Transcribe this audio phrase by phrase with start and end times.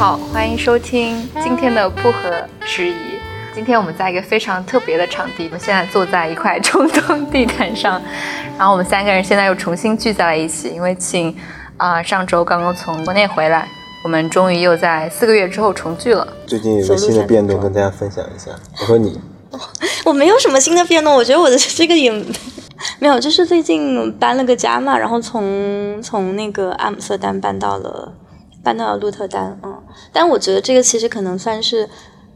[0.00, 2.94] 好，欢迎收听今天的不合时宜。
[3.54, 8.00] 今天我们在一个非常特别的场地，我们现在坐在一块中东地毯上，
[8.56, 11.36] 然后我们三个人现在又重新聚在了一起，因为庆
[11.76, 13.68] 啊、上周刚刚从国内回来，
[14.02, 16.26] 我们终于又在四个月之后重聚了。
[16.46, 18.52] 最近有个新的变动，跟大家分享一下。
[18.80, 19.20] 我和你，
[20.06, 22.10] 我没有什么新的变动，我觉得我的这个也
[22.98, 28.10] 没有，就是最近搬了个家嘛，然后从从那个阿姆斯特丹搬到了
[28.62, 29.82] 搬到了鹿特丹，嗯，
[30.12, 31.88] 但我觉得这个其实可能算是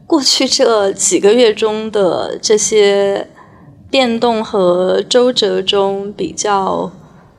[0.07, 3.27] 过去这几个月中的这些
[3.89, 6.91] 变动和周折中比较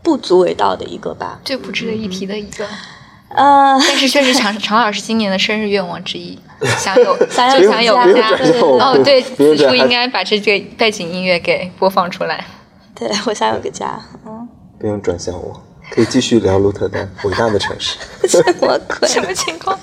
[0.02, 2.64] 不足为道的一个吧，最不值得一提的一个，
[3.28, 6.38] 呃，但是确实常常 老师今年的生日愿望之一，
[6.78, 12.46] 想有 想有就想有家家哦，对，此处应该把这个背景音乐给播放出来。
[12.94, 14.48] 对我想有个家，嗯，
[14.78, 17.96] 不用转向我，可以继续聊鹿特丹，伟大的城市。
[18.28, 19.08] 什么鬼？
[19.08, 19.78] 什么情况？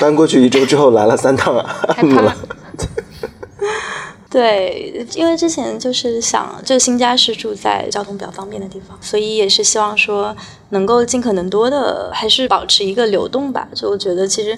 [0.00, 2.36] 搬过去一周之后来了三趟啊，害怕了。
[4.30, 10.36] 对，因为之前就是想，就新家是住在交通比较方便的地方，所以也是希望说
[10.68, 13.66] 能够尽可能多的还是保持一个流动吧。
[13.74, 14.56] 就我觉得其实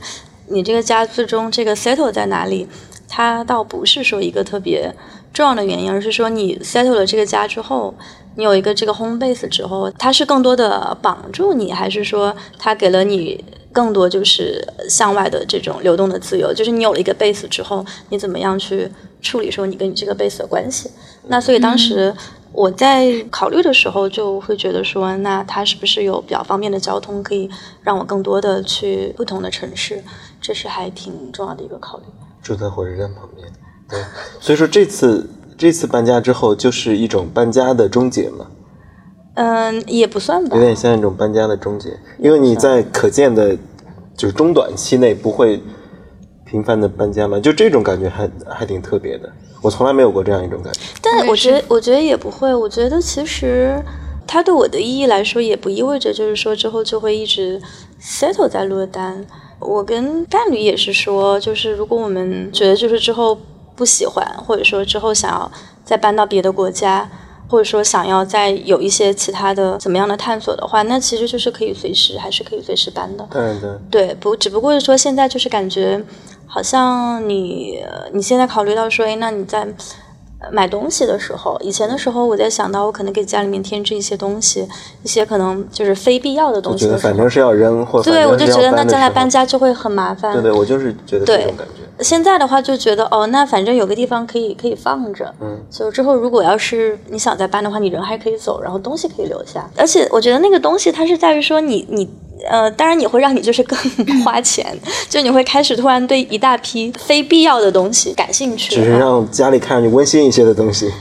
[0.49, 2.69] 你这个家最终这个 settle 在哪里，
[3.09, 4.93] 它倒不是说一个特别
[5.33, 7.95] 重要的原因，而是说你 settle 了这个家之后，
[8.41, 16.51] 你有一个这个 home base 之后，它是更多的绑住你，还是说它给了你更多就是向外的这种流动的自由？
[16.55, 20.91] 就是你有了一个 base 之后，你怎么样去处理说你跟你这个 base 的关系？
[21.29, 22.15] 那所以当时
[22.53, 27.47] 我在考虑的时候，就会觉得说，那它是不是有比较方便的交通，可以
[27.83, 30.03] 让我更多的去不同的城市？
[30.41, 32.05] 这是还挺重要的一个考虑。
[32.43, 33.47] 住在火车站旁边，
[33.87, 34.03] 对，
[34.41, 35.29] 所以说这次
[35.61, 38.47] 这次搬家之后，就是一种搬家的终结嘛，
[39.35, 40.63] 嗯，也不算吧有。
[40.63, 43.55] 点像一种搬家的终结，因为你在可见的，
[44.17, 45.63] 就是中短期内不会
[46.47, 49.31] 频繁的搬家嘛，就这种感觉还还挺特别的，
[49.61, 50.81] 我从来没有过这样一种感觉。
[51.03, 52.55] 但我觉得，我觉得也不会。
[52.55, 53.79] 我觉得其实
[54.27, 57.61] 它对我的意义来说，也不意味着就是说之后就会一直
[58.01, 59.27] settle 在洛丹。
[59.59, 63.39] 我跟伴侣也是说，就是如果我们觉得就是之后
[63.81, 65.51] 不喜欢，或者说之后想要
[65.83, 67.09] 再搬到别的国家，
[67.49, 73.27] 或者说想要再有一些其他的怎么样的探索的话，那其实就是可以随时，还是可以随时搬的。
[73.31, 76.05] 对对，对，不，只不过是说现在就是感觉，
[76.47, 79.67] 好像你呃你现在考虑到说，哎，那你在呃
[80.51, 84.67] 买东西的时候，以前的时候我在想到我可能给家里面添置一些东西，
[85.03, 90.33] 一些可能就是非必要的东西的觉得，反正是要扔或反对，我就觉得那将来搬家就会很麻烦。
[90.33, 92.03] 对对，我就是觉得这种感觉。
[92.03, 99.69] 现在的话就觉得哦，那反正有个地方可以可以放着，嗯，就之后如果要是你想再搬的话，你人还可以走，然后东西可以留下。
[99.77, 102.09] 而且我觉得那个东西它是在于说你你
[102.49, 103.79] 呃，当然你会让你就是更
[104.25, 104.75] 花钱，
[105.11, 108.75] 就你会开始突然对一大批非必要的东西感兴趣。
[108.77, 110.93] 只是让家里看上去温馨一些的东西，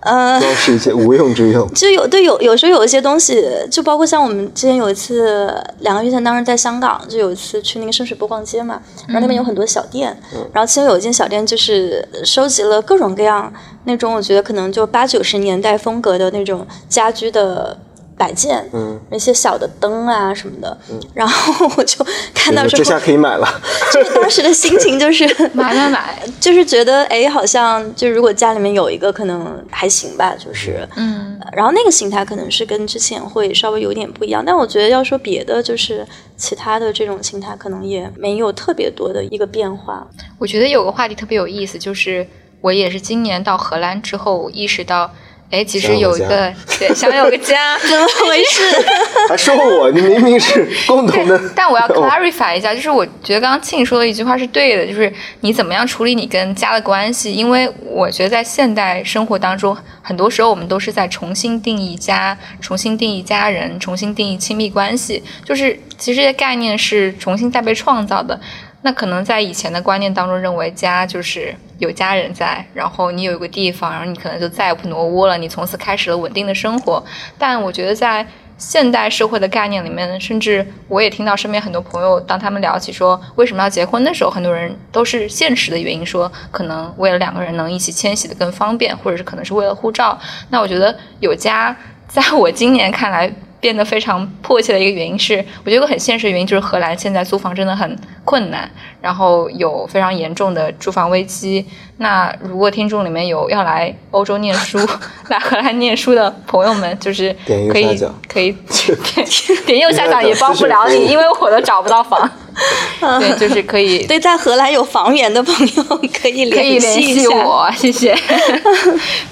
[0.00, 1.66] 呃，都是一些无用之用。
[1.74, 10.16] 就有对有有时候有一些东西，就包括像我们之前有一次两个月前，当时在香港就有一次去那个深水埗逛街嘛，然后那边有很多小店，
[10.52, 13.52] 然后其中有一间小店就是收集了各种各样
[13.84, 17.78] 那种我觉得可能就八九十年代风格的那种家居的。
[18.22, 20.78] 摆件，嗯，那些小的灯啊什么的，
[21.12, 23.48] 然后我就看到之后这下，可以买了，
[23.92, 26.22] 就是当时的心情就是 买买买！
[26.40, 36.06] 就是觉得哎，好像就如果家里面有一个可能还行吧，就是嗯，然后那个形态可能是跟之前会稍微有点不一样，但我觉得要说别的，就是
[36.36, 40.06] 其他的这种形态可能也没有特别多的一个变化。
[40.38, 42.24] 我觉得有个话题特别有意思，就是
[42.60, 45.10] 我也是今年到荷兰之后意识到，
[45.52, 48.62] 哎，其实有有一个 对想有个家， 怎么回事？
[49.28, 51.38] 还说我，你明明是共同的。
[51.54, 68.40] 但我要哦 clarify 一下，就是我觉得刚刚庆说的一句话是对的，就是你怎么样处理你跟家的关系，因为我觉得在现代生活当中，很多时候我们都是在重新定义家，重新定义家人，重新定义亲密关系，就是其实这些概念是重新再被创造的。
[68.84, 77.02] 那可能在以前的观念当中，认为家就是有家人在，然后你有一个地方，然后你可能就再也不挪窝了，你从此开始了稳定的生活。
[77.38, 78.26] 但我觉得在
[78.58, 90.18] 现代社会的概念里面，甚至我也听到身边很多朋友，当他们聊起说为什么要结婚的时候，很多人都是现实的原因，说可能为了两个人能一起迁徙的更方便，或者是可能是为了护照。
[90.50, 91.76] 那我觉得有家，
[92.08, 93.32] 在我今年看来。
[93.62, 98.68] 变得非常迫切的一个原因是，我觉得很现实的原因就是荷兰现在租房真的很困难，
[99.00, 101.64] 然后有非常严重的住房危机。
[101.98, 104.76] 那如果听众里面有要来欧洲念书、
[105.30, 107.96] 来荷兰念书的朋友们，就是可以
[108.28, 108.50] 可以
[109.14, 109.26] 点
[109.64, 112.28] 点右下角也帮不了你，因为我都找不到房。
[113.20, 114.04] 对，就是可以。
[114.06, 115.84] 对，在荷兰有房源的朋友
[116.20, 118.18] 可以可以联系我，谢谢。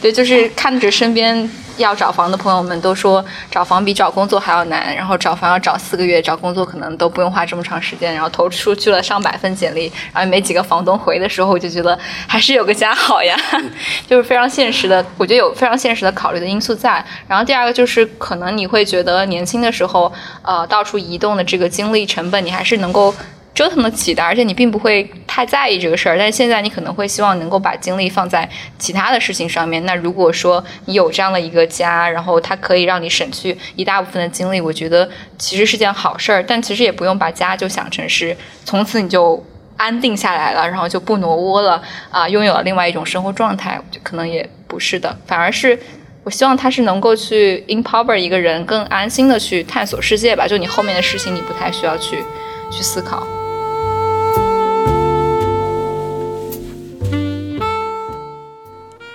[0.00, 1.50] 对，就是看着身边。
[1.80, 13.36] 要找房的朋友们都说找房比找工作还要难，然后找房要找四个月，找工作可能都不用花这么长时间，然后投出去了上百份简历，然后没几个房东回的时候，我就觉得还是有个家好呀，
[14.06, 17.04] 就是非常现实的，我觉得有非常现实的考虑的因素在。
[17.26, 20.12] 然后第二个就是可能你会觉得年轻的时候，
[20.42, 23.14] 呃，到处移动的这个精力成本，你还是能够。
[23.54, 26.16] 折腾得起的，而且你并不会太在意这个事儿。
[26.16, 28.48] 但是现在你可能会希望能够把精力放在
[28.78, 29.84] 其他的事情上面。
[29.84, 36.42] 那如果说你有这样的一个家，然后它可以让你省去一大部分的精力，我觉得其实是件好事儿。
[36.42, 39.44] 但其实也不用把家就想成是从此你就
[39.76, 45.18] 安定下来了，然后就不挪窝了啊，拥有了另外一种生活状态，可能也不是的。
[45.26, 45.78] 反而是
[46.22, 50.46] 我希望它是能够去 empower 一个人更安心的去探索世界吧。
[50.46, 52.22] 就你后面的事情，你不太需要去
[52.70, 53.26] 去思考。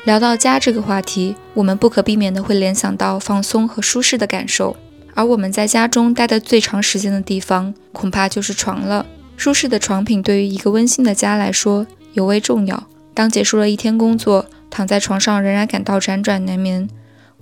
[0.05, 4.77] 聊到家这个话题，我们不可避免的会联想到放松和舒适的感受。
[5.15, 9.05] 而我们在家中待的最长时间的地方，恐怕就是床了。
[9.35, 12.87] 舒适的床品对于一个温馨的家来说尤为重要。
[13.13, 16.87] 当结束了一天工作，躺在床上仍然感到辗转难眠，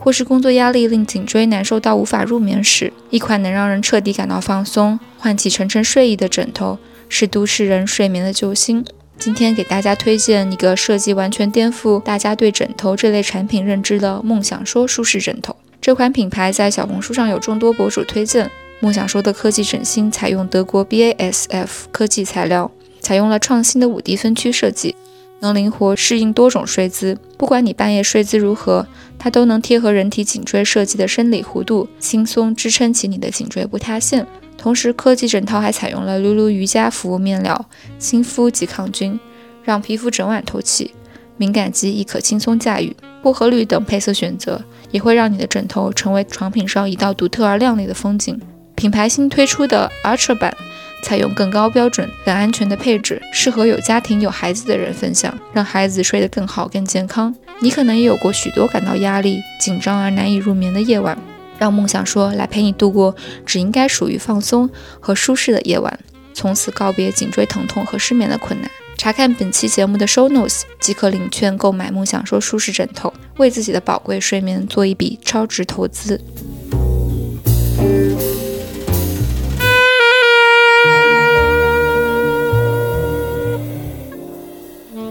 [0.04, 6.78] 或是工作压力令颈椎难受到无法入眠时，一款能让人彻底感到放松、唤起沉沉睡意的枕头，
[7.08, 8.84] 是都市人睡眠的救星。
[9.18, 15.56] 今天给大家推荐一个设计完全颠覆大家对枕头这类产品认知的梦想说舒适枕头。
[15.80, 18.52] 这款品牌在小红书上有众多博主推荐。
[18.82, 22.70] 梦想说的科技枕芯采用德国 BASF 科技材料，
[23.00, 24.94] 采用了创新的五 D 分区设计，
[25.44, 27.18] 能灵活适应多种睡姿。
[27.38, 28.88] 不管你半夜睡姿如何，
[29.20, 34.26] 它都能贴合人体颈椎设计的生理弧度，轻松支撑起你的颈椎不塌陷。
[34.58, 37.66] 同时，科技枕套还采用了 Lulu 瑜伽服务面料，
[38.00, 39.20] 亲肤即抗菌，
[39.66, 40.94] 让皮肤整晚透气，
[41.36, 42.96] 敏感肌亦可轻松驾驭。
[43.22, 48.40] 薄荷绿等配色选择，也会让你的枕头成为床品上一道独特而亮丽的风景。
[48.76, 50.56] 品牌新推出的 Ultra 版，
[51.04, 57.36] 采用更高标准、更安全的配置，适合有家庭、有孩子的人分享，让孩子睡得更好、更健康。
[57.60, 61.16] 你可能也有过许多感到压力、紧张而难以入眠的夜晚。
[61.60, 63.16] 让梦想说来陪你度过
[63.46, 64.70] 只应该属于放松
[65.00, 65.98] 和舒适的夜晚，
[66.34, 68.70] 从此告别颈椎疼痛和失眠的困难。
[68.98, 76.20] 查看本期节目的 show notes 即可领券购买梦想说舒适枕头，为自己的宝贵睡眠做一笔超值投资。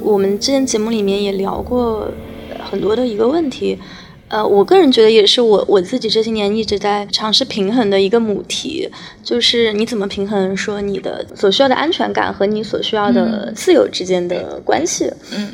[0.02, 2.08] 我们之前节目里面也聊过
[2.70, 3.78] 很多的一个问题。
[4.28, 8.88] 呃，我个人觉得也是我我自己这些年一直在尝试平衡的一个母题，
[9.22, 15.12] 就是你怎么平衡说你的所需要的安全感和你所需要的自由之间的关系。
[15.34, 15.50] 嗯，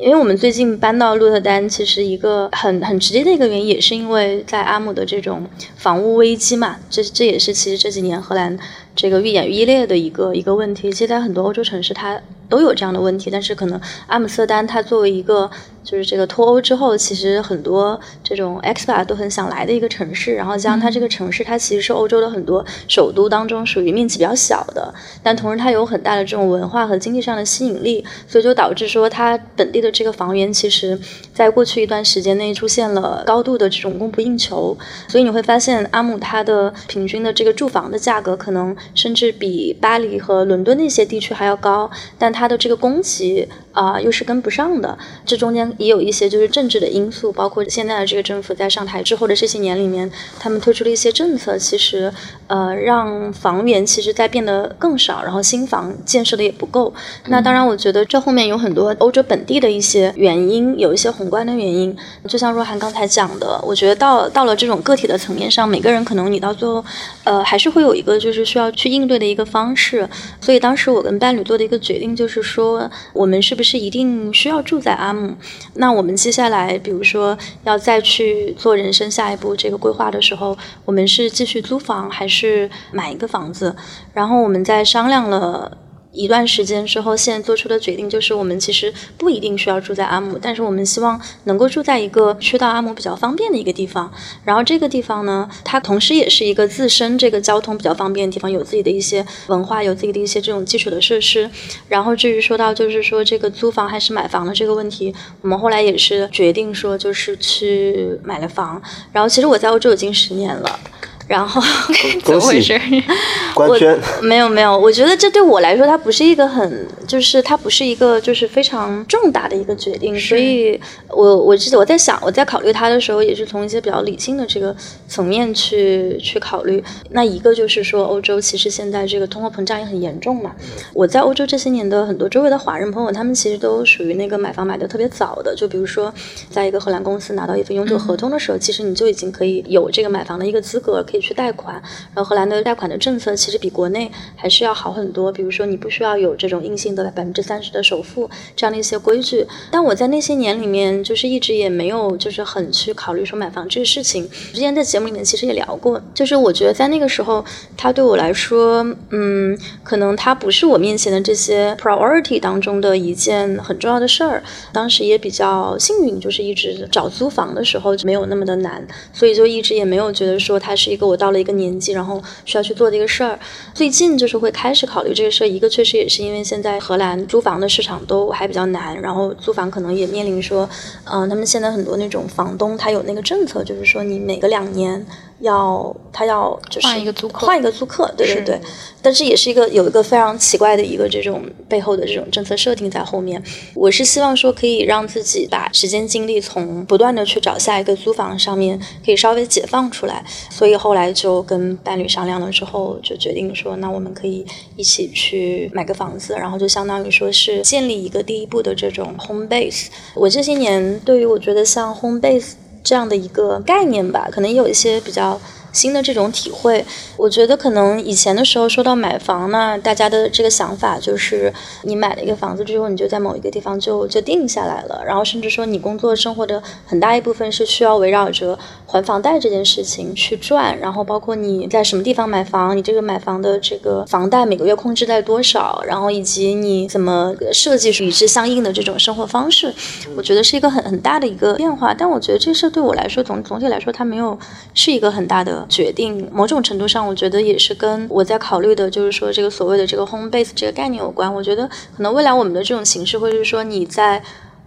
[0.00, 5.44] 因为我们最近搬到鹿特丹，其实一个很很直接的一个原因，也是因为在阿姆的这种
[5.74, 8.56] 房屋危机嘛，这这也是其实这几年荷兰
[8.94, 10.92] 这个愈演愈烈的一个一个问题。
[10.92, 12.20] 其实，在很多欧洲城市，它
[12.50, 15.50] 都有这样的问题，但是可能阿姆斯特丹它作为一个
[15.82, 20.34] 就是这个脱欧之后，其实很多这种 expat 都很想来的一个城市。
[20.34, 30.98] 然后加上它这个城市，它其实是欧洲的很多首都当中属于面积比较小的，但同时它有很大的这种文化和经济上的吸引力，所以就导致说它本地的这个房源，其实
[31.32, 34.76] 在过去一段时间内出现了高度的这种供不应求。
[35.08, 44.96] 所以你会发现阿姆它的平均的这个住房的价格，可能甚至比巴黎和伦敦那些地区还要高，但它的这个供给啊又是跟不上的。
[45.24, 50.08] 这中间也有一些就是政治的因素，包括现在的这个政府在上台之后的这些年里面，
[50.38, 52.12] 他们推出了一些政策，其实
[52.48, 56.92] 呃让房源其实在变得更少，然后新房建设的也不够。
[57.28, 61.96] 那当然，我觉得这后面有很多欧洲本地的一些原因，有一些宏观的原因。
[62.28, 66.84] 就像若涵刚才讲的，我觉得到到了这种个体的层面上，每个人可能你到最后
[67.24, 70.06] 呃还是会有一个就是需要去应对的一个方式。
[70.42, 75.34] 所以当时我跟伴侣做的一个决定就是说，我们是不是一定需要住在阿姆？
[75.74, 83.74] 那我们接下来，比如说要再去做人生下一步这个规划的时候，我们是继续租房还是买一个房子？
[84.12, 85.78] 然后我们在商量了。
[86.12, 94.12] 一段时间之后，现在做出的决定就是，我们其实不一定需要住在阿姆，但是我们希望能够住在一个去到阿姆比较方便的一个地方。
[94.44, 101.48] 然后这个地方呢，它同时也是一个自身这个交通比较方便的地方，有自己的一些文化，有自己的一些这种基础的设施。
[101.88, 108.82] 然后至于说到就是说这个租房还是买房的这个问题，我们后来也是决定说就是去买了房。
[109.12, 110.80] 然后其实我在欧洲已经十年了。
[111.30, 111.62] 然后
[112.24, 112.76] 怎么回事？
[113.54, 124.74] 官宣没有没有，我觉得这对我来说，它不是一个很，就是它不是一个就是非常重大的一个决定，所以我我记得我在想，我在考虑它的时候，也是从一些比较理性的这个
[125.06, 126.82] 层面去去考虑。
[127.10, 130.50] 那一个就是说，欧洲其实现在这个通货膨胀也很严重嘛。
[130.92, 136.12] 我在欧洲这些年的很多周围的华人朋友，他们其实都属于那个买房买的特别早的，就比如说，
[136.50, 141.19] 在一个荷兰公司拿到一份永久合同的时候，其实你就已经可以有这个买房的一个资格，可以。
[141.20, 141.74] 去贷款，
[142.14, 145.30] 然后荷兰的贷款的政策其实比国内还是要好很多。
[145.30, 149.46] 比如说，你不需要有这种硬性的百分之三十的首付这样的一些规矩。
[149.70, 154.26] 但我在那些年里面，就是一直也没有就是很去考虑说买房这个事情。
[154.52, 157.44] 之前在节目里面其实也聊过，就是我觉得在那个时候，
[157.76, 164.42] 它对我来说，嗯，可能它不是我面前的这些 priority 当中的一件很重要的事儿。
[164.72, 171.09] 当时也比较幸运，就是一直找租房的时候就没有那么的难，所以就一直也没有觉得说它是一个。
[171.10, 173.38] 我到了一个年纪，然后需要去做这个事儿。
[173.74, 175.46] 最近就是会开始考虑这个事儿。
[175.46, 180.68] 一个确实也是因为现在荷兰租房的市场都还比较难，然后租房可能也面临说，
[181.04, 185.04] 嗯，他们现在很多那种房东他有那个政策，就是说你每隔两年。
[185.40, 188.60] 要他要就是换一个租客，换一个租客，对对对。
[189.02, 193.42] 但是也是一个有一个非常奇怪的一个这种背后的这种政策设定在后面。
[193.74, 200.22] 我是希望说可以让自己把时间精力从不断的去找下一个租房上面可以稍微解放出来。
[200.50, 204.44] 所以后来就跟伴侣商量了之后，就决定说，那我们可以
[204.76, 209.86] 一起去买个房子，然后就相当于说是建立一个第一步的这种 home base。
[210.14, 212.52] 我这些年对于我觉得像 home base。
[212.82, 215.40] 这样的一个概念吧，可能也有一些比较。
[215.72, 216.84] 新的这种体会，
[217.16, 239.72] 我觉得可能以前的时候说到买房呢，大家的这个想法就是你买了一个房子之后，你就在某一个地方就就定下来了，然后甚至说你工作生活的很大一部分是需要围绕着还房贷这件事情去转，然后包括你在什么地方买房，你这个买房的这个房贷每个月控制在多少，然后以及你怎么设计与之相应的这种生活方式，
[240.16, 241.94] 我觉得是一个很很大的一个变化。
[241.94, 244.38] 但我觉得这事对我来说总总体来说它没有
[244.74, 245.59] 是一个很大的。
[245.68, 251.32] 决定某种程度上，我觉得也是跟我在考虑的，就是说这个所谓的这个 home base 这个概念有关。
[251.32, 254.22] 我觉得可能未来我们的这种形式，会是说你在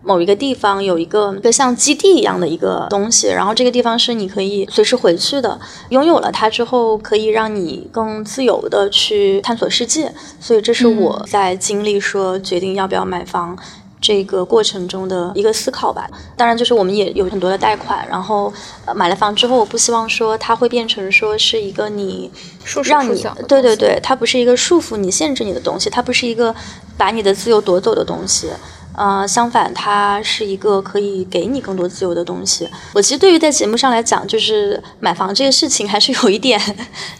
[0.05, 5.57] 某一个地方有一个一个像基地一样的一个东西，然后这个地方是你可以随时回去的。
[5.89, 10.13] 拥有了它之后，可以让你更自由的去探索世界。
[10.41, 13.57] 所以这是我在经历说决定要不要买房。
[14.03, 16.05] 这个过程中的一个思考吧，
[16.35, 18.51] 当然就是我们也有很多的贷款，然后
[18.93, 22.29] 买了房之后，我不希望说它会变成说是一个你
[22.83, 26.53] 让你对对对，它不是一个束缚你、限制你的东西，它不是一个
[26.97, 28.49] 把你的自由夺走的东西。
[28.95, 32.67] 呃，相反，它是一个可以给你更多自由的东西。
[32.93, 36.59] 我其实对于在节目上来讲，就是买房这个事情，还是有一点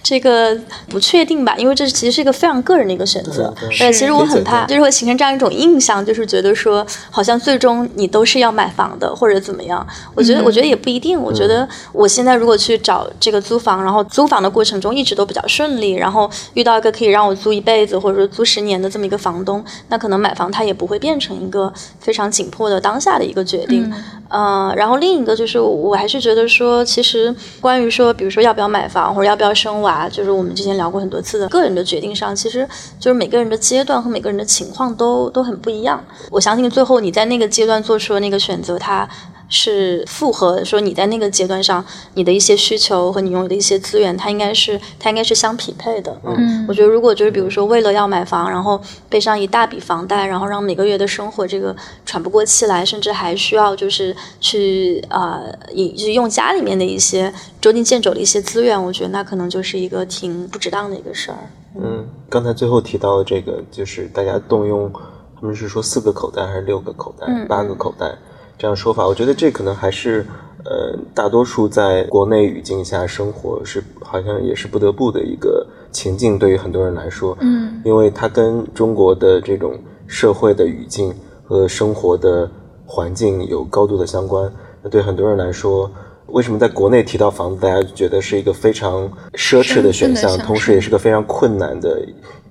[0.03, 0.55] 这个
[0.87, 3.53] 不确定吧，因为这其实是一个非常个人的一个选择。
[3.59, 9.85] 对，其实我很怕，就是会形成这样一种印象，就是觉得说，好像最终你都是要买房的，或者怎么样。
[10.13, 11.19] 我觉得，我觉得也不一定。
[11.19, 21.62] 我觉得我现在如果去找这个租房，然后租房的过程中一直都比较顺利，然后遇到一个可以让我租一辈子，或者说租十年的这么一个房东，那可能买房它也不会变成一个。
[21.99, 23.91] 非常紧迫的当下的一个决定，
[24.29, 32.67] 嗯，然后另一个就是，我还是觉得说，其实关于说，比如说要不要买房或者要不要生娃，就是我们之前聊过很多次的个人的决定上，其实
[32.99, 36.03] 就是每个人的阶段和每个人的情况都都很不一样。
[36.31, 39.07] 我相信最后你在那个阶段做出的那个选择，它。
[39.55, 46.19] 是符合说你在那个阶段上你的一些需求和你拥有的一些资源，它应该是它应该是相匹配的。
[46.23, 57.31] 嗯，我觉得如果就是比如说为了要买房，然后背上一大笔房贷，然后让每个月的生活这个喘不过气来，甚至还需要就是去啊，就用家里面的一些
[57.61, 61.37] 捉襟见肘的一些资源，我觉得那可能就是一个挺不值当的一个事儿。
[61.79, 64.91] 嗯，刚才最后提到的这个，就是大家动用，
[65.39, 68.15] 他们是说四个口袋还是六个口袋，八个口袋？
[68.63, 70.25] 这样说法，我觉得这可能还是，
[70.63, 79.77] 呃，大多数在国内语境下生活是好像也是不得不的一个情境，对于很多人来说，嗯，因为它跟中国的这种
[80.07, 82.49] 社会的语境和生活的
[82.85, 84.49] 环境有高度的相关。
[84.81, 85.91] 那对很多人来说，
[86.27, 92.01] 为什么在国内提到房子，大家觉得是一个非常奢侈的选项，同时也是个非常困难的，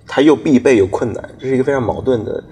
[0.07, 2.45] 它又必备又困难，这是一个非常矛盾的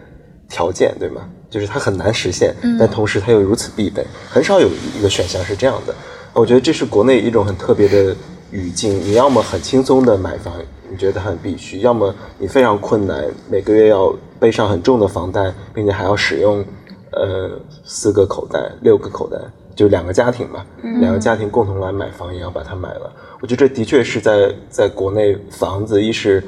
[0.49, 1.21] 条件，对吗？
[1.51, 5.95] 就是它很难实现，但同时它又如此必备，很少有一个选项是这样的。
[6.33, 8.17] 我觉得这是国内一种很特别的
[8.53, 9.01] 语境。
[9.01, 10.55] 你要么很轻松的买房，
[10.89, 16.65] 你觉得很必须；要么你非常困难，每个月要背上很重的房贷，并且还要使用
[17.11, 17.51] 呃
[17.85, 19.37] 四个口袋、六个口袋。
[19.77, 20.67] 就两个家庭嘛，
[21.01, 23.11] 两个家庭共同来买房，也要把它买了。
[23.41, 26.45] 我觉得这的确是在在国内房子，一是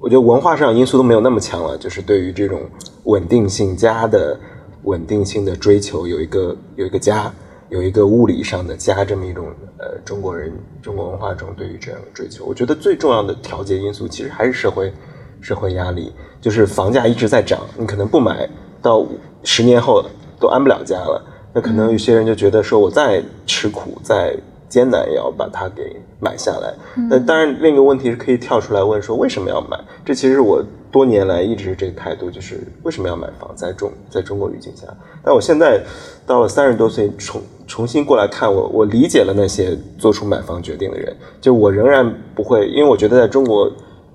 [0.00, 2.60] 我觉得文化上因素都没有那么强了，就是对于这种
[3.04, 4.38] 稳定性家的
[4.84, 7.32] 稳定性的追求，有一个有一个家，
[7.68, 12.44] 有一个物理上的家这么一种呃中国人中国文化中对于这样的追求。
[12.44, 14.92] 我觉得最重要的调节因素其实还是社会
[15.40, 18.48] 社会压力，就是房价一直在涨，你可能不买
[18.80, 19.04] 到
[19.42, 20.04] 十年后
[20.38, 21.24] 都安不了家了。
[21.52, 24.36] 那可能有些人就觉得说，我再吃苦、再
[24.68, 26.74] 艰难，也要把它给买下来。
[27.10, 29.78] 那当然，另一个问题是可以跳出来问说，为什么要买？
[30.04, 33.50] 这其实我多年来一直是这个态度，就是为什么要买房？
[33.56, 34.86] 在中在中国语境下，
[35.22, 35.80] 但我现在
[36.26, 41.16] 到了三十多岁，重重新过来看我，我理解了那些做出买房决定的人。
[41.40, 43.70] 就我仍然不会，因为我觉得在中国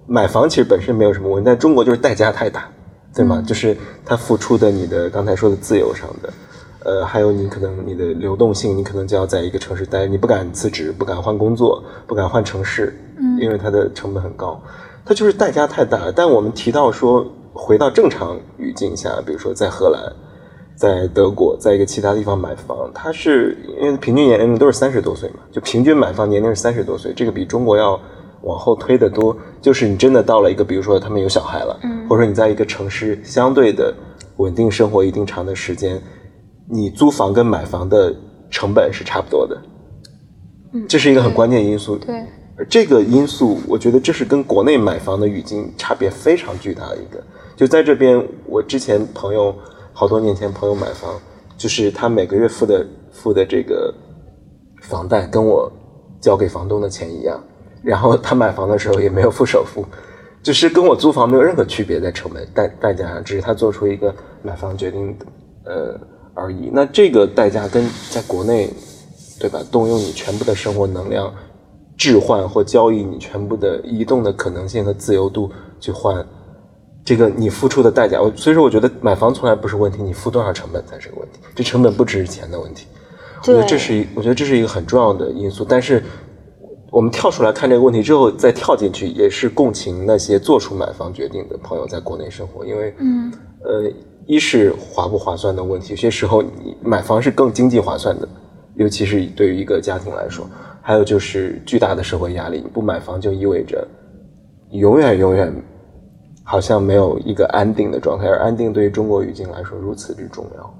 [0.05, 2.69] 买房其实本身没有什么问题，但中国就是代价太大，
[3.15, 3.43] 对吗？
[3.47, 6.31] 就是他付出的你的刚才说的自由上的。
[6.85, 14.61] 呃，还有你可能你的流动性，你可能就要在一个城市待，你不敢辞职，不敢换工作，不敢换城市，嗯，因为它的成本很高，
[15.05, 16.11] 它就是代价太大了。
[16.11, 20.01] 但我们提到说，回到正常语境下，比如说在荷兰，
[20.75, 27.97] 在德国，在一个其他地方买房，它是因为平均年龄都是三十多岁嘛，就平均买房年龄是三十多岁，这个比中国要
[28.41, 29.35] 往后推的多。
[29.61, 33.93] 就是你真的到了一个，比如说他们有小孩了，嗯，或者说你在一个城市相对的
[34.35, 36.01] 稳定生活一定长的时间。
[36.73, 38.11] 你租房跟买房的
[38.49, 39.61] 成本是差不多的，
[40.73, 41.95] 嗯，这是一个很关键因素。
[41.97, 42.25] 对，
[42.57, 47.23] 而这个因素，我觉得这是跟国内买房的语境差别非常巨大的一个。
[47.55, 49.55] 就在这边，我之前朋友
[49.93, 51.13] 好多年前朋友买房，
[51.55, 53.93] 就是他每个月付的付的这个
[54.81, 55.71] 房贷跟我
[56.19, 57.39] 交给房东的钱一样，
[57.83, 59.85] 然后他买房的时候也没有付首付，
[60.41, 65.15] 就是跟我租房没有任何区别在成本代代价上，只是他做出一个买房决定，
[65.65, 65.99] 呃。
[66.33, 66.69] 而已。
[66.71, 68.69] 那这个代价跟在国内，
[69.39, 69.59] 对吧？
[69.71, 71.33] 动用你全部的生活能量，
[71.97, 76.25] 置换或交易你全部的移动的可能性和自由度去换，
[77.03, 78.21] 这个你付出的代价。
[78.21, 81.39] 我所以说，我觉得买房从来不是问题，你付多少成本才是个问题。
[81.55, 82.87] 这成本不只是钱的问题。
[83.39, 85.65] 我觉得这是一，我觉得这是一个很重要的因素。
[85.67, 86.01] 但是
[86.89, 93.31] 我们跳出来看这个问题之后，再跳进去，也是共情那些做出买房决定的朋友在国内生活，因为嗯
[93.63, 93.91] 呃。
[94.25, 98.27] 一是划不划算的问题，有些时候你买房是更经济划算的，
[98.75, 100.47] 尤其是对于一个家庭来说。
[100.85, 103.87] 还有就是巨大的社会压力，你不买房就意味着
[104.71, 105.49] 永远永远
[106.43, 110.73] 好像没有一个安定的状态，而安定对于中国语境来说如此之重要，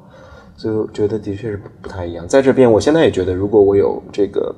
[0.57, 2.27] 所以我觉得的确是不太一样。
[2.27, 4.53] 在这边，我现在也觉得，如果我有这个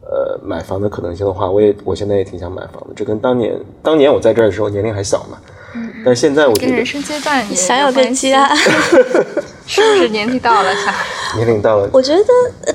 [0.00, 2.94] 呃买房的可能性的话，我也我现在也挺想买房的。
[2.96, 5.36] 这跟当年当年我在这儿的时候年龄还小嘛。
[6.04, 8.54] 但是现在我觉得人生阶段想有个家，
[9.66, 10.94] 是不是年纪到了想？
[11.36, 12.24] 年龄到了，我觉得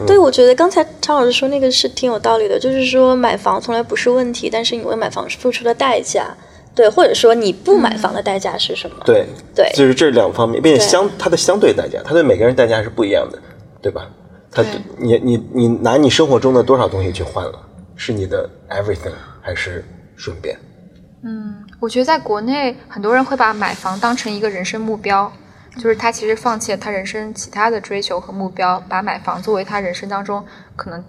[0.05, 6.27] 对，我觉得刚才张老师说那个是挺有道理的，就是说买房从来不是问题，但是你为买房付出的代价，
[6.75, 8.97] 对，或者说你不买房的代价是什么？
[9.05, 13.39] 对对，就是这两方面，并且相它的相对代价，它对每个人代价是不一样的，
[13.81, 14.07] 对吧？
[14.51, 14.63] 它
[14.99, 17.59] 你你你拿你生活中的多少东西去换了，
[17.95, 19.83] 是你的 everything 还是
[20.15, 20.55] 顺便？
[21.25, 25.31] 嗯，我觉得在国内，很多人会把买房当成一个人生目标，
[25.77, 31.03] 就是他其实放弃了他人生其他的追求和目标，把买房作为他人生当中可能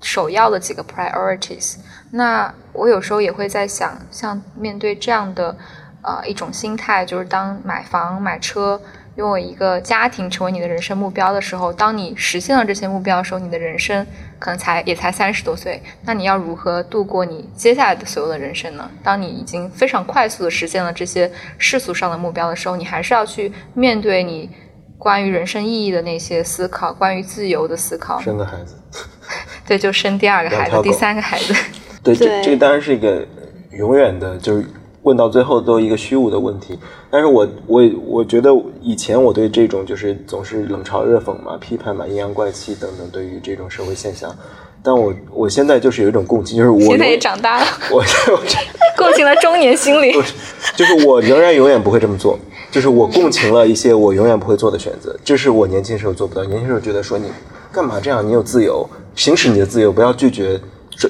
[0.00, 1.76] 首要的几个 priorities。
[2.12, 5.56] 那我有时候也会在想，像面对这样的
[6.02, 8.80] 呃一种心态，就是当买房买车。
[9.16, 14.06] 拥有一个家庭成为你的人生目标的时候，当你实现了这些目标的时候，你的人生
[14.38, 15.82] 可能才也才三十多岁。
[16.02, 18.90] 那你要如何度过你接下来的所有的人生呢？
[19.02, 24.50] 当你已经非常快速的实现了这些世俗上的目标的时候，你还是要去面对你
[24.98, 28.20] 关于人生意义的那些思考，关于自由的思考。
[28.20, 28.76] 生个孩子，
[29.66, 31.54] 对，就生第二个孩子，第三个孩子。
[32.02, 33.26] 对，这这个当然是一个
[33.70, 34.66] 永远的，就是。
[35.06, 36.76] 问到最后都一个虚无的问题，
[37.08, 38.50] 但是我我我觉得
[38.82, 44.34] 以前我对这种就是总是冷嘲热讽嘛、批判嘛、阴阳怪气等等，对于这种社会现象，
[44.82, 48.42] 但我我现在就是有一种共情，就是我现在也长大了， 我我
[48.98, 50.12] 共情了中年心理，
[50.74, 52.36] 就是我仍然永远不会这么做，
[52.72, 57.30] 就是我共情了一些我永远不会做的选择，这是我年轻时候做不到，年轻时候觉得说你
[57.70, 60.60] 干嘛这样，你有自由，行使你的自由，不要拒绝。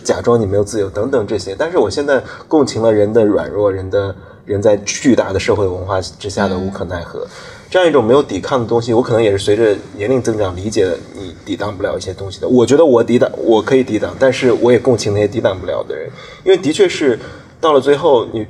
[0.03, 7.27] 假装你没有自由等等这些，但是我现在共情了人的软弱，人的人在巨大的社会文化之下的无可奈何，
[7.70, 12.49] 这样一种没有抵抗的东西，我可能也是随着年龄增长理解了你抵挡不了一些东西的。
[12.49, 16.11] 我觉得我抵挡，我可以抵挡，但是我也共情那些抵挡不了的人，
[16.44, 17.18] 因为的确是
[17.61, 18.46] 到了最后，你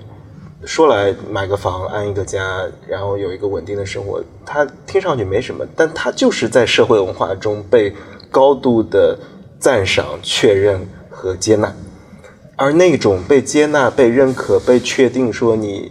[0.64, 7.94] 说来买个房安一个家，然后有一个稳定的生活，它听上去没什么，但它就是在社会文化中被
[8.31, 9.18] 高度的
[9.59, 10.81] 赞赏、确认
[11.27, 11.75] 和接纳，
[12.57, 15.91] 而那种被接纳、被认可、被确定说你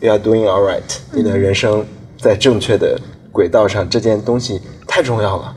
[0.00, 0.80] you are doing all right，
[1.12, 1.84] 你的人生
[2.18, 2.98] 在正确的
[3.30, 5.54] 轨道上，这件东西太重要了。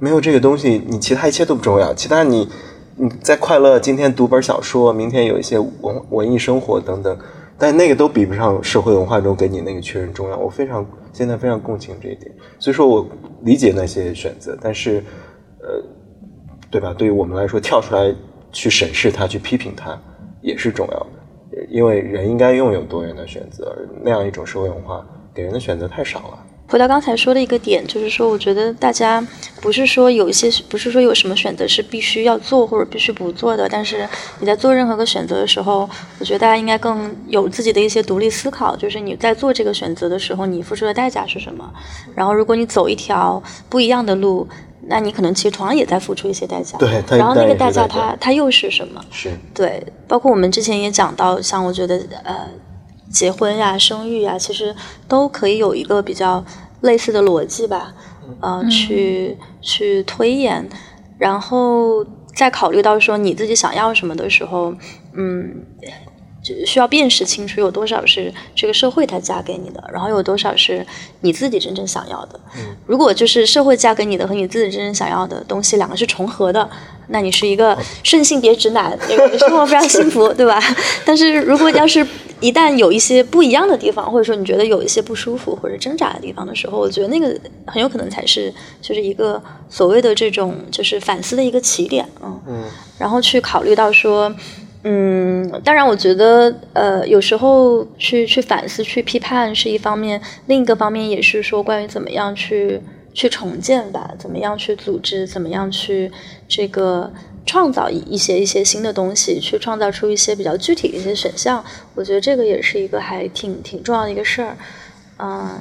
[0.00, 1.94] 没有这个东西，你其他一切都不重要。
[1.94, 2.48] 其他你
[2.96, 7.16] 你在快乐，今天读本小说，明天有一些文文艺生活等等，
[7.56, 10.36] 但那个都比不上社会文化中给你那个确认重要。
[10.36, 13.06] 我非常现在非常共情这一点，所以说我
[13.42, 15.04] 理解那些选择，但是
[15.60, 15.80] 呃，
[16.72, 16.92] 对吧？
[16.96, 18.12] 对于我们来说，跳出来
[18.50, 19.96] 去审视它，去批评它，
[20.40, 26.38] 也是重要的，因为人应该拥有多元的选择，那样一种社会文化给人的选择太少了。
[26.68, 29.22] 回到刚才说的一个点，就是说，我觉得大家
[29.60, 34.08] 不是说有一些，不是说有什么选择是必须要做或者必须不做的，但是
[34.40, 35.86] 你在做任何个选择的时候，
[36.18, 41.70] 我觉得大家应该更有自己的一些独立思考，就是你在做这个选择的时候，你付出的代价是什么？
[42.14, 44.48] 然后，如果你走一条不一样的路，
[44.86, 46.76] 那你可能其实同样也在付出一些代价。
[46.78, 49.04] 对，然后那个代价它它又是什么？
[49.10, 52.48] 是对，包括我们之前也讲到，像我觉得呃。
[53.12, 54.74] 结婚呀、生育呀，其实
[55.06, 56.42] 都可以有一个比较
[56.80, 57.92] 类似的逻辑吧，
[58.40, 60.66] 呃，去去推演，
[61.18, 62.02] 然后
[62.34, 64.74] 再考虑到说你自己想要什么的时候，
[65.12, 65.62] 嗯。
[66.42, 70.84] 就需要辨识清楚有多少是这个社会它加给你的，然后有多少是
[71.20, 72.40] 你自己真正想要的。
[72.56, 76.68] 嗯如果就是社会加给你的和你自己真正想要的东西两个是重合的，
[77.08, 80.60] 那你是一个顺性别直男，那个生活非常幸福，对吧？
[81.06, 82.04] 但是如果要是
[82.40, 92.04] 一旦有一些不一样的地方，或者说你觉得有一些不舒服或者挣扎的地方的时候，我觉得那个很有可能才是就是一个所谓的这种就是反思的一个起点。
[92.20, 92.64] 嗯，
[92.98, 94.34] 然后去考虑到说。
[94.84, 102.80] 嗯，当然，我觉得，呃，有时候去去反思、去批判是一方面，另一个方面也是说关于怎么样去
[103.14, 106.10] 去重建吧，怎么样去组织，怎么样去
[106.48, 107.12] 这个
[107.46, 111.64] 创造一一些一些新的东西，去创造出一些比较具体的一些选项。
[111.94, 114.56] 我觉得这个也是一个还挺挺重要的一个事儿。
[115.20, 115.60] 嗯，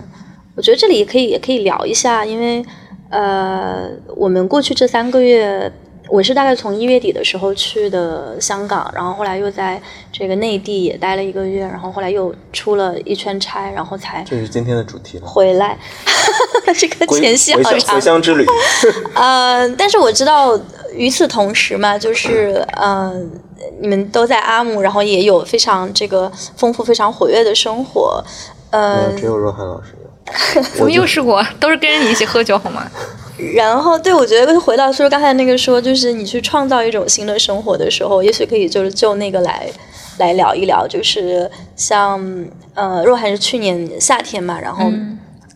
[0.56, 2.66] 我觉得这里也可以也可以聊一下，因为
[3.12, 5.72] 呃，我们过去这三个月。
[6.12, 15.26] 我是大概从一月底的时候去的香港，然后后来又在这个内地也待了一个月，然后后来又出了一圈差，然后才这是今天的主题了。
[15.26, 15.78] 回来，
[16.78, 17.96] 这个前戏好长。
[17.96, 18.46] 回乡之旅。
[19.16, 20.60] 呃，但是我知道，
[20.94, 23.14] 与此同时嘛，就是 呃，
[23.80, 28.22] 你们都在阿姆，然后也有非常这个丰富、非常活跃的生活。
[28.72, 30.62] 呃，只有若涵老师有。
[30.76, 31.42] 怎么又是我？
[31.58, 32.86] 都是跟着你一起喝酒好吗？
[33.38, 39.68] 然后，对我觉得回到说刚才那个说，就是你去创造一种新的生活的时候，也许可以就是就那个来
[40.20, 42.20] 来聊一聊，就是像
[42.76, 44.86] 呃，若涵是去年夏天嘛，然后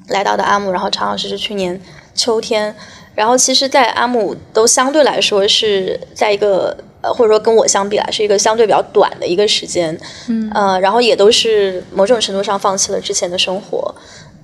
[0.07, 1.79] 来到的阿姆，然后常老师是去年
[2.15, 2.75] 秋天，
[3.13, 9.95] 然后其实，在阿姆都相对来说是在一个呃，或者说跟我相比来是一个相对比较短的一个时间，
[10.27, 13.93] 嗯，呃，然后也都是某种程度上放弃了之前的生活，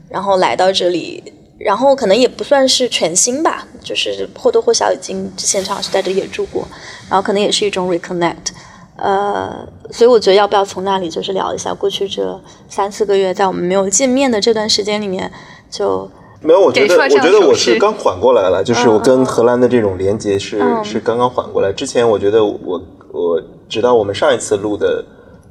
[0.09, 1.23] 然后来到这里。
[1.63, 6.67] 然后可能也不算是全新吧，就是或多或少已经之前常老师在这里也住过，
[7.09, 8.49] 然后可能也是一种 reconnect，
[8.95, 15.31] 呃，所以我觉得要不要从那里就是聊一下过去这三四个月在我们没有见面的这段时间里面，
[15.69, 16.09] 就
[16.41, 21.71] 没有，我觉得我觉得我是刚缓过来了，就是我跟荷兰的这种连接是是刚刚缓过来。
[21.71, 22.81] 之前我觉得我
[23.13, 25.05] 我直到我们上一次录的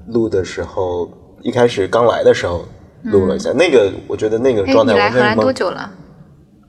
[0.09, 1.09] 录的时候，
[1.43, 2.65] 一开始刚来的时候
[3.05, 5.91] 录了一下，那个我觉得那个状态，你来荷兰多久了？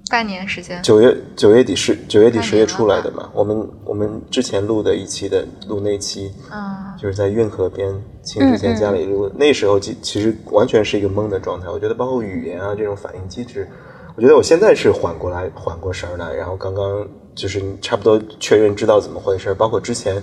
[0.10, 3.30] 半年时间，九月九月底十九月底十月出来的嘛。
[3.34, 6.60] 我们我们之前录的一期的录那期，嗯，
[7.00, 7.90] 就是在运河边
[8.22, 11.70] 亲之前家里录，那时候其其实完全是一个懵的状态。
[11.70, 13.66] 我觉得包括语言啊这种反应机制，
[14.18, 19.54] 我觉得我现在是缓过来缓过神儿来，然后刚刚就是差不多确认知道怎么回事。
[19.54, 20.22] 包括之前，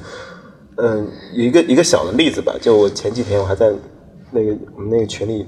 [0.76, 3.72] 嗯，一个一个小的例子吧，就我前几天我还在
[4.30, 5.46] 那个我们那个群里。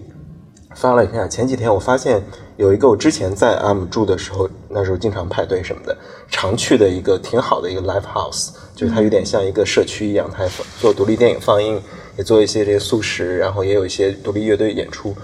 [0.75, 2.23] 发了一下，前几天我发现
[2.57, 5.97] 有一个我之前在阿姆住的时候，那时候经常派对什么的，
[6.31, 10.49] 常去的一个挺好的一个 live house，就是它有点像一个社区一样，它
[10.81, 11.81] 做独立电影放映，
[12.17, 15.15] 也做一些这些素食，然后也有一些独立乐队演出。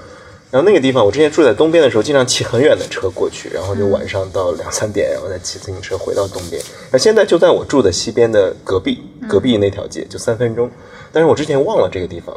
[0.51, 6.61] 然后那个地方，我之前住在东边的时候，经常骑很远的车过去，然后就晚上到两三点，然后再骑自行车回到东边。
[6.91, 10.71] 那现在就在我住的西边的隔壁，隔壁那条街就三分钟，
[11.13, 12.35] 但是我之前忘了这个地方。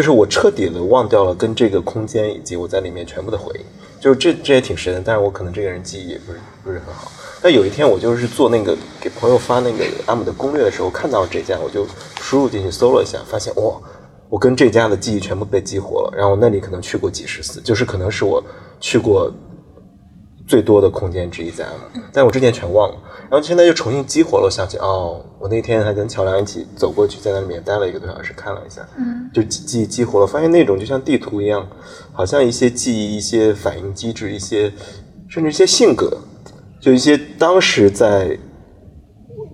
[0.00, 5.02] 就是我彻底的忘掉了跟这个空间以及我在里面全部的回忆，就是这这也挺深的。
[5.04, 7.12] 但是我可能这个人记忆也不是不是很好。
[7.42, 11.86] 但有一天我就是做那个给朋友发那个阿姆的攻略的时候，看到这家，我就
[12.18, 13.78] 输入进去搜了一下，发现哇，
[14.30, 16.14] 我跟这家的记忆全部被激活了。
[16.16, 18.42] 然后那里可能去过几十次，就是可能是我
[18.80, 19.30] 去过
[20.50, 21.74] 最多的空间之一在了，
[22.12, 22.96] 但我之前全忘了，
[23.30, 31.64] 然后现在又重新激活了，我想起哦，我那天还跟乔梁一起走过去，在那里面待了一个多小时，看了一下，嗯，就记忆激活了，发现那种就像地图一样，
[32.12, 34.72] 好像一些记忆、一些反应机制、一些
[35.28, 36.18] 甚至一些性格，
[36.80, 38.36] 就一些当时在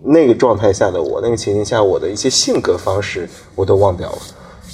[0.03, 4.19] 那个状态下的我，那个情境下我的一些性格方式，我都忘掉了。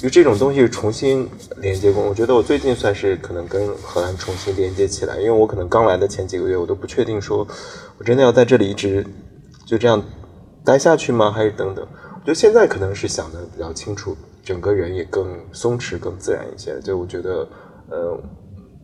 [0.03, 1.25] 就这种东西重新
[1.61, 7.47] 连接过，我觉得我最近算是可能跟荷兰重新连接起来，因为我可能刚来的前几个月，我都不确定说，
[7.97, 9.07] 我真的要在这里一直
[9.65, 10.03] 就这样
[10.65, 11.31] 待下去吗？
[11.31, 11.87] 还是等等？
[12.15, 14.13] 我觉得现在可能是想的比较清楚，
[14.43, 16.77] 整个人也更松弛、更自然一些。
[16.81, 17.47] 就我觉得，
[17.89, 18.19] 呃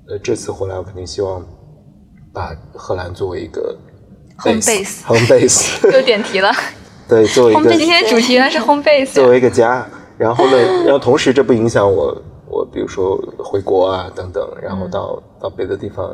[0.07, 1.45] 呃，这次回来我肯定希望
[2.33, 3.77] 把荷兰作为一个
[4.37, 6.49] home base home base 又点题了。
[7.09, 9.85] 对，作为一个今天主题呢是 home base，作为一个家。
[10.19, 16.11] 然后呢，然后同时这不影响我，我比如说回国啊等等，然后到到别的地方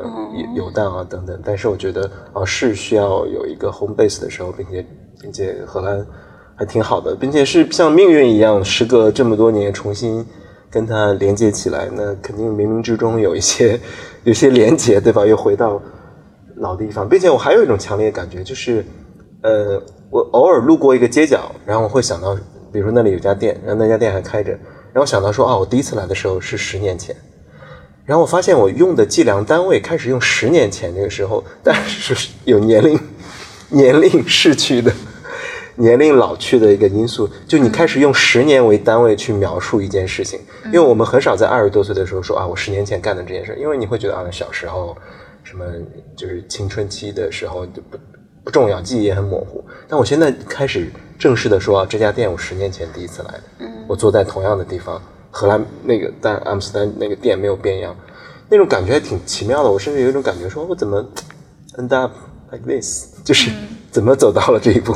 [0.54, 1.36] 游游荡啊等等。
[1.44, 4.86] 但是我觉得啊是需要有一个 home base 的时候，并且
[5.20, 6.06] 并且荷兰
[6.54, 10.24] 还挺好的，并且是像命运一样，时隔这么多年重新
[10.70, 13.80] 跟它连接起来，那肯定冥冥之中有一些
[14.22, 15.26] 有些连接，对吧？
[15.26, 15.82] 又回到
[16.58, 18.86] 老地方，并且我还有一种强烈的感觉，就是
[19.42, 22.38] 呃，我偶尔路过一个街角，然后我会想到。
[22.76, 24.50] 比如说那里有家店，然后那家店还开着，
[24.92, 27.16] 然后想到说啊，我第一次来的时候是十年前，
[28.04, 33.00] 然后我发现我用的计量单位开始用十年前那个时候， 但是有年龄
[33.70, 34.92] 年龄逝去的
[35.76, 44.94] 年龄老去的一个因素，就你开始用十年为单位去描述一件事情，因为我们很少在二十多岁的时候说啊，我十年前干的这件事，因为你会觉得啊，小时候
[45.42, 45.64] 什么
[46.14, 47.96] 就是青春期的时候就不
[48.44, 50.92] 不重要，记忆也很模糊，但我现在开始。
[51.18, 55.00] 正式的说，这家店我十年前第一次来的，我坐在同样的地方，
[55.30, 57.96] 荷兰那个但阿姆斯特丹那个店没有变样，
[58.48, 59.70] 那种感觉还挺奇妙的。
[59.70, 61.02] 我甚至有一种感觉，说我怎么
[61.78, 62.12] end up
[62.50, 63.50] like this， 就是
[63.90, 64.94] 怎么走到了这一步，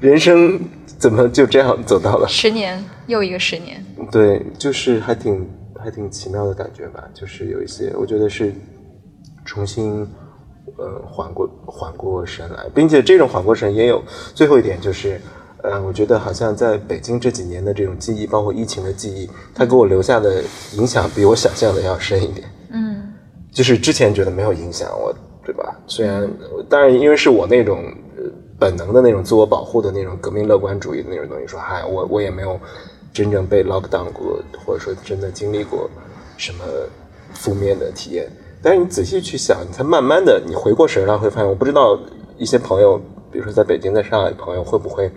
[0.00, 0.60] 人生
[0.98, 3.84] 怎么就这样走到了十年又一个十年？
[4.10, 5.48] 对，就是还挺
[5.82, 7.02] 还挺奇妙的感觉吧。
[7.12, 8.54] 就是有一些，我觉得是
[9.44, 10.06] 重新。
[10.76, 14.02] 呃，缓过缓过神来，并且这种缓过神也有
[14.34, 15.20] 最后一点，就是，
[15.62, 22.48] 呃，我觉得好像在北京这几年的这种记忆，包括疫情的记忆，它给我留下的影响比我想象的要深一点。
[22.70, 23.12] 嗯，
[23.52, 25.76] 就是之前觉得没有影响，我对吧？
[25.86, 26.28] 虽然
[26.68, 27.84] 当然，因为是我那种
[28.58, 32.58] 本能的那种自我保护的那种革命乐观主义的那种东西，说嗨，我我也没有
[33.12, 35.90] 真正被 lock down 过，或者说真的经历过
[36.36, 36.64] 什么
[37.34, 38.30] 负面的体验。
[38.62, 41.98] 但是你仔细去想，你才慢慢的，你回过神来会发现，我不知道
[42.38, 45.10] 一些朋友，比如说在北京、在上海朋友，会不会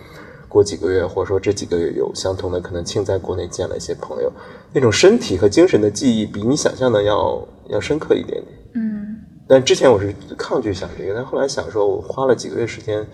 [0.49, 4.31] 过几个月，或者说这几个月有相同的可能，庆在国内见了一些朋友，
[4.73, 8.45] 那种身体和精神的记忆比你想象的要要深刻一点点。
[8.73, 9.17] 嗯。
[9.47, 13.05] 但之前我是抗拒想这个，但后来想说，我花了几个月时间，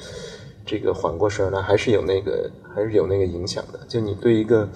[0.65, 3.79] 这个缓过神来，还是有那个，还是有那个影响的。
[3.85, 4.69] 就你对一个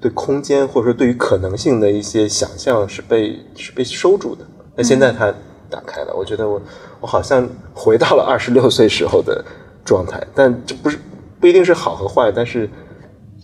[0.00, 4.44] 对空间，或者说对于可能性的一些想象，是被是被收住的。
[4.80, 5.30] 那现在它
[5.68, 6.58] 打开了，我觉得我
[7.00, 9.44] 我好像回到了二十六岁时候的
[9.84, 10.98] 状态，但这不是
[11.38, 12.66] 不一定是好和坏，但是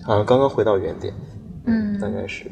[0.03, 1.13] 好像刚刚回到原点，
[1.67, 2.47] 嗯，大概是。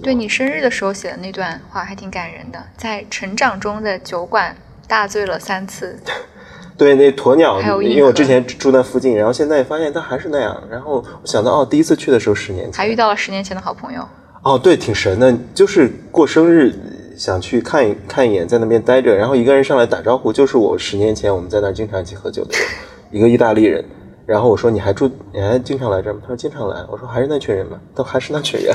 [0.00, 4.54] 对你生日的时候写的那段话还挺感人的，在成长中的酒馆
[4.86, 5.98] 大醉了三次。
[6.78, 14.06] 对，那鸵鸟，因为我之前住那附近，然后现在发现它还是那样，然后我想到哦，第一次去的时候十年前，还遇到了十年前的好朋友。
[14.42, 16.72] 哦，对，挺神的，就是过生日。
[17.16, 22.66] 想去看一看一眼，在那边待着，然后一个人上来打招呼，就是我十年前我们在那儿经常一起喝酒的人，
[23.10, 23.84] 一个意大利人。
[24.24, 26.20] 然后我说你还住，你还经常来这儿吗？
[26.22, 26.84] 他说经常来。
[26.90, 27.78] 我说还是那群人吗？
[27.94, 28.72] 都还是那群人。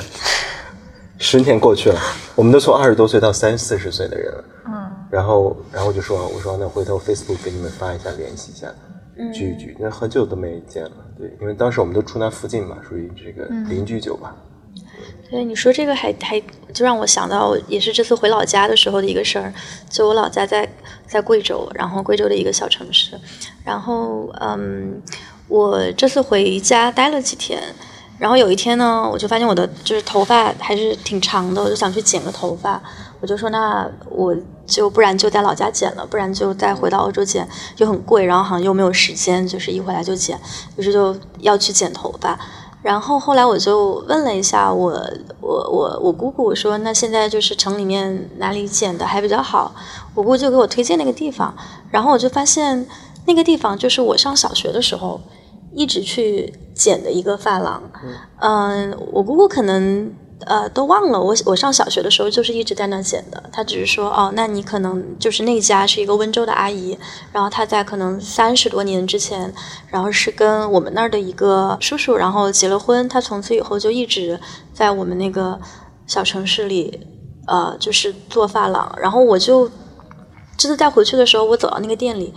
[1.20, 2.00] 十年过去了，
[2.36, 4.44] 我们都从二十多岁到三四十岁的人了。
[4.68, 4.74] 嗯。
[5.10, 8.68] 然后，然后我就说，我说那回头 Facebook 给你们发一下，联系一下，
[9.34, 9.76] 聚一聚。
[9.80, 14.36] 那很久都没见了，对，因为当时我们都住那附近嘛，属于这个邻居酒吧。
[15.30, 16.42] 对你说这个还还
[16.74, 19.54] 就让我想到，也是这次回老家的时候的一个事儿。
[19.90, 20.68] 就我老家在
[21.06, 23.20] 在贵州，然后贵州的一个小城市。
[23.66, 25.02] 然后嗯，
[25.48, 27.62] 我这次回家待了几天，
[28.18, 32.82] 然后有一天呢，我就发现我的就是头发还是挺长的，我就想去剪个头发。
[33.20, 34.34] 我就说那我
[34.66, 37.46] 就不然就在老家剪了，不然就再回到欧洲剪，
[37.78, 40.40] 又很贵，然后好像又没有时间，就是一回来就剪，
[40.78, 42.40] 于是就要去剪头发。
[42.88, 44.94] 然后后来我就问了一下我
[45.42, 49.76] 我我我姑姑，我说那现在就是城里面哪里剪的还比较好？
[50.16, 51.54] 我姑就给我推荐那个地方，
[51.92, 52.88] 然后我就发现
[53.26, 55.20] 那个地方就是我上小学的时候
[55.74, 57.84] 一直去剪的一个发廊。
[58.40, 60.10] 嗯，我姑姑可能
[60.46, 61.20] 呃，都忘了。
[61.20, 63.44] 我我上小学的时候就是一直在那剪的。
[63.52, 66.98] 他只是说，哦，那你可能就是那家是一个温州的阿姨，
[67.32, 69.52] 然后她在可能三十多年之前，
[69.90, 73.10] 然后是跟我们那儿的一个叔叔，然后结了婚。
[73.10, 74.40] 她从此以后就一直
[74.72, 75.60] 在我们那个
[76.06, 77.08] 小城市里，
[77.48, 78.96] 呃，就是做发廊。
[79.02, 79.68] 然后我就
[80.56, 82.32] 这次再回去的时候，我走到那个店里，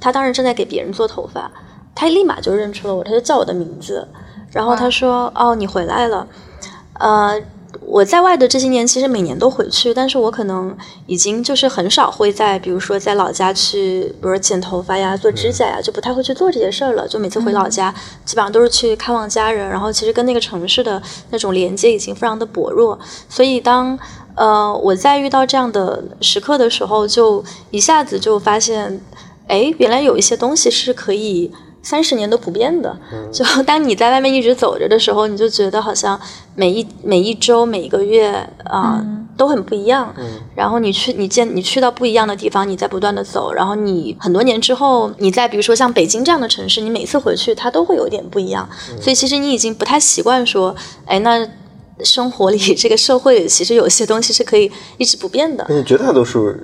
[0.00, 1.50] 他当时正在给别人做头发，
[1.96, 4.06] 他立马就认出了我，他就叫我的名字，
[4.52, 6.26] 然后他说，哦，你回来了。
[7.00, 7.40] 呃，
[7.86, 10.76] 我在外的这些年，其实每年都回去，但是我可能
[11.06, 17.06] 已经就是很少会在，比如说在老家去，比如说剪头发呀、做指甲呀，就不太会去做这些事儿了。
[17.08, 17.92] 就每次回老家，
[18.24, 22.96] 基本上都是去看望家人，然后其实跟那个城市的那种连接已经非常的薄弱。
[23.28, 23.98] 所以当
[24.36, 29.00] 呃我在遇到这样的时刻的时候，就一下子就发现，
[29.48, 31.50] 哎，原来有一些东西是可以。
[31.84, 32.96] 三十年都不变的，
[33.30, 36.18] 就 当你在外面一直走着的时候，你就觉得好像
[36.56, 38.32] 每一每一周、每一个月
[38.64, 39.04] 啊
[39.36, 40.12] 都很不一样。
[40.56, 43.52] 然后你去你见你去到不一样的地方，你在不断的走。
[43.52, 48.66] 然后你很多年之后，你在比如说像北京这样的城市，你每次回去它都会有点不一样。
[49.00, 51.46] 所以其实你已经不太习惯说，哎，那
[52.02, 55.64] 生活里 这个社会里其实有些东西是可以一直不变的。
[55.82, 56.54] 绝大多数。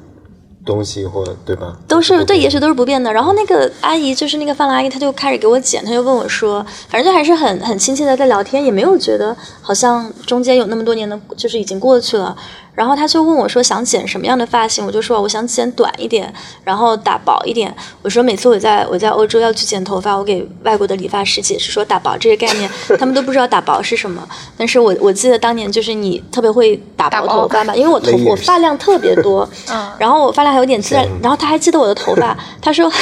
[0.71, 1.77] 东西或对吧？
[1.89, 3.13] 都是对，也许都是不变的。
[3.13, 12.37] 然后那个阿姨就是那个发廊阿姨，她就开始给我剪，她就问我说，反正就还是很很亲切的在聊天，也没有觉得好像中间有那么多年的，就是已经过去了。
[12.75, 16.33] 然后他就问我说想剪什么样的发型，我就说我想剪短一点，
[16.65, 17.75] 然后打薄一点。
[18.03, 24.27] 我说每次我在我在欧洲要去剪头发，我给外国的理发师解释说打薄这个概念，他们都不知道打薄是什么。
[24.57, 32.91] 但是我我记得当年就是你特别会打薄头发嘛，因为我头我发量特别多，嗯，然后我发量还有点自然，然后他还记得我的头发，他说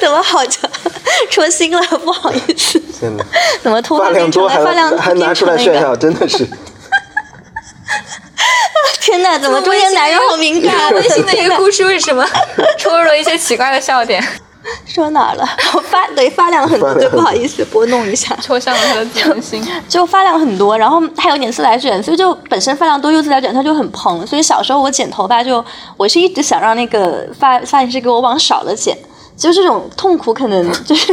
[0.00, 0.68] 怎么好着
[1.30, 2.80] 戳心了，不好意思，
[3.62, 6.46] 怎么脱发量多发量还拿出来炫耀，真的是。
[9.00, 10.92] 天哪，怎么中年男人好敏感？
[10.92, 12.26] 温馨的一个故事，为什么
[12.78, 14.22] 戳入了一些奇怪的笑点？
[14.84, 15.48] 说哪儿了？
[15.74, 19.64] 我发对发量很多，就不好意思拨弄一下，戳向了他的自尊心。
[19.88, 24.26] 就发量很多，然后还有点自来卷，所以就本身发量多又自来卷，它就很蓬。
[24.26, 25.64] 所以小时候我剪头发，就
[25.96, 28.96] 我是一直想让那个发发型师给我往少了剪。
[29.36, 31.12] 就这种痛苦，可能 就是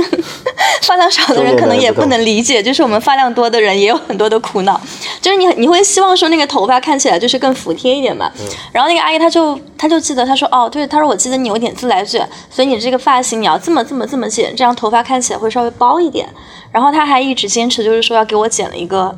[0.84, 4.80] 发量少的人可能也不能理解，就是我们发量多的人也有很多的苦恼。
[5.22, 8.32] 就是你你会希望说那个头发看起来就是更服帖一点嘛？
[8.72, 16.28] 然后那个阿姨她就她就记得她说哦对，她说我记得你有点自来卷，所以你这个发型你要这么这么这么剪，这样头发看起来会稍微包一点。
[16.72, 19.14] 然后她还一直坚持就是说要给我剪了一个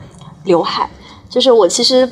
[0.45, 0.89] 刘海，
[1.29, 2.09] 就是我其实。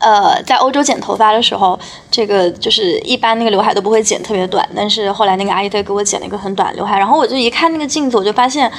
[0.00, 1.76] 呃，在欧洲剪头发的时候，
[2.08, 8.70] 这个就是一般那个刘海都不会剪特别短，但是后来那个阿姨她给我剪了一个很短刘海，然后我就一看那个镜子，我就发现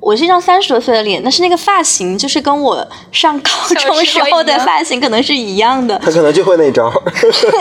[0.00, 5.96] 我是一张三十多岁的脸，但是那个发型就是跟我上高中时候的发型可能是一样的。
[6.00, 6.92] 他可能就会那一招，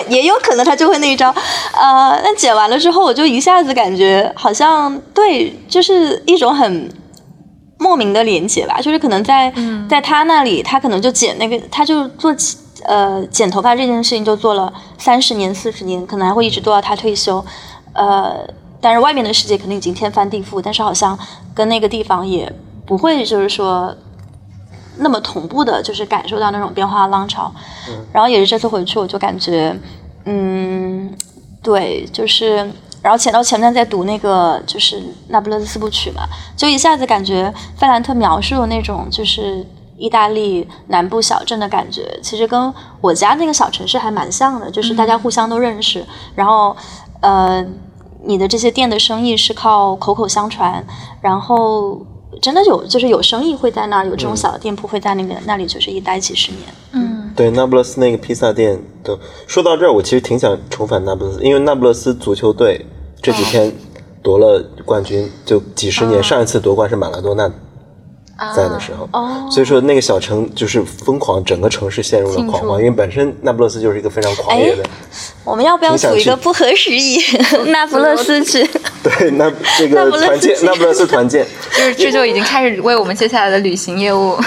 [0.07, 1.29] 也有可能他就会那一招。
[1.73, 6.89] 呃，那剪完了之后，我就一下子感觉好像对，就是一种很
[7.77, 9.53] 莫名的连接吧，就是可能在
[9.87, 12.35] 在他那里，他可能就剪那个，他就做。
[12.85, 17.43] 呃，剪头发这件事情就做了三十年、四十年，可能还会一直做到他退休。
[17.93, 18.47] 呃，
[18.79, 21.17] 但是外面的世界肯定已经天翻地覆，但是好像
[21.53, 22.51] 跟那个地方也
[22.85, 23.95] 不会就是说
[24.97, 27.51] 那么同步的，就是感受到那种变化浪潮。
[28.13, 29.75] 然后也是这次回去，我就感觉，
[30.25, 31.13] 嗯，
[31.61, 32.55] 对，就是，
[33.01, 36.23] 然后前到前面在读那个就是那不勒斯四部曲嘛，
[36.55, 39.65] 就一下子感觉费兰特描述的那种就是。
[39.99, 46.75] 意大利南部小镇的感觉，其实跟我家那个小城市还蛮像的，就是大家互相都认识，然后，
[47.19, 47.63] 呃，
[48.23, 50.83] 你的这些店的生意是靠口口相传，
[51.21, 51.99] 然后
[52.41, 56.63] 真的有就是有生意会在那儿，有这种小的店铺会在那个那里，就是一待几十年。
[56.93, 62.85] 嗯，对，那不勒斯那个披萨店的，说到这儿，我其实挺想重返那不勒斯，因为那不勒斯足球队
[63.21, 63.69] 这几天
[64.23, 67.51] 夺了冠军，就几十年，上一次夺冠是马拉多纳。
[68.55, 69.07] 在的时候，
[69.51, 74.83] 所以说那个小城就是疯狂，整个城市陷入了狂欢，因为本身那不勒斯就是一个非常狂野的。
[75.43, 77.19] 我们要不要组一个不合时宜
[77.67, 78.63] 那不勒斯去？
[79.03, 84.37] 对，那这个团建，那不勒斯团建，就是这就已经开始为我们接下来的旅行业务、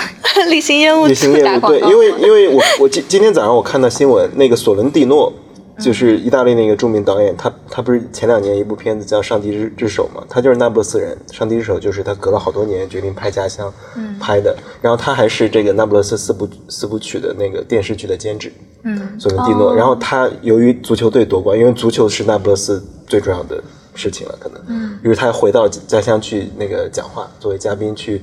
[0.48, 1.60] 旅行业务、旅行业务。
[1.60, 5.32] 对，因为因为我我今今天早上我看到新闻，那个索伦蒂诺。
[5.78, 10.22] 就是意大利那个著名导演，他他不是前两年一部片子叫《上帝之之手》嘛？
[10.28, 13.72] 他就是那不勒斯人，《上帝之手》就是他隔了好多年决定拍家乡
[14.20, 14.56] 拍的。
[14.80, 18.52] 然后他还是这个那不勒斯四部四部曲的那个电视剧的监制，
[18.84, 19.74] 嗯，索伦蒂诺。
[19.74, 23.62] 然后他由于足球队夺冠，因为足球是那不勒斯最重要的
[23.94, 28.20] 事情了，可能，嗯，于是他回到家乡去那个讲话，作为嘉宾去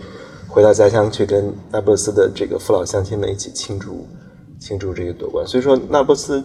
[0.48, 4.08] 回到家乡去跟那不勒斯的这个父老乡亲们一起庆祝
[4.60, 5.46] 庆祝这个夺冠。
[5.48, 6.44] 所以说，那不勒斯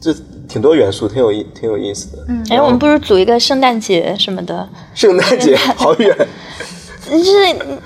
[0.00, 0.14] 这
[0.48, 2.24] 挺多元素，挺有意挺有意思的。
[2.28, 4.68] 嗯，哎，我们不如组一个圣诞节什么的。
[4.94, 6.16] 圣诞节 好远。
[7.08, 7.32] 就是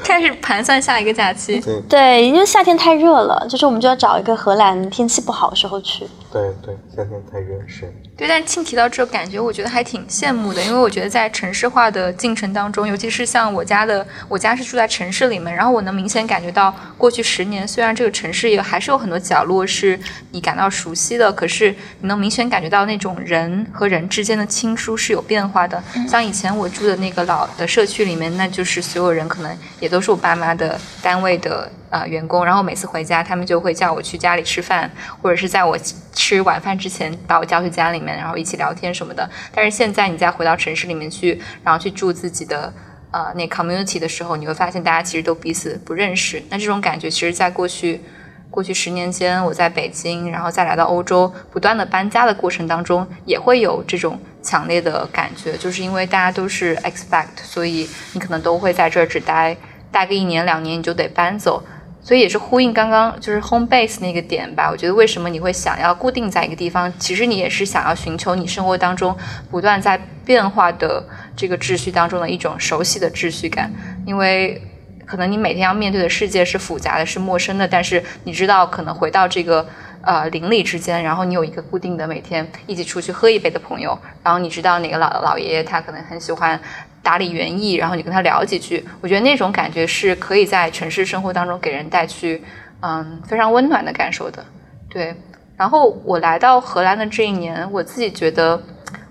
[0.03, 1.63] 开始盘算下一个假期。
[1.87, 6.07] 对，因为夏天太热了，就是我们就要找一个荷兰天气不好的时候去。
[6.33, 7.93] 对对，夏天太热是。
[8.16, 19.99] 对，但庆提到这个感觉，我觉得还挺羡慕的，因为我觉得在城市化的进程当中，尤其是像我家的，我家是住在城市里面，然后我能明显感觉到，过去十年虽然这个城市也还是有很多角落是
[20.31, 25.83] 你感到熟悉的，可是你能明显感觉到那种人和人之间的亲疏是有变化的。
[26.09, 31.68] 像以前我住的那个老的社区里面，那就是所有人可能也都是我爸妈的单位的。
[31.91, 34.89] 呃，员工，然后每次回家，他们就会叫我去家里吃饭，
[35.20, 35.76] 或者是在我
[36.21, 39.29] 吃晚饭之前把我叫去家里面，然后一起聊天什么的。
[39.55, 42.71] 但是现在你再回到城市里面去，然后去住自己的
[43.11, 46.43] 呃那 community 的时候，你会发现大家其实都彼此不认识。
[46.51, 48.03] 那这种感觉，其实在过去
[48.51, 59.57] 过去十年间，我在北京，然后再来到欧洲，不断的搬家的过程当中，也会有这种强烈的感觉，就是因为大家都是 expect，所以你可能都会在这儿只待
[59.91, 61.62] 待个一年两年，你就得搬走。
[62.03, 64.71] 所以也是呼应刚刚就是 home base 那个点吧。
[64.71, 66.93] 我觉得为什么你会想要固定在一个地方？
[66.99, 69.17] 其实你也是想要寻求你生活当中
[69.51, 71.05] 不断在变化的
[71.37, 73.71] 这个秩序当中的一种熟悉的秩序感。
[74.07, 74.61] 因为
[75.05, 77.69] 可能你每天要面对的世界是复杂的，是陌生的。
[77.69, 79.69] 但是你知道，可能回到这个
[80.03, 86.59] 呃邻里之间，然后你有一个固定的每天一起出去喝一杯的朋友，然后你知道哪个老老爷爷他可能很喜欢。
[87.03, 92.43] 打理园艺，然后你跟他聊几句，我觉得那种感觉是可以在城市生活当中给人带去，
[92.81, 94.45] 嗯，非常温暖的感受的。
[94.89, 95.15] 对，
[95.57, 98.63] 然后我来到荷兰的这一年，我自己觉得，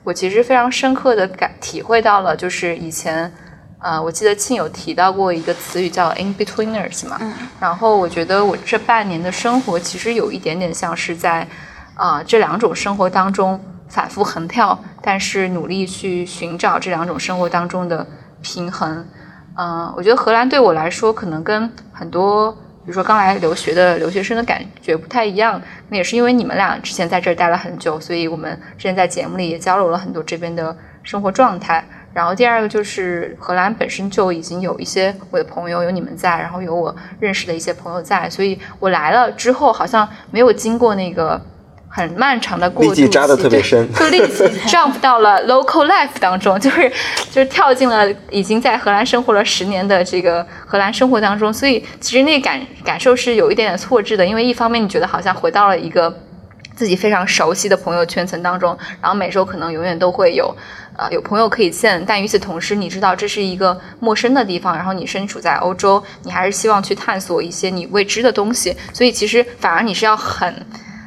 [0.03, 3.31] 我其实非常深刻的感体会到了，就是以前，
[3.79, 7.19] 呃，我记得庆有提到过一个词语叫 in betweeners 嘛，
[7.59, 11.47] 然后我觉得我这半年的生活其实有一点点像是在，
[11.95, 13.59] 啊，这两种生活当中。
[13.89, 18.05] 反复横跳，但是努力去寻找这两种生活当中的
[18.41, 19.05] 平衡。
[19.57, 25.61] 嗯，我觉得荷兰对我来说，可能跟很多，比如说刚来留学的留学生的感觉不太一样。
[25.89, 31.83] 那也是因为你们俩之前在这儿待了很久，所以我们之前在节目里也交流了很多这边的生活状态。
[32.13, 41.41] 然后第二个就是荷兰本身就已经有一些我的朋友，有你们在，然后有我认识的一些朋友在，所以我来了之后好像没有经过那个。
[41.91, 46.87] 很漫长的过渡期，扎的特别深， 就立即 jump 到了 local life 当中， 就是
[47.31, 56.15] 就是跳进了已经在荷兰生活了十年的这个荷兰生活当中，所以其实那感感受是有一点点错置的，因为一方面你觉得好像回到了一个
[56.75, 60.55] 自己非常熟悉的朋友圈层当中，然后每周可能永远都会有
[60.95, 70.53] 呃有朋友可以见，但与此同时你知道这是一个陌生的地方，然后你身处在欧洲，你还是希望去探索一些你未知的东西，所以其实反而你是要很。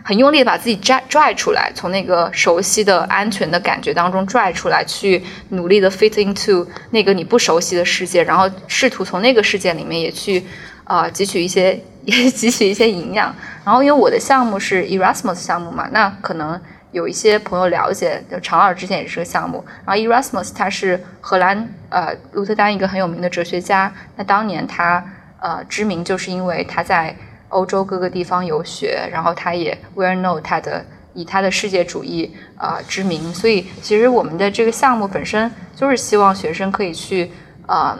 [0.04, 10.44] 很用力的把自己拽拽出来，从那个熟悉的安全的感觉当中拽出来，去努力的 fit into 那个你不熟悉的世界，然后试图从那个世界里面也去
[10.84, 13.34] 啊汲取一些 也汲取一些营养。
[13.64, 19.64] 然后因为我的项目是 Erasmus 项目嘛，那可能有一些朋友了解，就常老之前也是个项目。
[19.86, 25.04] 然后 Erasmus 他是荷兰呃鹿特丹一个很有名的哲学家，那当年他
[25.40, 27.16] 呃知名就是因为他在。
[27.52, 30.84] 欧洲各个地方游学，然后他也 well know 他的
[31.14, 37.30] 以他的世界主义啊知名，所以其实我们的这个项目本身就是希望学生可以去
[37.68, 37.96] 嗯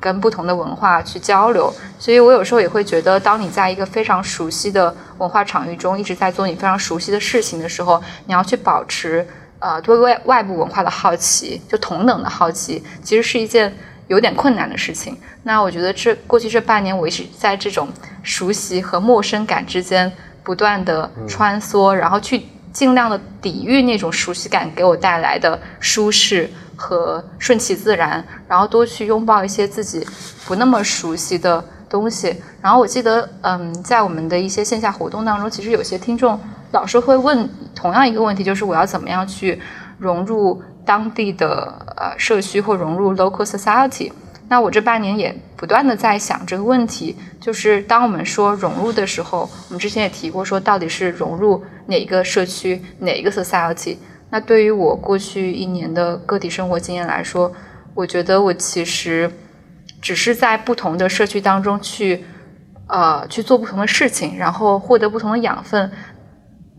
[0.00, 9.26] 跟不同的文化去交流，所以我有时候也会觉得，当你在一个非常熟悉的文化场域中一直在做你非常熟悉的事情的时候，你要去保持
[9.60, 13.72] 呃对外外部文化的好奇，就同等的好奇，其实是一件。
[14.08, 15.16] 有点困难的事情。
[15.42, 17.88] 那我觉得这过去这半年，我一直在这种
[18.22, 20.10] 熟悉和陌生感之间
[20.42, 22.42] 不断的穿梭，然后去
[22.72, 30.06] 尽量的抵御那种熟悉感给我带来的舒适和顺其自然，然后多去拥抱一些自己
[30.46, 32.34] 不那么熟悉的东西。
[32.60, 36.38] 然后我记得，嗯，在我们的一些线下活动当中，其实有些听众
[36.72, 39.60] 老是会问同样一个问题，就是我要怎么样去
[39.98, 40.62] 融入。
[40.86, 44.12] 当地的呃社区或融入 local society，
[44.48, 53.96] 那我这半年也不断的在想这个问题，就是当我们说融入的时候，我们之前也提过说到底是融入哪一个社区哪一个 society。
[54.30, 57.52] 那对于我过去一年的个体生活经验来说，
[57.94, 59.30] 我觉得我其实
[60.00, 62.24] 只是在不同的社区当中去
[62.86, 65.90] 呃去做不同的事情，然后获得不同的养分，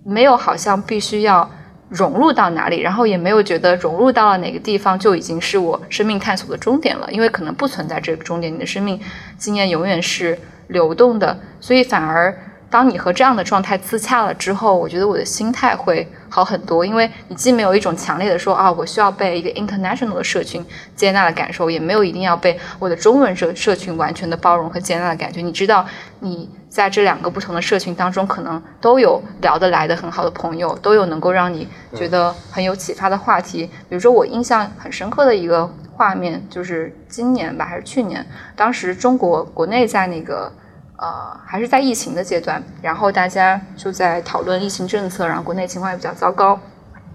[0.06, 1.50] 没有好像必须要。
[1.90, 9.00] 融入到哪里，然后也没有觉得融入到了哪个地方就已经是我生命探索的终点了，因为可能不存在这个终点，你的生命
[9.38, 12.36] 经验永远是流动的，所以反而。
[12.70, 20.62] 当你和这样的状态自洽了之后，我觉得我的心态会好很多，因为你既没有一种强烈的说啊，我需要被一个 international 的社群
[20.94, 25.40] 接纳的感受，也没有一定要被我的中文社社群完全的包容和接纳的感觉。
[25.40, 25.86] 你知道，
[26.20, 33.66] 你在这两个不同的社群当中，可能都有聊得来的很好的朋友，都有能够让你觉得很有启发的话题。
[33.90, 38.24] 比如说，我印象很深刻的一个画面，就是今年吧，还是去年，
[38.56, 40.52] 当时中国国内在那个。
[41.00, 46.60] 呃，还是在疫情的阶段，然后大家就在讨论疫情政策，然后国内情况也比较糟糕。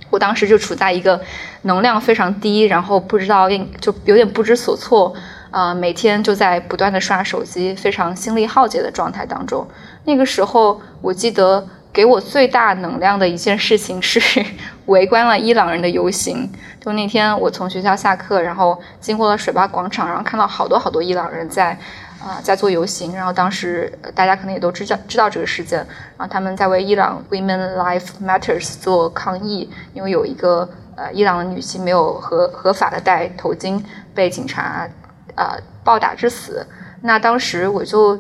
[0.09, 1.21] 我当时就处在一个
[1.63, 5.13] 能量非常低，然后不知道应就有点不知所措，
[5.53, 9.65] 呃，每天就在不断的刷手机，非常心力耗竭的状态当中。
[10.05, 14.21] 那个时候，我记得给我最大能量的一件事情是
[14.87, 16.51] 围观了伊朗人的游行。
[16.81, 21.79] 就那天我从学校下课，然后经过了水坝广场，然后看到好多好多伊朗人在。
[22.25, 25.79] 啊，在做游行，然后当时大家可能也都知道知道这个事件，
[26.17, 33.83] 然后他们在为伊朗 Women Life Matters 做抗议，因为有一个呃伊朗的女性没有合合法的戴头巾，
[34.15, 34.89] 被警察
[35.35, 36.67] 呃暴打致死。
[37.03, 38.19] 那当时我就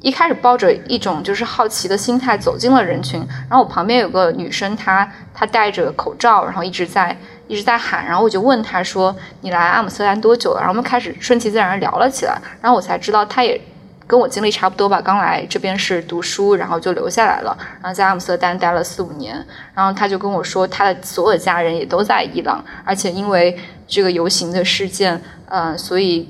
[0.00, 7.16] 一开始抱着一种就是好奇的心态走进了人群，然后我旁边有个女生，她她戴着口罩，然后一直在。
[7.46, 13.60] 一直在喊，然后我就问她说：“你来阿姆斯特丹多久了？”然后我们开始顺其自然聊了起来，然后我才知道她也
[14.06, 19.36] 跟我经历差不多吧，刚来这边是读书，然后就留下来了，然后在阿姆斯特丹待了四五年，
[19.74, 23.54] 然后他就跟我说，他的所有家人也都在伊朗，而且因为
[23.86, 26.26] 这个游行的事件，嗯，所以。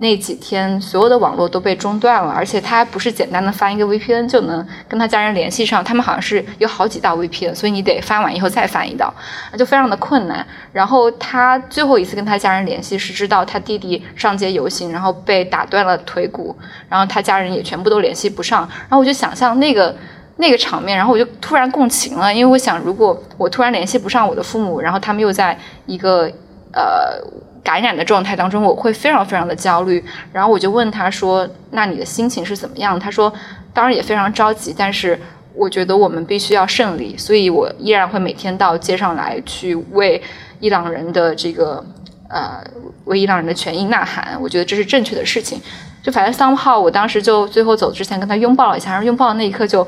[0.00, 9.14] 那几天，所有的网络都被中断了，而且他不是简单的发一个 VPN 就能跟他家人联系上，他们好像是有好几道 VPN，所以你得发完以后再发一道，
[9.56, 10.44] 就非常的困难。
[10.72, 16.56] 然后他最后一次跟他家人联系是知道他弟弟上街游行，然后被打断了腿骨，
[16.88, 18.68] 然后他家人也全部都联系不上。
[18.68, 19.94] 然后我就想象那个
[20.38, 26.28] 那个场面，然后我就突然共情了，因为我想，如果我突然联系不上我的父母，然后他们又在一个
[26.72, 27.22] 呃。
[27.64, 30.04] 感染的状态当中，我会非常非常的焦虑。
[30.32, 33.32] 然后我就问他说：“那你的心情是怎么样？”他说
[33.72, 35.18] ：“当然也非常着急，但是
[35.54, 40.22] 我觉得我们必须要胜利，所以我依然会每天到街上来去为
[40.60, 41.82] 伊朗人的这个
[42.28, 42.62] 呃
[43.06, 44.36] 为伊朗人的权益呐喊。
[44.38, 45.58] 我觉得这是正确的事情。
[46.02, 49.86] 就反正 somehow，我当时就最后走之前跟他拥抱了一下，然后拥抱的那一刻就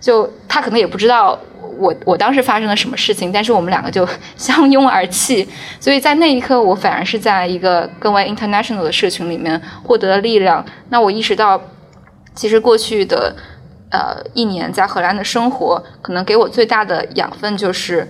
[0.00, 1.38] 就他可能也不知道。”
[1.78, 4.06] 我我当时发生了什么事情，但是我们两个就
[4.36, 5.48] 相拥而泣，
[5.78, 10.64] 所以在那一刻，我反而是在一个更为 international 的社群里面获得了力量。
[10.90, 11.60] 那我意识到，
[12.34, 13.34] 其实过去的
[13.90, 18.08] 呃一年在荷兰的生活，可能给我最大的养分就是，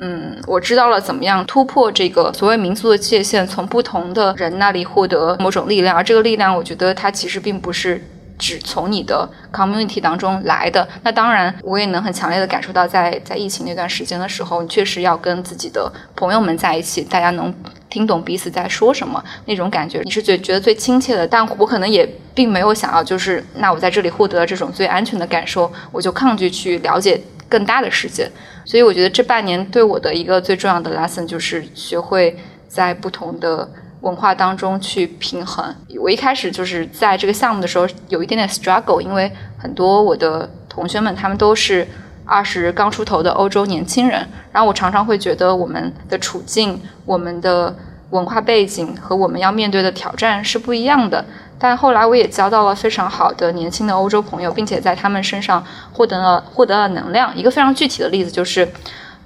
[0.00, 8.02] 嗯，我知道了怎么样突破这个所谓民族的界限，从不同的人那里获得某种力量，而这个力量，我觉得它其实并不是。
[8.38, 17.54] 只从你的 community 当中来的，那当然我也能很强烈的感受到，在在疫情那段时间的时候，你确实要跟自己的朋友们在一起，大家能
[17.88, 21.26] 听懂彼此在说什么那种感觉，你是觉觉得最亲切的。
[21.26, 28.28] 但我可能也并没有想要，就是那我在这里获得了这种最安全的感受，我就抗拒去了解更大的世界。
[28.64, 33.68] 所以我觉得这半年对我的一个最重要的 lesson 就是学会在不同的。
[34.04, 35.74] 文化当中去平衡。
[35.98, 41.88] 我一开始就是在这个项目的时候有一点点 struggle，因为很多我的同学们他们都是
[42.26, 47.74] 二十刚出头的欧洲年轻人，然后我常常会觉得我们的处境、我们的
[48.10, 51.24] 文化背景和我们要面对的挑战是不一样的。
[51.58, 57.34] 但后来我也交到了非常好的年轻的欧洲朋友，并且在他们身上获得了获得了能量。
[57.34, 58.68] 一个非常具体的例子就是。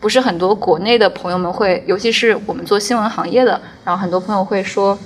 [0.00, 4.96] 不是很多国内的朋友们会，尤其是我们做新闻行业的，然后很多朋友会说，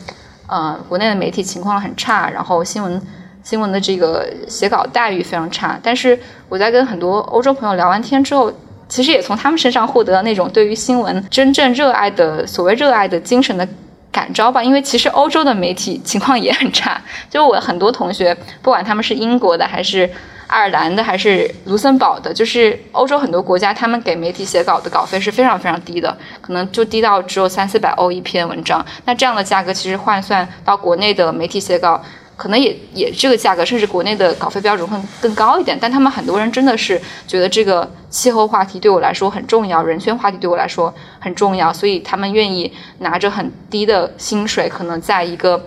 [0.47, 3.01] 呃，国内的媒体情况很差，然后新闻
[3.43, 5.79] 新闻的这个写稿待遇非常差。
[5.83, 6.19] 但是
[6.49, 8.53] 我在跟很多欧洲朋友聊完天之后，
[8.89, 13.67] 其实也从他们身上获得了那种对于新闻真正热爱的所谓热爱的精神的
[14.13, 14.63] 感召吧。
[14.63, 20.09] 因为其实欧洲的媒体情况也很差，就我很多同学，不管他们是英国的还是。
[20.49, 28.85] 爱尔兰的还是卢森堡的，就是欧洲很多国家，他们给媒体写稿的稿费是非常非常低的，可能就低到只有三四百欧一篇文章。
[29.07, 31.99] 那这样的价格其实换算到国内的媒体写稿，
[32.43, 35.79] 可能也也这个价格，甚至国内的稿费标准会更高一点。
[35.81, 45.65] 但他们很多人真的是觉得这个气候话题对我来说很重要，人权话题对我来说很重要，所以他们愿意拿着很低的薪水，可能在一个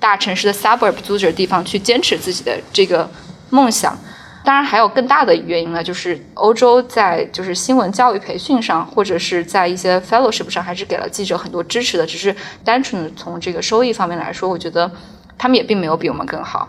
[0.00, 3.06] 大城市的 suburb 租着地方去坚持自己的这个
[3.50, 3.94] 梦想。
[4.42, 12.06] 当然还有更大的原因呢，就是欧洲在就是新闻教育培训上，或者是在一些 fellowship 上，还是给了记者很多支持的。
[12.06, 14.90] 只是单纯的从这个收益方面来说，我觉得
[15.38, 16.68] 他们也并没有比我们更好。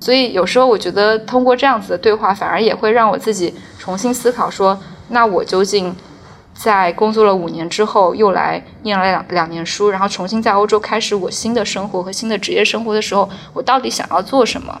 [0.00, 4.78] 所以有时候我觉得通过这样子的对话，反而也会让我自己重新思考说，
[5.08, 5.94] 那我究竟
[6.54, 14.80] 在工作了五年之后，又来念了两两年书，然后重新在欧洲开始我新的生活和新的职业生活的时候，我到底想要做什么？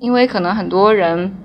[0.00, 1.36] 因为可能很多人。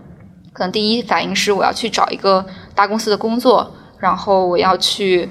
[0.53, 2.43] 可能第一反应是我要去找一个
[2.73, 5.29] 大公司的工作，然后我要去，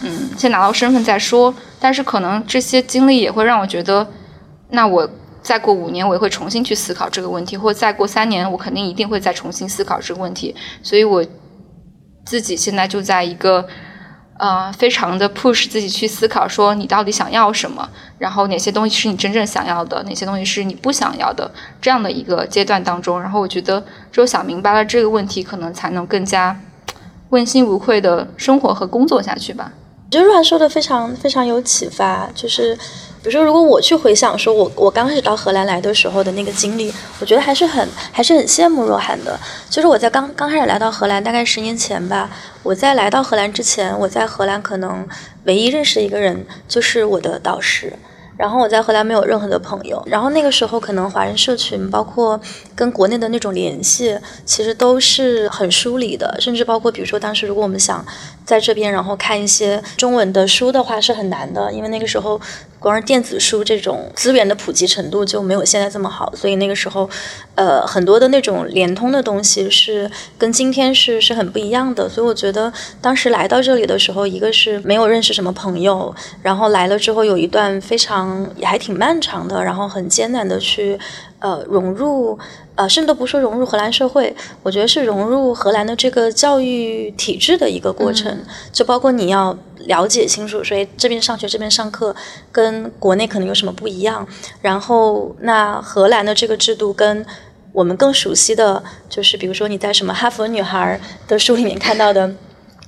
[0.00, 1.54] 嗯，先拿到身份再说。
[1.78, 4.04] 但是可能这些经历也会让我觉得，
[4.72, 5.08] 那我
[5.40, 10.54] 再过五年我也会重新去思考这个问题，或再过三年我肯定一定会再重新思考这个问题。
[10.82, 11.24] 所以我
[12.24, 13.66] 自己现在就在一个。
[14.38, 21.48] 呃，非常的 push 自己去思考，说你到底想要什么，然后哪些东西是你真正想要的，哪些东西是你不想要的，
[21.80, 26.58] 这样的一个阶段当中，然后我觉得只有想明白了这个问题，可能才能更加
[27.28, 29.70] 问心无愧的生活和工作下去吧。
[30.06, 32.76] 我觉得若说的非常非常有启发，就是。
[33.22, 39.38] 比如说，如果我去回想，说我我刚开始到荷兰来的时候的那个经历，我觉得还是很还是很羡慕若涵的。
[39.70, 42.28] 就是我在刚刚开始来到荷兰，大概十年前吧，
[42.64, 45.06] 我在来到荷兰之前，我在荷兰可能
[45.44, 47.92] 唯一认识的一个人就是我的导师。
[48.42, 52.40] 然后我在荷兰没有任何的朋友，然后那个时候可能华人社群，包括
[52.74, 58.04] 跟国内的那种联系，其实都是很疏离的，甚至包括比如说当时如果我们想
[58.44, 62.40] 在这边然后看一些中文的书的话是很难的，因为那个时候
[62.80, 67.08] 光是电子书这种资源的普及程度就没有现在这么好，所以那个时候，
[67.54, 76.12] 呃，很多的那种联通的东西是跟今天是是很不一样的，所以我觉得当时来到这里的时候，一个是没有认识什么朋友，
[76.42, 78.31] 然后来了之后有一段非常。
[78.56, 80.98] 也还挺漫长的，然后很艰难的去，
[81.38, 82.38] 呃，融入，
[82.74, 88.38] 呃，甚至都不说融入荷兰社会，我觉得是融入荷兰的这个教育体制的一个过程，
[88.72, 89.56] 就包括你要
[89.86, 92.14] 了解清楚，所以这边上学这边上课
[92.50, 94.26] 跟国内可能有什么不一样，
[94.60, 97.24] 然后那荷兰的这个制度跟
[97.72, 102.30] 我们更熟悉的就是，比如说你在什么哈佛女孩的书里面看到的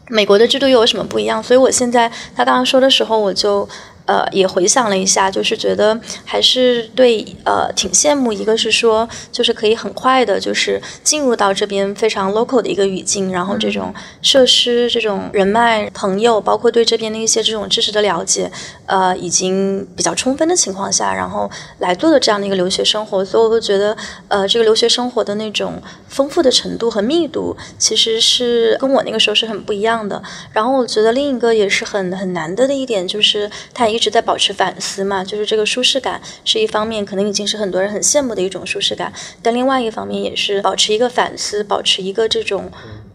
[0.09, 1.43] 美国的制度又有什么不一样？
[1.43, 3.69] 所以我现在他刚刚说的时候，我就。
[4.07, 8.33] 呃，也回想了一下，就是觉得还是对呃挺羡慕。
[8.33, 18.51] 一个是说，就是可以很快的，就是进入到这边非常 local 的一个语境，然后这种设施、这种人脉、朋友，包括对这边的一些这种知识的了解，
[18.87, 23.25] 呃，已经比较充分的情况下，然后来做的这样的一个留学生活。
[23.25, 23.97] 所以我会觉得，
[24.29, 30.23] 呃，这个留学生活的那种丰富的程度和密度，其实是跟我那个时候是很不一样的。
[30.53, 33.94] 然后我觉得另一个也是很很难得的一点，就是它。
[33.95, 42.71] 一直在保持反思嘛，就是这个舒适感是一方面，可能已经是很多人很羡慕的一种舒适感，但另外一方面也是保持一个反思，保持一个这种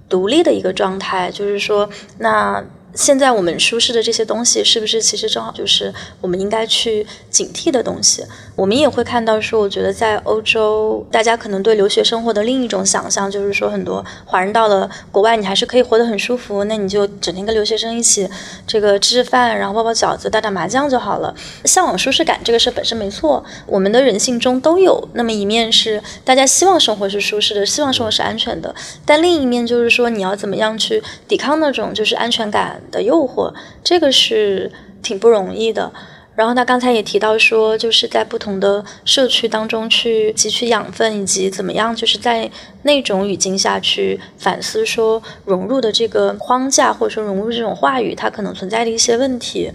[0.08, 2.64] 独立的一个状态，就是说那。
[3.00, 8.26] 现在我们舒适的这些东西，是不是其实正好就是我们应该去警惕的东西？
[8.58, 18.30] 我们也会看到说，我觉得在欧洲，大家可能对留学生活的另一种想象，就是说很多华人到了国外，你还是可以活得很舒服，那你就整天跟留学生一起
[18.68, 21.34] 这个吃吃饭，然后包包饺子、打打麻将就好了。
[21.64, 28.76] 向往舒适感这个事本身没错，我们的人性中都有那么一面是大家希望生活是舒适的，希望生活是安全的，
[29.06, 32.82] 但另一面就是说你要怎么样去抵抗那种就是安全感。
[32.90, 34.72] 的诱惑，这个是
[35.02, 35.92] 挺不容易的。
[36.36, 42.50] 然后他刚才也提到说，就是在不同的社区当中去汲取养分，以及怎么样，就是在
[42.84, 49.70] 那种语境下去反思，说融入的这个框架，或者说融入这种话语，它可能存在的一些问题。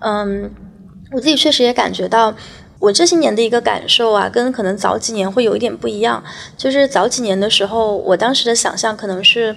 [0.00, 0.50] 嗯，
[1.12, 2.34] 我自己确实也感觉到，
[2.80, 6.22] 我这些年的一个感受啊，跟可能早几年会有一点不一样。
[6.54, 9.56] 就是早几年的时候，我当时的想象可能是。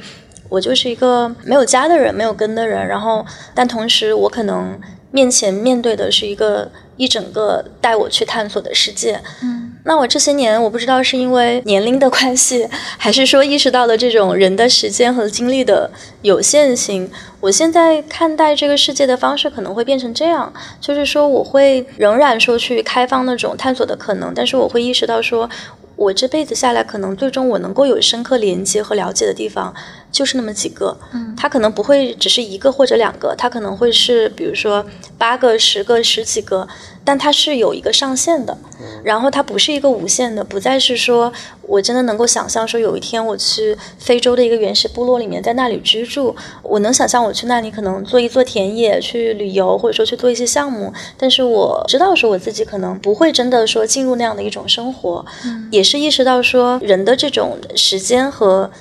[0.53, 2.87] 我就是一个没有家的人，没有根的人。
[2.87, 3.25] 然后，
[3.55, 4.79] 但同时，我可能
[5.09, 9.19] 面前面对的是一个一整个带我去探索的世界。
[9.41, 15.89] 嗯，那我这些年，我不知道是因为年龄的关系，还是说意识到了这种人的时间和精力的
[16.21, 17.09] 有限性。
[17.39, 25.49] 我现在看待这个世界的方式可能会变成这样，就是说，我会仍然说去开放那种探索的可能，但是我会意识到说。
[25.95, 29.71] 我这辈子下来，可能最终我能够有深刻连接和了解的地方，
[30.13, 30.97] 就是那么几个。
[31.11, 34.85] 嗯，它可能不会只是一个或者两个，它可能会是比如说
[35.17, 36.65] 八个、十个、十几个。
[37.05, 38.57] 但它是有一个上限的，
[39.03, 41.29] 然后它不是一个无限的，不再是说
[41.63, 55.25] 我真的能够想象说有一天我去非洲的一个原始部落里面，在那里居住，我能想象我去那里可能做一做田野，去旅游，或者说去做一些项目，但是我知道说我自己可能不会真的说进入那样的一种生活，
[55.71, 58.71] 也是意识到说人的这种时间和。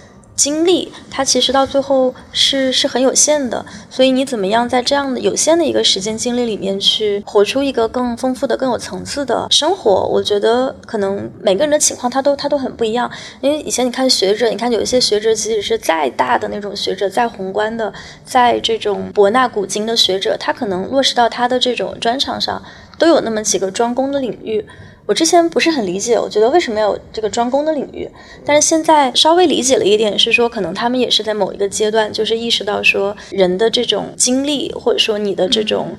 [0.43, 10.05] 精力，它其实到最后是是很有限的，所以你怎么样在这样的有限的一个时间精力里面去活出一个更丰富的、更有层次的生活？
[10.11, 13.09] 我觉得可能每个人的情况他都他都很不一样。
[13.41, 17.93] 因为以前你看学者，你看有一些学者，即使是再大的那种学者，再宏观的，
[18.25, 22.61] 在这种博纳古今的学者，他可能落实到他的这种专长上，
[22.99, 24.67] 都有那么几个专攻的领域。
[25.07, 28.09] 我之前不是很理解，我觉得为什么要有这个专攻的领域，
[28.45, 35.97] 但是现在稍微理解了一点，是说可能他们也是在某一个阶段，就是意识到说人的这种经历，或者说你的这种。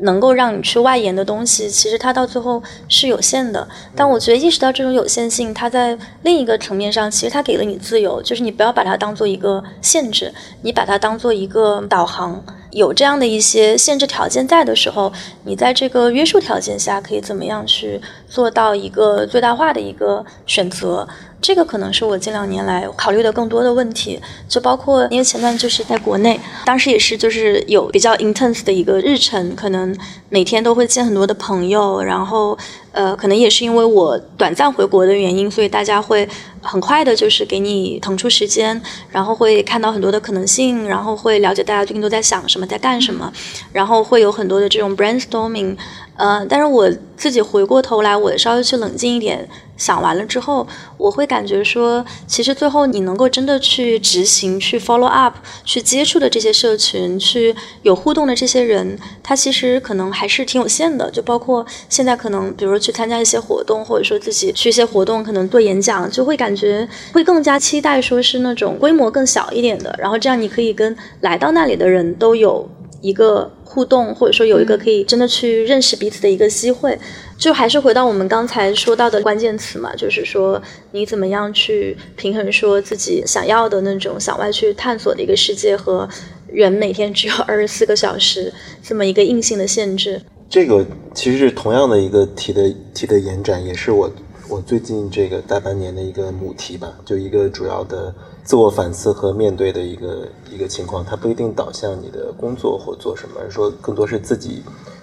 [0.00, 3.66] 能够让你去外延的东西，其实它到最后是有限的。
[3.94, 10.32] 但我觉得意识到这种有限性，它在另一个层面上，其实它给了你自由，就是你不要把它当做一个限制，
[10.62, 12.44] 你把它当做一个导航。
[12.72, 15.10] 有这样的一些限制条件在的时候，
[15.44, 21.08] 你在这个约束条件下，可以怎么样去做到一个最大化的一个选择？
[21.46, 24.18] 这个可能是我近两年来考虑的更多的问题，
[24.48, 29.96] 就包括因为前段就是在国内，当时也是就是有比较 intense 的一个日程，可能
[30.28, 32.58] 每天都会见很多的朋友，然后
[32.90, 36.28] 呃，可能也是因为我短暂回国的原因，所以大家会
[36.60, 38.82] 很快的就是给你腾出时间，
[39.12, 43.32] 然后会看到很多的可能性，然后会了解大家最近都在想什么，在干什么，
[43.72, 45.76] 然后会有很多的这种 brainstorming。
[46.18, 61.10] 嗯，但是我自己回过头来，我稍微去冷静一点想完了之后，我会感觉说，其实最后你能够真的去执行、去 follow up、去接触的这些社群、去有互动的这些人，他其实可能还是挺有限的。
[61.10, 72.66] 就包括现在可能，比如说去参加一些活动，或者说自己去一些活动，可能做演讲，就会感觉会更加期待说是那种规模更小一点的，然后这样你可以跟来到那里的人都有。
[73.02, 76.98] 一个互动，或者说有一个可以真的去认识彼此的一个机会，
[77.36, 80.60] 就还是回到我们刚才说到的关键词嘛，就是说
[80.92, 86.08] 你怎么样去平衡说自己想要的那种向外去探索的一个世界和
[86.50, 88.50] 人每天只有二十四个小时
[88.82, 90.22] 这么一个硬性的限制。
[90.48, 94.10] 这个其实是同样的一个题的题的延展，也是我
[94.48, 98.14] 我最近这个大半年的一个母题吧，就一个主要的。
[98.44, 104.62] 自我反思和面对的一个一个情况，它不一定导向你的工作或做什么，而说更多是自己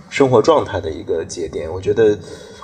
[0.10, 1.70] 生活状态的一个节点。
[1.70, 2.18] 我觉得，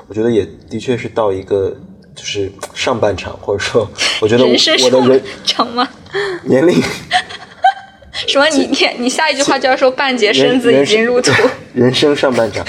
[0.07, 1.75] 我觉得也的确是到一个
[2.15, 3.85] 就是上半场，或者说，
[4.21, 5.85] 我觉得我的人长吗？
[6.43, 6.81] 年龄？
[8.25, 8.47] 什么？
[8.47, 11.33] 你你你下一句话就要说半截身子已经入土？
[11.75, 12.65] 人生上半场，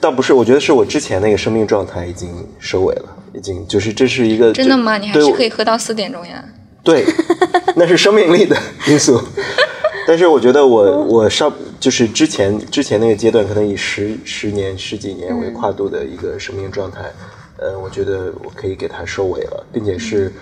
[0.00, 4.96] 倒不是，我觉得是我之前那个生命状态已经收尾了，已经就是这是一个真的吗？
[4.96, 6.42] 你还是可以喝到四点钟呀。
[6.82, 7.04] 对，
[7.76, 8.56] 那是生命力的
[8.88, 9.20] 因素。
[10.08, 17.12] 但是我觉得我我上就是之前之前那个阶段，可能以十十年十几年为跨度的一个生命状态，
[17.58, 20.32] 呃，我觉得我可以给它收尾了，并且是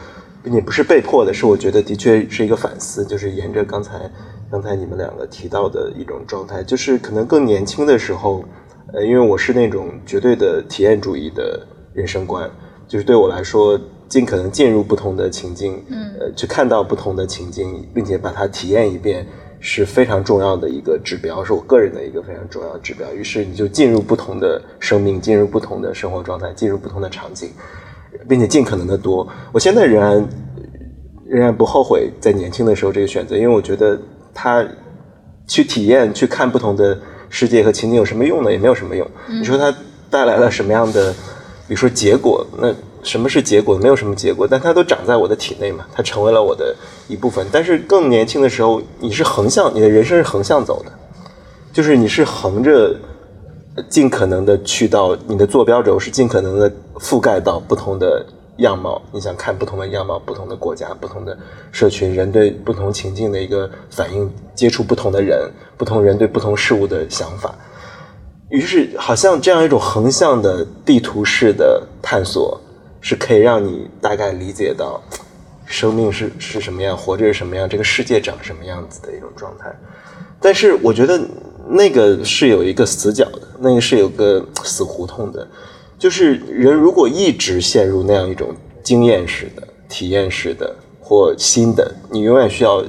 [0.43, 3.99] 并且不是被迫的，是我觉得的确是一个反思，就是沿着刚才
[4.51, 8.45] 刚才你们两个提到的一种状态，就是可能更年轻的时候，
[8.93, 12.51] 呃，因为我是那种绝对的体验主义的人生观，
[12.95, 13.77] 就是对我来说。
[14.07, 19.27] 尽可能进入不同的情境，嗯，呃，去看到不同的情境，并且把它体验一遍，
[19.59, 23.13] 是非常重要的一个指标，是我个人的一个非常重要的指标。
[23.13, 27.49] 于是你就进入不同的生命，进入不同的生活状态，进入不同的场景，
[28.29, 29.27] 并且尽可能的多。
[29.51, 30.29] 我现在仍然
[31.27, 34.01] 仍然不后悔在年轻的时候这个选择，因为我觉得
[34.33, 34.65] 它
[35.49, 36.97] 去体验、去看不同的
[37.31, 38.53] 世界和情景有什么用呢？
[38.53, 39.05] 也没有什么用。
[39.29, 39.75] 你说它
[40.09, 41.13] 带来了什么样的，
[41.67, 42.47] 比如说结果？
[42.59, 43.77] 那什么是结果？
[43.77, 46.75] 没有什么结果，但它都长在我的体内嘛，它成为了我的
[47.09, 47.47] 一部分。
[47.53, 50.93] 但是更年轻的时候，你是横向，你的人生是横向走的，
[51.73, 52.95] 就是你是横着，
[53.89, 58.25] 尽可能的去到你的坐标轴是尽可能的覆盖到不同的
[58.59, 59.03] 样貌。
[59.13, 61.37] 你想看不同的样貌，不同的国家，不同的
[61.73, 67.55] 社群，人对不同情境的一个反应，接触不同的人，不同人对不同事物的想法。
[68.57, 72.61] 于是，好像这样一种横向的地图式的探索。
[73.07, 74.99] 是可以让你大概理解到，
[75.67, 79.71] 生命是是什么样，活着是什么样，这个世界长什么样子的一种状态。
[80.41, 81.21] 但是我觉得
[81.69, 85.47] 那个是有一个死角的，那个是有个死胡同的。
[85.99, 92.83] 就是人如果一直陷入那样一种经验式的、体验式的或新的，你永远需要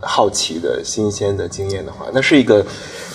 [0.00, 2.66] 好奇的新鲜的经验的话，那是一个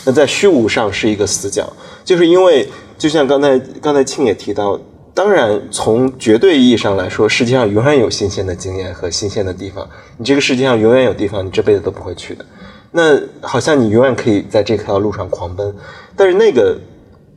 [0.05, 1.69] 那在虚无上是一个死角。
[2.05, 4.79] 就是因为就像刚才刚才庆也提到，
[5.13, 9.85] 当然从绝对意义上来说，世界上永远有新鲜的经验和新鲜的地方。
[10.17, 12.45] 你这个世界上永远有地方，你这辈子都不会去的。
[12.91, 15.75] 那好像你永远可以在这条路上狂奔，
[16.15, 16.79] 但是那个，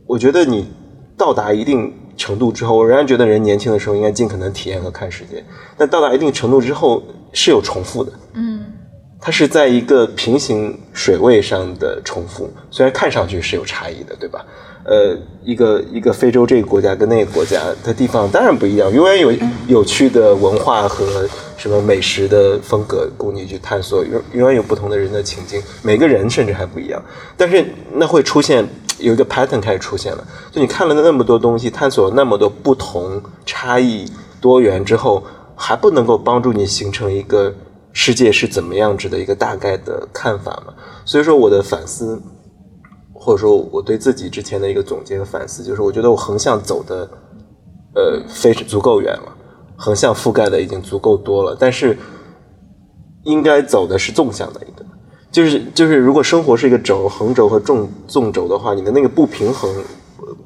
[0.06, 0.68] 我觉得你
[1.16, 5.42] 到达一定程度之后，我仍然觉得人年轻的时候应该尽可能体验和看世界。
[5.76, 7.02] 但到达一定程度之后
[7.32, 8.57] 是有重复的，嗯，
[9.20, 14.44] 它是在一个平行水位上的重复，虽然看上去是有差异的，对吧？
[14.84, 15.14] 呃，
[15.44, 19.32] 一个一个非洲这个国家跟那个国家的地方当然不一样，永远有
[19.66, 27.02] 有趣的文化和什么美食的风格供你去探索，永永远有不同的人的情境，每个人甚至还不一样。
[27.36, 27.62] 但是
[27.92, 28.66] 那会出现
[28.98, 34.10] 有一个 pattern 开始出现了，就你看了那么多东西，探索了那么多不同、差异、
[34.40, 35.22] 多元之后，
[35.54, 37.54] 还不能够帮助你形成一个
[38.00, 40.72] 世界是怎么样子的一个大概的看法嘛？
[41.04, 42.22] 所以说我的反思。
[43.20, 47.10] 或者说，我对自己之前的一个总结和反思，就是我觉得我横向走的，
[47.96, 49.36] 呃，非足够远了，
[49.76, 51.98] 横向覆盖的已经足够多了，但是
[53.24, 54.86] 应该走的是纵向的一个，
[55.32, 59.68] 就是就是，如果生活是一个轴，横轴和纵纵轴的话，你的那个不平衡、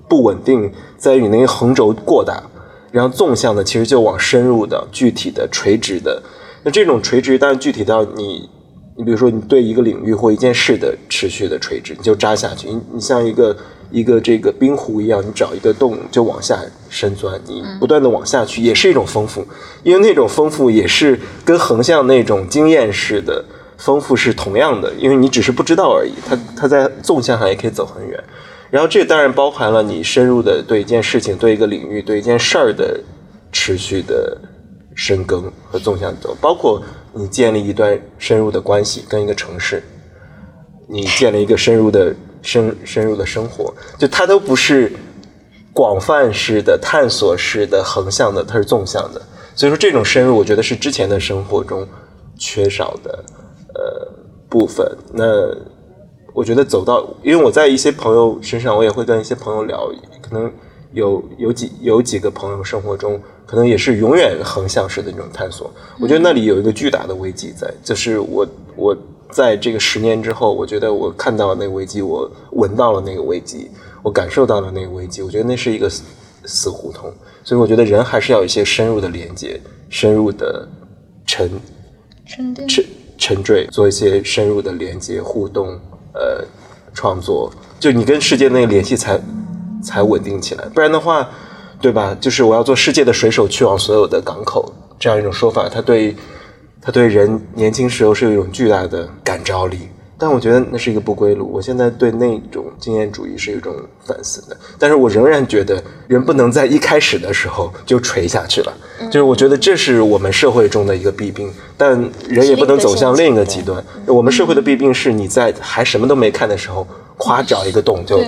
[0.08, 2.42] 不稳定在于你那个横轴过大，
[2.90, 6.22] 然后纵向的其实就往深入的、具体的、垂直的，
[6.62, 8.48] 那这种垂直当然具体到你。
[8.94, 12.68] 你比如说，你对一个领域或一件事的持续的垂直，你就扎下去。
[12.68, 13.56] 你你像一个
[13.90, 16.58] 一个这个冰壶一样，你找一个洞就往下
[16.90, 19.42] 深钻，你不断的往下去，也是一种丰富。
[19.82, 23.42] 因为那种丰富也是跟横向那种经验式的
[23.78, 26.12] 丰富是同样的，因为你只是不知道而已。
[26.28, 28.22] 它它在纵向上也可以走很远。
[28.70, 33.00] 然后这当然包含了你深入的对一件事情、对一个领域、对一件事儿的
[33.50, 34.36] 持续的
[34.94, 36.82] 深耕和纵向走，包括。
[37.14, 39.82] 你建立一段深入的关系，跟一个城市，
[40.88, 44.90] 你建立一个深入的深深入的生活，就它都不是
[45.74, 49.20] 广泛式的探索式的横向的，它是纵向的。
[49.54, 51.86] 所以说，这种深入，我觉得是之前的生活中
[52.38, 53.22] 缺少的
[53.74, 54.10] 呃
[54.48, 54.90] 部分。
[55.12, 55.24] 那
[56.32, 59.86] 我觉得走到，因为我在一些朋友身上，我也会跟一些朋友聊，
[60.22, 60.50] 可能
[60.94, 63.20] 有有几有几个朋友生活中。
[63.52, 68.96] 可能也是永远横向式的那种探索，我觉得那里有一个巨大的危机在，就是我我
[69.30, 73.70] 在这个十年之后，我觉得我看到了那个危机，我闻到了那个危机，
[74.02, 76.02] 我感受到了那个危机，我觉得那是一个死
[76.46, 77.12] 死胡同，
[77.44, 80.66] 所以我觉得人还是要有一些深入的连接，深入的
[81.26, 81.50] 沉
[82.24, 82.66] 沉淀。
[82.66, 82.82] 沉
[83.18, 85.78] 沉坠，做一些深入的连接互动，
[86.14, 86.42] 呃，
[86.94, 89.20] 创作，就你跟世界那个联系才
[89.84, 91.28] 才稳定起来，不然的话。
[91.82, 92.16] 对吧？
[92.20, 96.16] 就是我要做世界的水手，去往所有的港口，这样一种说法，它对，
[96.80, 99.80] 它对人年轻时候是有一种巨大的感召力。
[100.16, 101.50] 但我觉得那是一个不归路。
[101.52, 103.74] 我现在对那种经验主义是一种
[104.04, 108.72] 反思的，但是我仍然觉得人不能在一开始的时候就垂下去了。
[109.06, 111.90] 就是我觉得这是我们社会中的一个弊病，但
[112.28, 113.84] 人也不能走向另一个极端。
[114.06, 116.86] 我们社会的弊病是你在还什么都没看的时候，
[117.18, 118.20] 夸找一个洞就。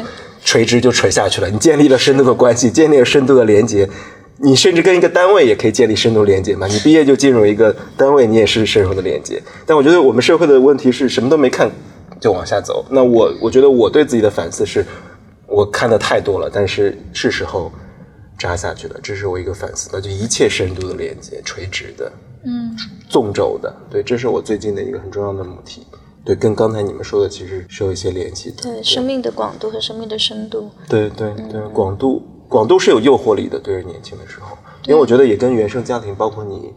[0.45, 3.89] 垂直就垂下去了，你建立了深度的关系，建立了深度的连接，
[4.39, 6.67] 你甚至跟一个单位也可以建立深度连接嘛？
[6.67, 9.43] 你毕业就进入一个单位，你也是深入的连接。
[9.65, 11.71] 但我觉得我们社会的问题是什么都没看
[12.21, 12.85] 就往下走。
[12.91, 14.85] 那我我觉得我对自己的反思是，
[15.47, 17.73] 我看的太多了，但是是时候
[18.39, 19.01] 扎下去了。
[19.03, 22.13] 这是我一个反思，那就一切深度的连接，垂直的，
[22.45, 22.77] 嗯，
[23.09, 25.87] 纵轴的，对，这是我最近的一个很重要的母题。
[26.25, 28.63] 对，跟刚才你们说的其实是有一些联系的。
[28.63, 30.71] 对，生命的广度和生命的深度。
[30.89, 34.57] 对对对，广度广度是有诱惑力的，对于年轻的时候，
[34.87, 36.73] 因为我觉得也跟原生家庭，包括你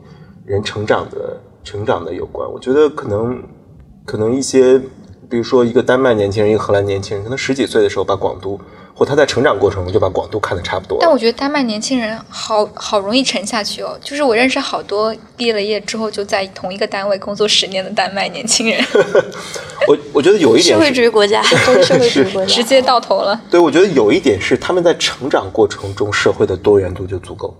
[0.45, 2.51] 人成长的成长的有关。
[2.51, 3.41] 我觉得可能
[4.05, 4.77] 可能一些，
[5.29, 8.59] 比如说一个丹麦年轻人，一个荷兰年轻人，可能十几岁的时候把广度。
[8.97, 10.97] 或他在成长过程中就把广度看得差不多。
[10.99, 18.83] 但我觉得丹麦年轻人好好容易沉下去哦，就是我认识好多毕业了业之后就在同一个单位工作十年的丹麦年轻人。
[19.87, 23.39] 我我觉得有一点社会主义国家，都是社会主义国家，直接到头了。
[23.51, 27.55] 对，我觉得有一点是他们在成长过程中社会的多元度就足够。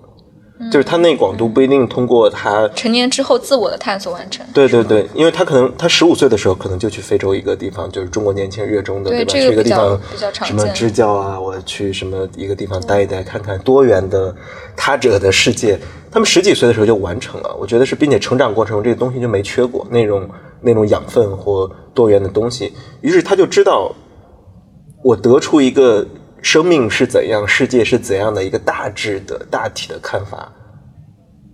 [0.71, 4.43] 就是他那广度不一定通过他成年之后自我的探索完成。
[4.53, 9.31] 对对对，因为他可能他十五岁的时候可能就去非洲一个地方，就是中国年轻人热衷的，对吧？
[9.31, 9.99] 去一个地方
[10.43, 14.35] 什么支教啊，我去什么一个地方待一待，看看多元的
[14.75, 15.79] 他者的世界。
[16.09, 20.27] 他们十几岁的时候就完成了，我觉得是，并且成长过程中这个东西就没缺过那种
[20.61, 22.73] 那种养分或多元的东西。
[23.01, 23.93] 于是他就知道，
[25.03, 26.03] 我得出一个。
[26.41, 30.51] 生命是怎样，世界是怎样的一个大致的大体的看法，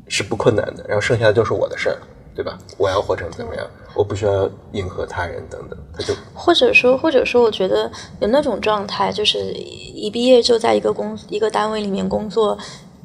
[0.08, 0.84] 是不困难的。
[0.88, 1.98] 然后剩下的就是我的事儿，
[2.36, 2.58] 对吧？
[2.78, 3.66] 我要活成怎么样？
[3.96, 12.58] 我不需要迎合他人等等，他就或者说，或者说，我觉得有那种状态，就是一毕业就在一个公一个单位里面工作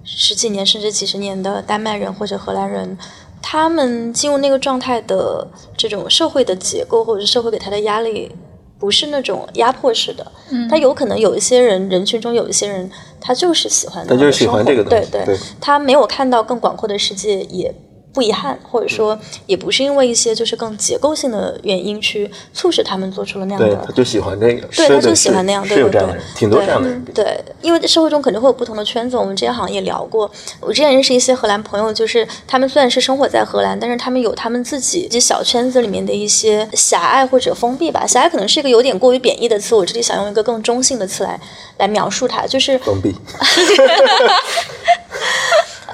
[0.02, 2.96] 十几年甚至几十年的丹麦人或者荷兰人，
[3.42, 8.34] 他们进入那个状态的这种社会的结构或者是社会给他的压力。
[8.78, 10.24] 不是那种压迫式的，
[10.70, 15.24] 他有可能有一些人，人群中有一些人，他就是喜欢，他就是喜欢这个东西，对。
[15.24, 17.74] 对，他没有看到更广阔的世界也。
[18.12, 23.68] 不遗憾，或者说也不是因为一些就是更结构性的原因去促使他们做出了那样的。
[23.68, 24.66] 对，他就喜欢这个。
[24.68, 26.02] 对，他就喜欢那样，对对对，
[26.34, 27.04] 挺多这样的人。
[27.14, 30.30] 对，因为社会中肯定会有不同的圈子，我们之前好像也聊过。
[30.60, 38.06] 我之前认识一些荷兰朋友，就是他们虽然是生活在荷兰，但是他们有他们自己这小圈子里面的一些狭隘或者封闭吧。
[38.06, 41.38] 狭隘可能是一个有点过于贬义的词，我这里想用一个更中性的词来
[41.76, 43.14] 来描述它，就是封闭。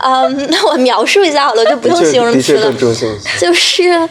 [0.00, 2.72] 嗯，那我描述一下好了，就不用形容词了。
[3.40, 4.08] 就是。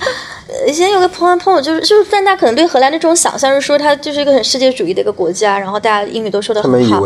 [0.68, 7.04] 以前有个朋友朋友就是就是但他可能对荷兰那种想象是说它就是一个很世界主义的一个国家，然后大家英语都说的很好。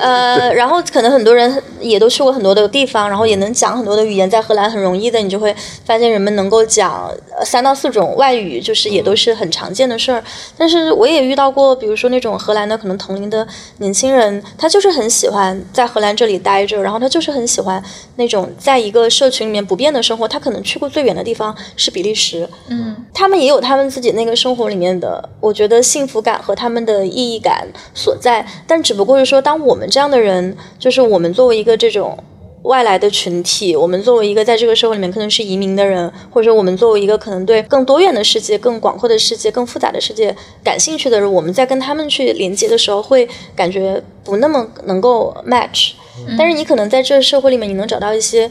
[0.00, 5.54] 呃，然后可能很多人也都去过很多的地方，然后也能讲很多的语言，在荷兰很容易的，你就会
[5.84, 7.10] 发现人们能够讲
[7.44, 10.22] 三到四种外语，就是也都是很常见的事儿。
[10.56, 13.46] 但是我也遇到过，比如说那种荷兰的可能同龄的
[13.78, 17.82] 年轻人，他就是很喜欢在荷兰这里待着，然后他就是很喜欢
[18.16, 20.26] 那种在一个社群里面不变的生活。
[20.26, 22.48] 他可能去过最远的地方是比利时。
[22.68, 28.46] 嗯，他们也有他们自己那个生活里面的，我觉得幸福感和他们的意义感所在。
[28.66, 32.18] 但只不过是说，当我们这样的人，就是我们作为一个这种
[32.62, 45.92] 外来的群体，我们作为一个在这个社会里面可能是移民的人，或者说我们作为一个可能对更多元的世界、更广阔的世界、更复杂的世界感兴趣的人，我们在跟他们去连接的时候，会感觉不那么能够 match。
[46.38, 48.50] 但是你可能在这社会里面，你能找到一些。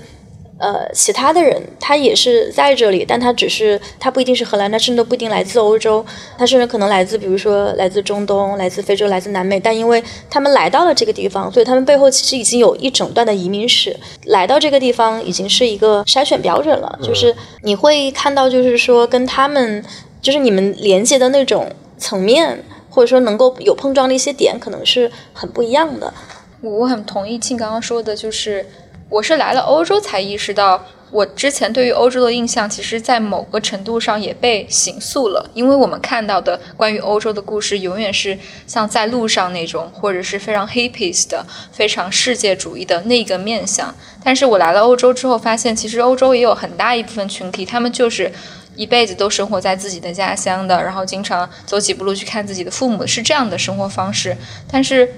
[0.64, 6.06] 呃，其他的人他也是在这里，但他只是他不一定是荷兰，他甚至都不一定来自欧洲，
[6.38, 9.60] 他甚至可能来自，比如说来自中东、来自非洲、来自南美。
[9.60, 13.94] 但因为他们来到了这个地方，所以他们背后其实已经有一整段的移民史。
[14.28, 19.84] 来到这个地方已经是一个筛选标准了，就是你会看到，就是说跟他们，
[20.22, 26.14] 就是你们连接的那种层面，或者说能够有碰撞的一些点，可能是很不一样的。
[26.62, 28.66] 我我很同意庆刚刚说的，就是。
[29.10, 35.48] 我是来了欧洲才意识到，我之前对于欧洲的印象，其实在某个程度上也被形塑了。
[35.54, 38.36] 因为我们看到的关于欧洲的故事，永远是
[38.66, 43.94] 像在路上那种，或者是非常 hippies 的、非常世界主义的那个面相。
[44.24, 48.32] 但是我来了欧洲之后，发现其实欧洲也有很大一部分群体，他们就是
[48.76, 54.36] 一辈子都生活在自己的家乡的，然后经常走几步路去看自己的父母，是这样的生活方式。
[54.68, 55.14] 但是。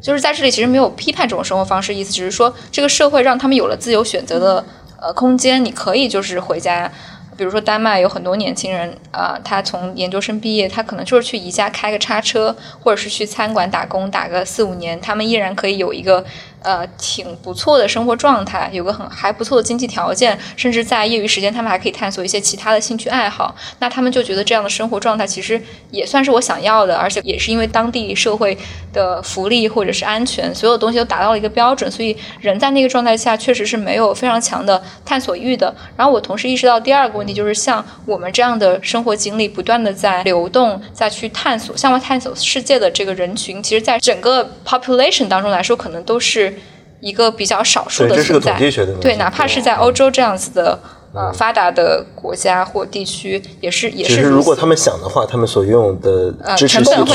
[0.00, 4.64] 就是在这里，其实没有批判这种生活方式，意思只是说，这个社会让他们有了自由选择的
[5.00, 6.90] 呃空间，你可以就是回家。
[7.36, 16.24] 比如说丹麦有很多年轻人啊，他从研究生毕业，他可能就是去宜家开个叉车，或者是去餐馆打工，打个四五年，他们依然可以有一个。
[16.62, 23.54] 呃，挺不错的生活状态，有个很还不错的经济条件，甚至在业余时间，他们还可以探索一些其他的兴趣爱好。
[23.78, 28.58] 那他们就觉得这样的生活状态其实也算是我想要的，而且也是因为当地社会
[28.92, 35.72] 的福利或者是安全，所有东西都达到了一个标准，所以人在那个状态下确实是没有非常强的探索欲的。
[35.96, 46.55] 然后我同时意识到第二个问题，就是像我们这样的生活经历不断的在流动，在去探索向外探索世界的这个人群，其实在整个 population 当中来说，可能都是。
[47.00, 48.58] 一个比较少数的存在，
[49.00, 50.78] 对，哪怕是在欧洲这样子的
[51.12, 54.22] 呃发达的国家或地区，也是也是。
[54.22, 57.06] 如果他们想的话，他们所拥有的支持系统、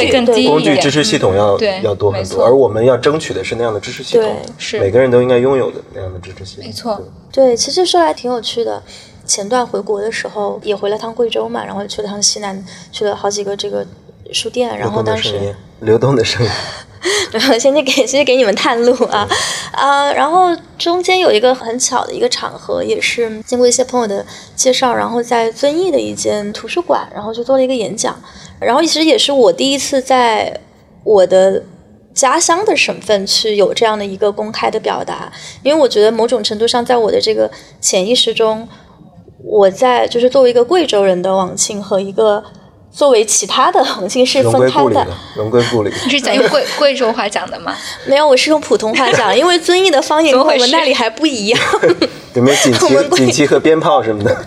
[0.46, 6.66] 工具支持系统要要多很多，而我们要争取的是那样的支持系统，是每个人都应该拥有的那样的支持系统。
[6.66, 7.02] 没错，
[7.32, 8.82] 对，其实说来挺有趣的。
[9.24, 12.62] 前段回国的时候也回了趟贵州嘛，然后去了趟西南，
[12.92, 13.86] 去了好几个这个
[14.34, 16.52] 书店，然后当时流动的声音。
[17.32, 19.28] 然后先去给，先给你们探路啊，
[19.72, 24.26] 啊，然后中间有一个很巧的一个场合，也是经过一些朋友的
[24.56, 28.16] 介绍，然后在遵义的一间图书馆，然后就做了一个演讲，
[28.60, 30.60] 然后其实也是我第一次在
[31.04, 31.64] 我的
[32.14, 35.32] 家乡的省份去有这样的一个公开的表达，
[35.64, 37.50] 因为我觉得某种程度上，在我的这个
[37.80, 38.68] 潜意识中，
[39.44, 42.44] 我在就是作为一个贵州人的王庆和一个。
[42.92, 45.92] 作为其他的恒星是分开的，荣归故里。
[46.06, 47.76] 你是讲用贵贵州话讲的吗？
[48.06, 51.60] 没有，我是用普通话讲，因为遵义的方言 跟我们那里还不一样。
[52.34, 54.44] 有没有锦旗、锦旗和鞭炮什么的？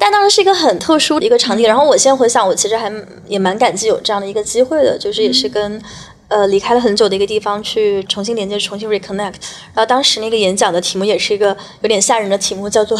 [0.00, 1.66] 但当时是一个很特殊的一个场景。
[1.66, 2.92] 然后我现在回想，我其实还
[3.26, 5.82] 也蛮感激有这样的一个机会的，就是也是跟
[6.28, 9.34] 呃离开了很久的一个地方去重新连接、重新 reconnect。
[9.74, 12.98] 然后当时那个演讲的题目也是一个有点吓人的题目，叫做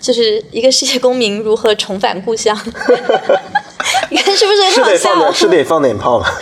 [0.00, 2.58] 就是一个世界公民如何重返故乡。
[4.10, 6.26] 你看是不是是得放点是得放点炮了。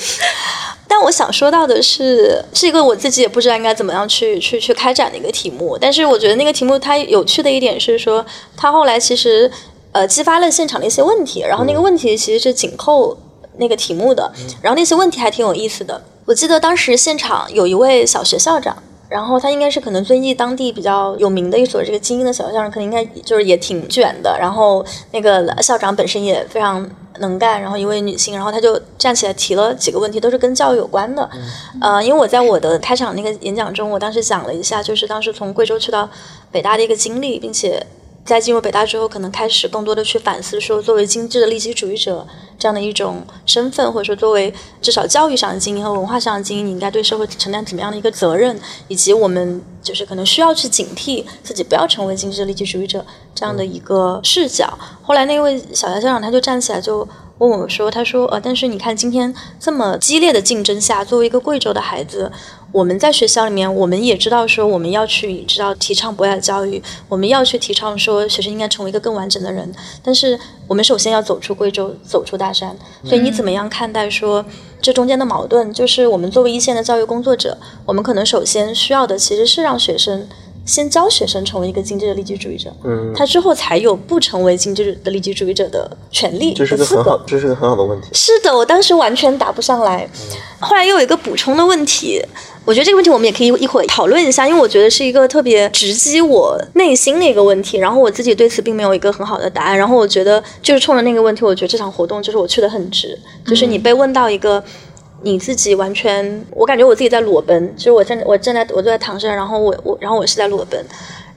[0.88, 5.78] 但我想说到的是，是一个我自己也不知道应该怎么样去去去开展的一个题目。
[5.80, 8.24] 但是我觉得那个题目它有趣的一点是说，
[8.56, 9.50] 它后来其实
[9.92, 13.16] 呃激发了现场的一些问题，然后那个问题其实是紧扣
[13.56, 14.32] 那个题目的，
[14.62, 16.02] 然后那些问题还挺有意思的。
[16.24, 18.76] 我记得当时现场有一位小学校长。
[19.10, 24.38] 然后他应该是可能遵义当地比较有名的一所这个精英的小学校长，可能应该就是也挺卷的。
[24.38, 26.88] 然后那个校长本身也非常
[27.18, 31.28] 能干，然后一位女性，然后她就站起来提了几个问题，都是跟教育有关的。
[31.80, 36.08] 呃，因为我在我的开场那个演讲中，我当时讲了一下，就是当时从贵州去到
[36.52, 37.84] 北大的一个经历，并且。
[38.24, 42.26] 在进入北大之后，可能开始更多的去反思，说作为精致的利己主义者
[42.58, 48.56] 这样的一种身份，或者说作为至少教育上的精英和文化上的精英，你应该对社会承担怎么样的一个责任，
[48.86, 53.04] 以及我们就是可能需要去警惕自己不要成为精致的利己主义者
[53.34, 54.78] 这样的一个视角。
[55.02, 57.08] 后来那位小学校长他就站起来就
[57.38, 62.30] 问我说：“他说，呃，但是你看今天这么激烈的竞争下，作为一个贵州的孩子。”
[62.72, 69.70] 我们在学校里面，我们也知道说我们要去知道提倡博雅教育，我们要去提倡说学生应该成为一个更完整的人。
[70.02, 72.76] 但是我们首先要走出贵州，走出大山。
[73.04, 74.44] 所以你怎么样看待说
[74.80, 75.72] 这中间的矛盾？
[75.72, 80.26] 就是我们作为一线的教育工作者，我们可能首先需要的其实是让学生。
[80.66, 86.52] 先教学生成为一个精致的利己主义者，嗯，他之后才有不成为精致的利己主义者的权利。
[86.52, 88.08] 这是个很好，这是个很好的问题。
[88.12, 90.08] 是的，我当时完全答不上来。
[90.60, 92.22] 后来又有一个补充的问题，
[92.64, 97.78] 我觉得这个问题我们也可以一会讨论一下，因为我觉得是一个特别直击我内心的一个问题。
[97.78, 99.76] 然后我自己对此并没有一个很好的答案。
[99.76, 103.18] 然后我觉得就是冲着那个问题，我觉得这场活动就是我去的很值。
[103.46, 104.62] 就是你被问到一个。
[105.22, 107.74] 你自己完全，我感觉我自己在裸奔。
[107.76, 110.82] 其实我站，我站在，我坐在躺上，然后我我，然后我是在裸奔。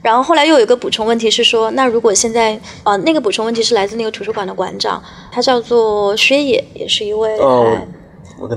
[0.01, 5.03] 然后后来又有一个补充问题是说，那如果现在，呃，那个补充问题是来自那个图书馆的馆长，
[5.33, 7.37] 他叫做薛野，也是一位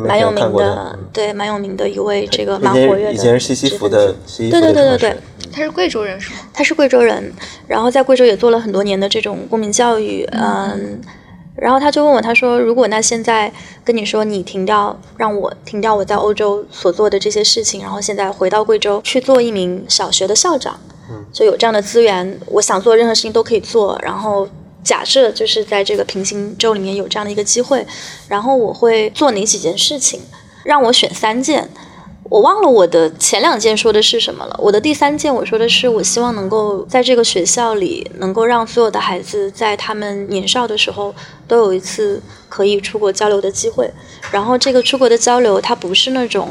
[0.00, 3.12] 蛮有名的，对，蛮有名的一位这个蛮活跃的。
[3.12, 5.16] 以前是西西弗的，对对对对对，
[5.52, 6.40] 他是贵州人是吗？
[6.52, 7.32] 他是贵州人，
[7.66, 11.00] 然后在贵州也做了很多年的这种公民教育，嗯。
[11.58, 13.50] 然后他就问我，他说：“如果那现在
[13.82, 20.78] 跟你说你停掉，让我停掉我在欧洲所做的这些事情，然后现在回到贵州去做一名小学的校长，
[21.32, 23.98] 就有这样的资源，我想做任何事情都可以做。
[24.02, 24.46] 然后
[24.86, 27.84] 假设就是在这个平行州里面有这样的一个机会，
[28.28, 30.20] 然后我会做哪几件事情？
[30.64, 31.68] 让我选三件。”
[32.28, 34.58] 我忘了我的前两件说的是什么了。
[34.60, 41.14] 我的第三件我说的是，我希望能够在这个学校里，能够让所有的孩子在他们年少的时候
[41.46, 43.88] 都有一次可以出国交流的机会。
[44.32, 46.48] 然后这个出国的交流，它不是那种，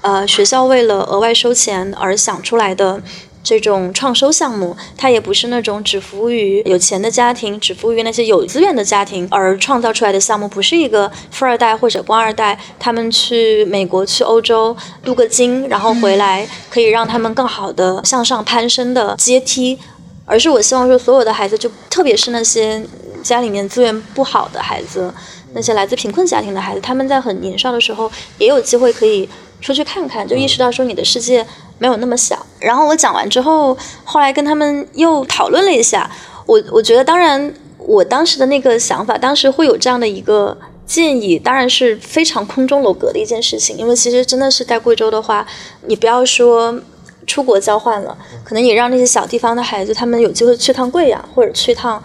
[0.00, 3.02] 呃，学校为了额外收钱而想出来的。
[3.42, 19.78] 这种创收项目，它也不是那种只服务于有钱的家庭，只服务于那些有资源的家庭而创造出来的项目，不是一个富二代或者官二代他们去美国、去欧洲镀个金，然后回来可以让他们更好的向上攀升的阶梯，
[20.26, 22.84] 而是我希望说，所有的孩子，就特别是那些
[23.22, 25.10] 家里面资源不好的孩子，
[25.54, 29.26] 那些来自贫困家庭的孩子，他们在很年少的时候也有机会可以
[29.62, 31.46] 出去看看，就意识到说你的世界。
[31.78, 32.44] 没有那么小。
[32.60, 36.10] 然后我讲完之后，后来跟他们又讨论了一下。
[36.46, 40.56] 我我觉得，当然，我当时的那个想法，当时会有这样的一个
[40.86, 43.76] 建议，当然是非常空中楼阁的一件事情。
[43.76, 45.46] 因为其实真的是在贵州的话，
[45.86, 46.80] 你不要说
[47.26, 52.02] 出国交换了，可能也让那些小地方的孩子，他们有机会去趟贵阳，或者去趟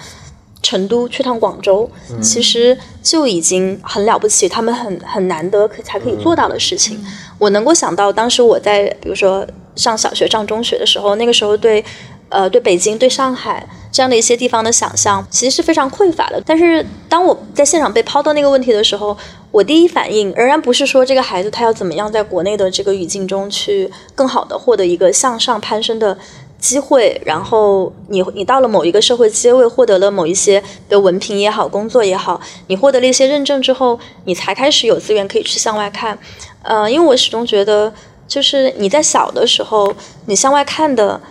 [0.62, 1.90] 成都，去趟广州，
[2.22, 7.02] 其实就已经很了不起，他们很很难得可才可以做到的事情。
[7.40, 9.48] 我能够想到，当时我在比如说。
[9.76, 11.84] 上小学、上中学的时候，那个时候对，
[12.30, 16.42] 呃，对北京、对上海这样的一些地方的想象，其实是非常匮乏的。
[16.46, 19.16] 但是当我在现场被抛到那个问题的时候，
[19.52, 26.18] 我第一反应仍然不是说这个孩子他要怎么样在国内的这个语境中去更好的获得一个向上攀升的
[26.58, 27.22] 机会。
[27.24, 36.18] 然后你你到了某一个社会阶位，获得了某一些的文凭也好，工作也好，你获得了一些认证之后，你才开始有资源可以去向外看。
[36.64, 37.94] 呃，因为我始终觉得。
[38.34, 39.94] 就是你在小的时候，
[40.26, 41.22] 你向外看的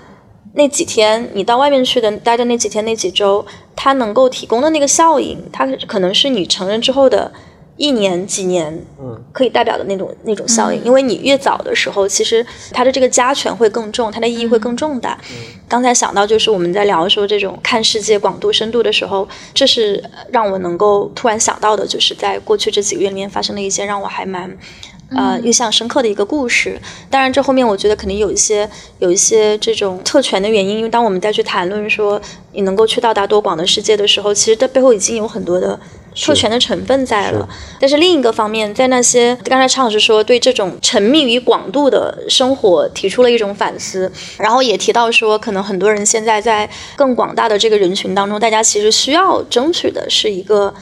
[0.54, 7.32] 那几天，你到外面去的待的那几天那几周，它能够提供的那个效应，它可能是你成人之后的
[7.76, 15.18] 一年几年，嗯，可以代表的那种那种效应，因为你越早的时候，其实它的这个加权会更重，它的意义会更重大。
[15.66, 20.00] 刚才想到就是我们在聊说这种看世界广度深度的时候，这是
[20.30, 24.56] 让我能够突然想到的，就是在过去这几个月里面发生的一些让我还蛮。
[25.16, 26.80] 呃，印象深刻的一个故事。
[27.10, 28.68] 当然，这后面我觉得肯定有一些
[28.98, 30.78] 有一些这种特权的原因。
[30.78, 32.20] 因为当我们再去谈论说
[32.52, 35.78] 你能够去到达多广的世界的时候，其实它背后已经有很多的
[36.14, 37.48] 特权的成分在了。
[37.80, 50.72] 但是另一个方面，在那些刚才常老师说对这种沉迷于广度的生活提出了一种反思，然后也提到说，可能很多人现在在更广大的这个人群当中，大家其实需要争取的是一个。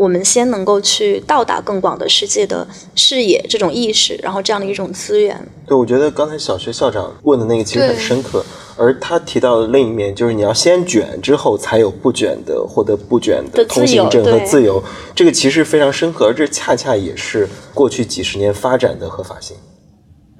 [0.00, 5.38] 我们先能够去到达更广的世界的视野，这种意识，然后这样的一种资源。
[5.66, 8.42] 对，我觉得刚才小学校长问的那个其实很深刻，
[8.78, 14.82] 而他提到的另一面就是你要先卷，之后才有不卷的获得不卷的通行证和自由。
[15.14, 19.54] 这个其实非常深刻，而这恰恰也是过去几十年发展的合法性。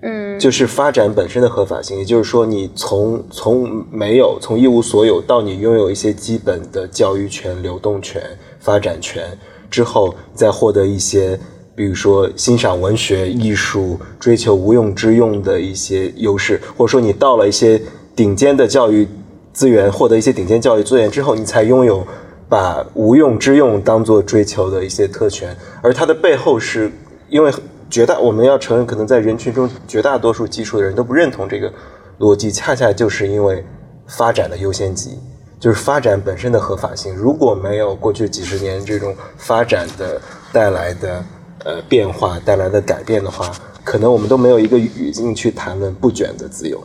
[0.02, 8.22] 嗯，就是发展本身的合法性，也就是说，你从从没有从一无所有到你拥有一些基本的教育权、流动权。
[8.62, 9.24] 发展权
[9.70, 11.38] 之后，再获得一些，
[11.74, 17.80] 比如说欣赏文学艺术、追求无用之用的一些优势，或者说你到了一些
[18.16, 19.06] 顶尖的教育
[19.52, 22.06] 资源，获得一些顶尖教育资源之后，你才拥有
[22.48, 25.56] 把无用之用当做追求的一些特权。
[25.80, 26.90] 而它的背后是
[27.28, 27.52] 因为
[27.88, 31.72] 绝大我们要承认，可能在人群中绝大多数基础的人都不认同这个
[32.18, 33.64] 逻辑，恰恰就是因为
[34.06, 35.18] 发展的优先级。
[35.60, 40.18] 就是发展本身的合法性，如果没有过去几十年这种发展的
[40.54, 41.22] 带来的
[41.64, 43.52] 呃变化带来的改变的话，
[43.84, 46.82] 可能我们都没有一个语境去谈论不卷的自由，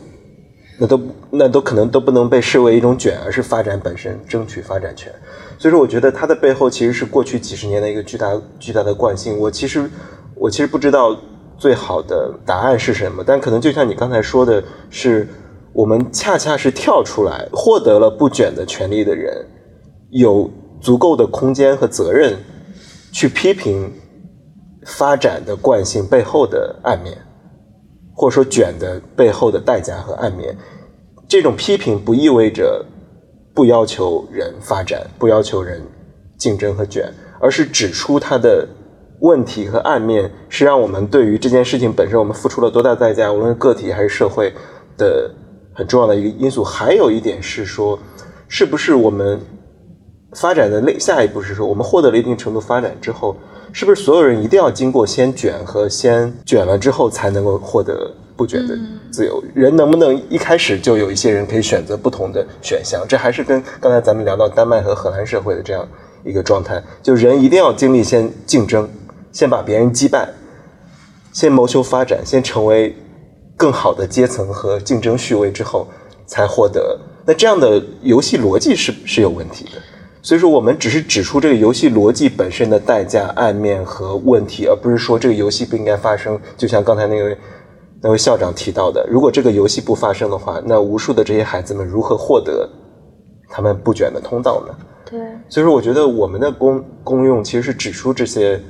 [0.78, 1.00] 那都
[1.30, 5.10] 那都可能都不能被视为一种卷，而是发展本身争取发展权。
[5.58, 9.38] 所以说，我觉得它的背后其实是过去几十年的一个巨大巨大的惯性。
[9.38, 9.90] 我其实
[10.34, 11.18] 我其实不知道
[11.56, 15.26] 最好的答案是什么，但可能就像你刚才说的是。
[15.76, 19.46] 我们恰恰是跳出来，获得了不卷的权利的人，
[20.08, 20.50] 有
[20.80, 22.38] 足够的空间和责任
[23.12, 23.92] 去批评
[24.86, 27.18] 发展的惯性背后的暗面，
[28.14, 30.56] 或者说卷的背后的代价和暗面。
[31.28, 32.82] 这种批评不意味着
[33.54, 35.82] 不要求人发展，不要求人
[36.38, 38.66] 竞争和卷，而是指出它的
[39.20, 44.54] 问题和暗面，是让我们对于这件事情本身，我们付出了多大代价，无论个体还是社会
[44.96, 45.30] 的。
[45.76, 47.98] 很重要的一个因素，还有一点是说，
[48.48, 49.38] 是不是我们
[50.32, 53.36] 发展的类下一步是说，我们获得了一定程度发展之后，
[53.74, 58.74] 是不是所有人一定要经过先卷和先卷了之后才能够获得不卷的
[59.12, 59.44] 自由？
[59.54, 63.04] 人能不能一开始就有一些人可以选择不同的选项？
[63.06, 65.86] 这还是跟刚才咱们聊到丹麦和荷兰社会的这样
[66.24, 68.88] 一个状态，就人一定要经历先竞争，
[69.30, 70.30] 先把别人击败，
[71.34, 72.96] 先谋求发展，先成为。
[73.56, 75.88] 更好的阶层和竞争序位之后，
[76.26, 76.98] 才获得。
[77.24, 79.82] 那这样的游戏逻辑是是有问题的。
[80.22, 86.38] 所以说，我们只是指出这个游戏逻辑本身的代价、暗面和问题，而不是说这个游戏不应该发生。
[86.56, 87.38] 就像刚才那位
[88.02, 92.68] 那位校长提到的，如果这个游戏不发生的话，那无数的这些孩子们如何获得
[93.48, 94.74] 他们不卷的通道呢？
[95.08, 95.18] 对。
[95.48, 98.60] 所以说，我觉得我们的功功用其实是指出这些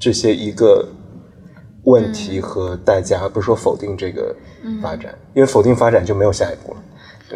[0.00, 0.86] 这些一个。
[1.84, 4.34] 问题和代价，而不是说否定这个
[4.82, 6.80] 发展，因为否定发展就没有下一步了。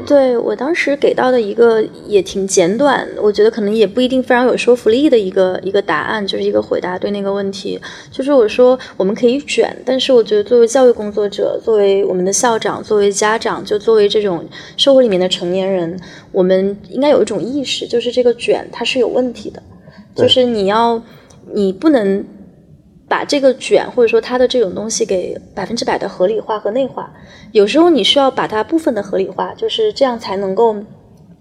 [0.04, 7.80] 对我当时给到的一个也挺简短，我觉得可能也不一定非常有说服力的一个一个答案，就是一个回答对那个问题，
[8.10, 14.44] 就是我说我们可以卷，但是我觉得作为教育工作者，作为我们的校长，作为家长，就作为这种
[14.76, 15.96] 社会里面的成年人，
[16.32, 19.62] 我们应该有一种意识，就是这个卷它是有问题的，
[20.16, 21.00] 就是你要
[21.52, 22.24] 你不能。
[23.08, 27.12] 把这个卷或者说它的这种东西给百分之百的合理化和内化，
[27.52, 30.76] 有时候你需要把它部分的合理化，就是这样才能够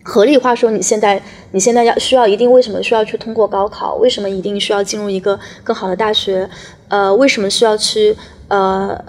[0.04, 1.22] 合理化说你现在
[1.52, 6.50] 你现在要需要一定为什么需要去通过高考，为什么一定需要进入一个更好的大学，
[6.90, 8.16] 呃，为什么需要去
[8.50, 9.02] 呃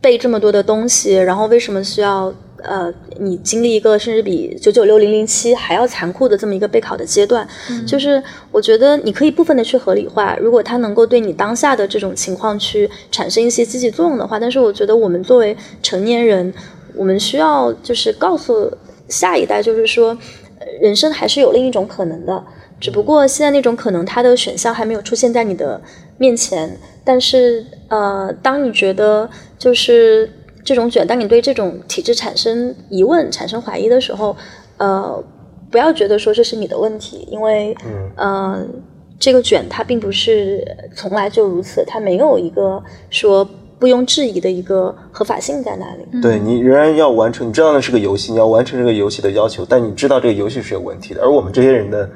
[0.00, 2.32] 背这么多的东西，然后为什么需要。
[2.62, 7.46] 呃，你经历一个甚至比九九六零零七还要残酷的这么一个备考的阶段，
[7.86, 16.52] 就是我觉得你可以部分的去合理化，如果它能够对你当下的这种情况去产生一些积极作用的话，但是我觉得我们作为成年人，
[16.96, 18.72] 我们需要就是告诉
[19.08, 20.18] 下一代，就是说
[20.80, 22.44] 人生还是有另一种可能的，
[22.80, 25.80] 只不过现在那种可能它的选项还没有出现在你的
[26.16, 30.28] 面前，但是呃，当你觉得就是。
[30.68, 34.36] 这种卷，当你对这种体制产生疑问、产生怀疑的时候，
[34.76, 35.24] 呃，
[35.70, 37.74] 不要觉得说这是你的问题，因为，
[38.18, 38.68] 嗯，
[39.18, 40.62] 这个卷它并不是
[40.94, 43.42] 从来就如此，它没有一个说
[43.78, 46.20] 不庸置疑的一个合法性在那里。
[46.20, 52.06] 对你仍然要完成，你知道那是个游戏，你要完成这个游戏的要求，但你知道这个游戏是有问题的，而我们这些人的。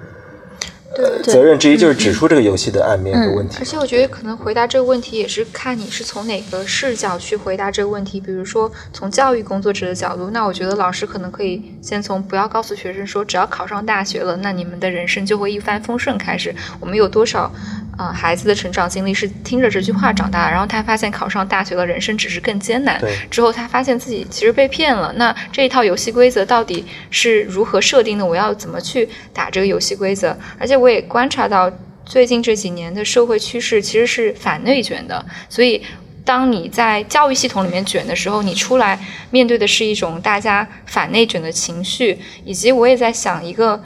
[0.95, 3.57] 对责任之一就是指出这个游戏的暗面和问题。
[3.59, 8.21] 而且我觉得可能回答这个问题也是看你是从哪个视角去回答这个问题。
[8.21, 16.55] 比如说从教育工作者的角度，那我觉得老师可能可以先从不要告诉学生说只要考上大学了，那你们的人生就会一帆风顺开始。
[16.81, 17.53] 我们有多少？
[17.97, 23.01] 啊，孩子的成长经历是听着这句话长大，然后他发现考上大学的，人生只是更艰难。
[23.31, 25.13] 之后他发现自己其实被骗了。
[25.17, 28.25] 那这一套游戏规则到底是如何设定的？
[28.25, 30.37] 我要怎么去打这个游戏规则？
[30.59, 31.71] 而且我也观察到，
[32.07, 35.25] 最近这几年的社会趋势其实是反内卷的。
[35.51, 35.83] 所以，
[36.25, 38.99] 当你在教育系统里面卷的时候，你出来
[39.31, 42.19] 面对的是一种大家反内卷的情绪。
[42.45, 43.83] 以及我也在想一个。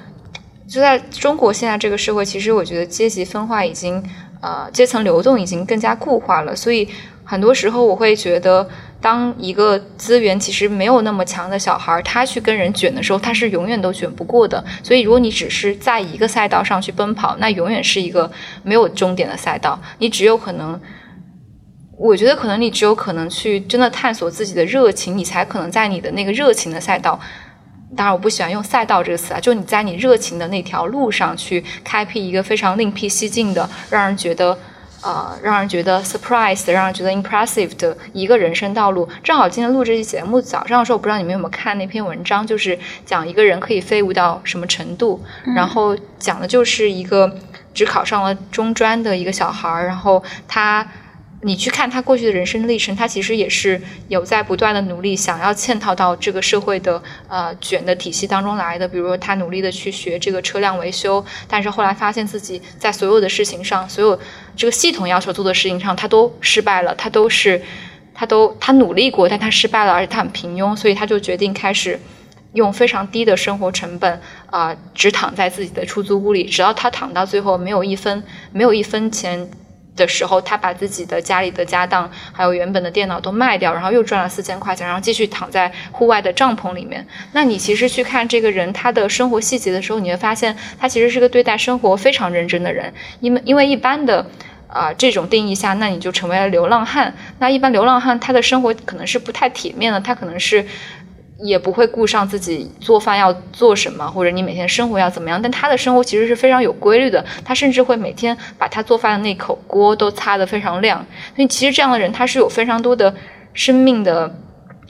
[0.69, 4.03] 就在中国现在这个社会，其实我觉得阶级分化已经，
[4.41, 6.57] 呃，阶层流动已经更加固化了。
[6.57, 6.89] 所以
[7.25, 8.69] 很多时候我会觉得，
[9.01, 14.65] 当一个资源其实没有那么强的小孩，他去跟人卷的时候，他是永远都卷不过的。
[14.83, 18.31] 所以如果你只是在一个赛道上去奔跑，那永远是一个
[18.65, 19.81] 没有终点的赛道。
[19.99, 20.81] 你只有可能，
[21.97, 27.21] 我觉得可能你只有可能去真的探索自己的热情，你才可能在你的那个热情的赛道。
[27.95, 34.59] 当然，我不喜欢用赛道这个词啊，就你在你热情的那条路上去开辟一个非常另辟蹊径的，让人觉得
[35.03, 39.09] 呃，让人觉得 surprise，让人觉得 impressive 的一个人生道路。
[39.23, 45.23] 正好今天录这期节目，早上的时候，我不知道你们有没有看那篇文章，就是讲一个人可以飞舞到什么程度，
[45.55, 47.33] 然后讲的就是一个
[47.73, 50.87] 只考上了中专的一个小孩儿，然后他。
[51.47, 58.89] 你去看他过去的人生历程，他其实也是有在不断的努力，想要嵌套到这个社会的呃卷的体系当中来的。
[58.89, 64.19] 比如说他努力的去学这个车辆维修，但是后来发现自己在所有的事情上，所有
[64.57, 66.93] 这个系统要求做的事情上，他都失败了。
[66.97, 67.63] 他都是，
[68.13, 71.97] 他都他努力过，但他失败了，而且他很平庸，所以他就决定开始
[72.55, 74.21] 用非常低的生活成本
[74.51, 79.49] 啊，只躺在自己的出租屋里，直到他躺到最后没有一分没有一分钱。
[79.97, 87.05] 的时候，他把自己的家里的家当，还有原本的电脑都卖掉，然后又赚了四千块钱，然后继续躺在户外的帐篷里面。
[87.33, 92.93] 那你其实去看这个人他的生活细节的时候，你会发现他其实是个对待生活非常认真的人。
[93.21, 94.25] 因为因为一般的
[94.69, 97.15] 啊这种定义下，那你就成为了流浪汉。
[97.39, 100.67] 那一般流浪汉他的生活可能是不太体面的，他可能是。
[101.39, 105.41] 也不会顾上自己做饭要做什么，或者你每天生活要怎么样。
[105.41, 111.05] 但他的生活其实是非常有规律的，他甚至会每天把他做饭的那口锅都擦得非常亮。
[111.35, 113.15] 所以其实这样的人他是有非常多的
[113.53, 114.35] 生命的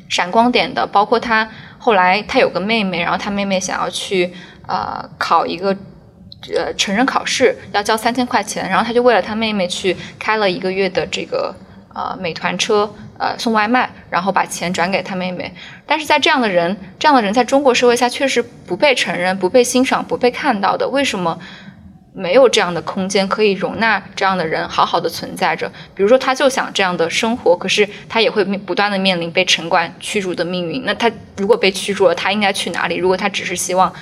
[0.08, 0.86] 闪光点的。
[0.86, 1.48] 包括他
[1.78, 4.32] 后来他有个妹妹，然后他妹妹想要去
[4.68, 5.76] 呃考一个
[6.54, 11.52] 呃成人考试，要交三千块钱，然后他就为了他妹妹去开了一个月的这个
[11.92, 12.88] 呃美团车。
[13.18, 15.50] 呃，送外卖，然后把钱转给他妹妹。
[15.86, 20.88] 但是在这样的人，这样的人在中国社会下确实不被承认、不被欣赏、不被看到的。
[20.88, 21.38] 为什么
[22.12, 25.70] 没有这样的空间可以容纳这样的人好好的存在着？
[25.94, 30.82] 比如说，他就想这样的生活，可是他也会不断的面临被城管驱逐的命运。
[30.84, 32.96] 那他如果被驱逐了，他应该去哪里？
[32.96, 33.92] 如果他只是希望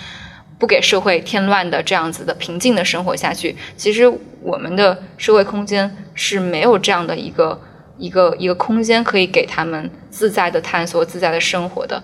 [0.59, 7.61] 不给社会添乱的这样子的平静的生活下去，其实我们的社会空间是没有这样的一个。
[7.99, 12.03] 一个一个空间可以给他们自在的探索、自在的生活的。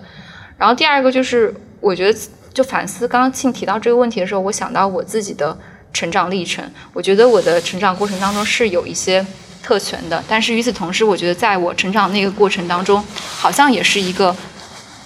[0.57, 2.19] 然后第二个就是，我觉得
[2.53, 5.57] 就反思刚刚庆提到这个问题的时候，我想到我自己的
[5.91, 6.63] 成长历程。
[6.93, 9.25] 我觉得我的成长过程当中是有一些
[9.63, 13.03] 特权的，但是与此同时，我觉得在我成长那个过程当中，
[13.37, 14.35] 好像也是一个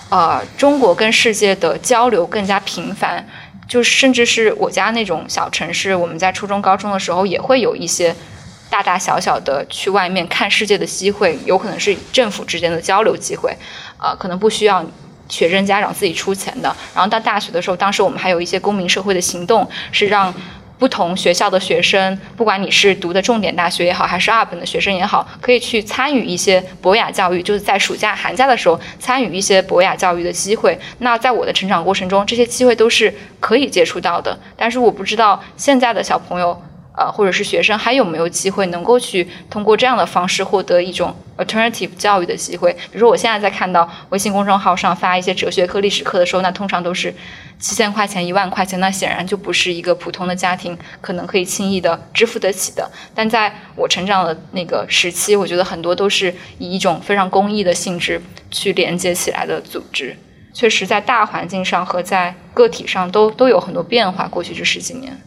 [0.09, 3.25] 呃中国跟世界的交流更加频繁，
[3.67, 8.15] 就甚至是我家那种小城市，我们在初中、高中的时候也会有一些。
[8.69, 13.55] 大大小小的去外面看世界的机会，有可能是政府之间的交流机会，
[13.97, 14.83] 呃，可能不需要
[15.29, 16.75] 学生家长自己出钱的。
[16.93, 20.33] 然后到大学的时候，当时我们还有一些公民社会的行动，是让
[20.77, 30.77] 不同学校的学生，不管你是读的重点大学也好，还是二本的学生也好，可以去参与一些博雅教育，就是在暑假、寒假的时候参与一些博雅教育的机会。
[30.97, 34.37] 那在我的成长过程中，这些机会都是可以接触到的。
[34.57, 36.61] 但是我不知道现在的小朋友。
[36.97, 42.71] 呃，或者是学生还有没有机会能够去通过这样的方式获得一种 alternative 教育的机会？
[42.73, 47.13] 比如说，我现在在看到微信公众号上发一些哲学课、历史课的时候，那通常都是
[47.59, 52.89] 七千块钱、一万块钱，那显然就不是一个普通的家庭可能可以轻易的支付得起的。
[53.13, 60.15] 但在我成长的那个时期，我觉得很多都是以一种非常公益的性质去连接起来的组织，
[60.53, 64.27] 确实在大环境上和在个体上都都有很多变化。
[64.29, 65.21] 过去这十几年。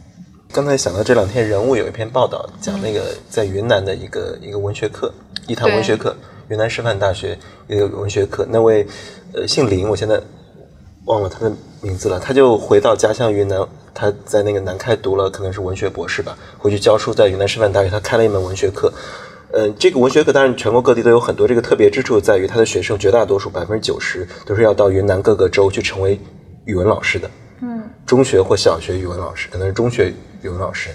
[0.51, 5.13] 刚刚才想到这两天人物有一篇报道，讲那个在云南的一个一个文学课，
[5.45, 6.15] 一堂文学课，
[6.47, 8.85] 云南师范大学一个文学课，那位
[9.33, 10.19] 呃姓林，我现在
[11.05, 13.63] 忘了他的名字了，他就回到家乡云南，
[13.93, 18.91] 他在那个南开读了可能是文学博士吧，回去教书，在云南师范大学他开了一门文学课。
[19.51, 26.19] 呃，这个文学课当然全国各地都有很多，这个特别之处在于他的学生绝大多数百分之九十都是要到云南各个州去成为
[26.65, 27.29] 语文老师的。
[27.61, 30.11] 嗯，中学或小学语文老师，可能是中学
[30.41, 30.89] 语文老师。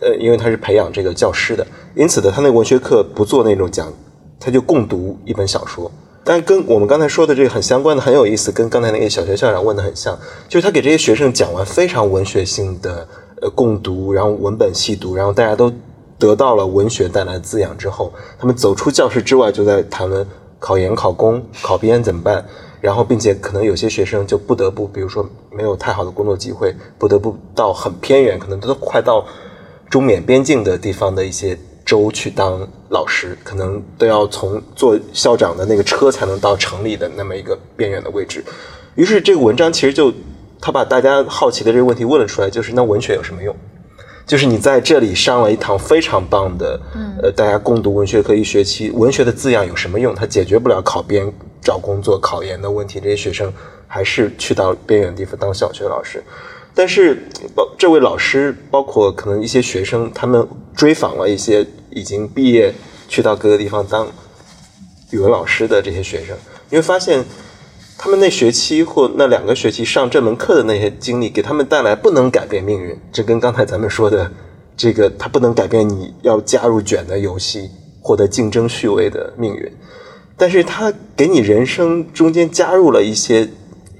[0.00, 3.92] 呃，因为他是培养这个教师的，因此呢他那个文学课不做那种讲，
[4.38, 5.90] 他就共读一本小说。
[6.24, 13.08] 但跟我们刚才说的这个很相关的，很有意思，跟刚才那个小学校长问的很像，就是他给这些学生讲完非常文学性的
[13.42, 15.72] 呃共读，然后文本细读，然后大家都。
[16.20, 20.26] 得到了文学带来的滋养之后，他们走出教室之外，就在谈论
[20.58, 22.44] 考研、考公、考编怎么办。
[22.80, 29.26] 然后，并且可能有些学生就不得不，比如说没有太好的工作机会，不得不到很偏远，可能都快到
[29.90, 38.44] 中缅边境的地方的一些州去当老师，可能都要从做校长的那个车才能到城里的那么一个边远的位置。
[38.94, 40.12] 于是，这个文章其实就
[40.60, 43.54] 他把大家好奇的这个问题问了出来，就是那文学有什么用？
[44.28, 46.78] 就是你在这里上了一堂非常棒的，
[47.22, 50.14] 呃，大家共读文学课一学期，文学的字样有什么用？
[50.14, 51.32] 它解决不了考编、
[51.62, 53.00] 找工作、考研的问题。
[53.00, 53.50] 这些学生
[53.86, 56.22] 还是去到边远地方当小学老师。
[56.74, 57.16] 但是，
[57.54, 60.46] 包这位老师，包括可能一些学生，他们
[60.76, 62.74] 追访了一些已经毕业
[63.08, 64.06] 去到各个地方当
[65.10, 66.36] 语文老师的这些学生，
[66.68, 67.24] 你会发现。
[68.00, 72.96] 他们那学期或那两个学期上这门课的那些经历，给他们带来不能改变命运。
[73.10, 74.30] 这跟刚才咱们说的
[74.76, 77.68] 这个，他不能改变你要加入卷的游戏，
[78.00, 79.68] 获得竞争序位的命运。
[80.36, 83.48] 但是他给你人生中间加入了一些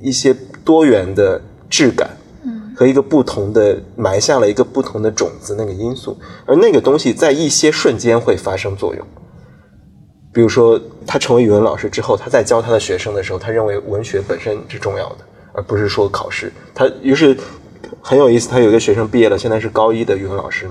[0.00, 0.32] 一些
[0.64, 6.16] 多元的质感，嗯，和一个不同的埋下了一个不同的种子那个因素，
[6.46, 9.04] 而那个东西在一些瞬间会发生作用。
[10.38, 15.18] 比如说，他成为语文老师之后，他在教他的学生的时候，他认为文学本身是重要的，
[15.52, 16.52] 而不是说考试。
[16.72, 17.36] 他于是
[18.00, 20.70] 很有意思，他有一个学生毕业了，现在是高一的语文老师。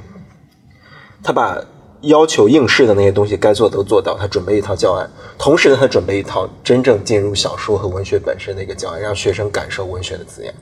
[1.21, 1.61] 他把
[2.03, 5.05] 要求应试的那些东西该做的都做到，他准备一套教案，
[5.37, 10.53] 同时呢，他准备一套真正进入小说和文学本身的一个教案，让学生感受文学的滋养。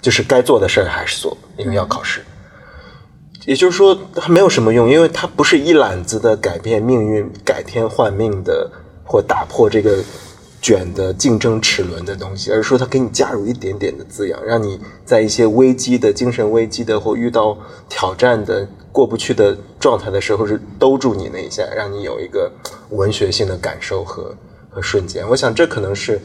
[0.00, 2.24] 就是该做的事儿还是做，因为要考试。
[3.46, 8.70] 也就是说，它没有什么用，因为它不是一揽子的改变命运、改天换命的，
[9.04, 10.02] 或打破这个
[10.62, 17.56] 卷的竞争齿轮的东西，而是说它给你加入一点点的滋养，让你在一些危机的精神危机的或遇到
[17.88, 22.50] 挑战的过不去的状态的时候，是兜住你那一下，让你有一个
[22.90, 24.34] 文学性的感受和
[24.70, 25.28] 和瞬间。
[25.28, 26.20] 我想，这可能是。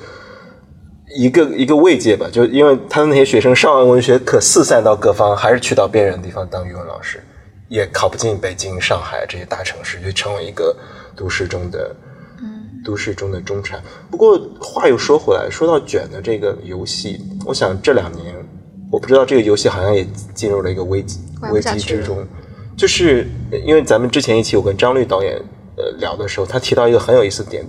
[1.15, 7.19] 一个一个慰藉吧，就因为他的那些学生上完文学课四散到各方，还是去到边远的地方当语文老师，
[7.67, 10.75] 也考不进北京、上海这些大城市，就成为一个
[11.15, 11.95] 都市中的，
[12.41, 13.81] 嗯，都市中的中产。
[14.11, 18.35] 不过话又说回来，说到卷的这个游戏，我想这两年，
[18.91, 20.05] 我不知道这个游戏好像也
[20.35, 21.19] 进入了一个危机
[21.51, 22.23] 危机之中，
[22.77, 23.27] 就是
[23.65, 25.41] 因为咱们之前一期我跟张律导演
[25.75, 27.65] 呃聊的时候，他提到一个很有意思的点，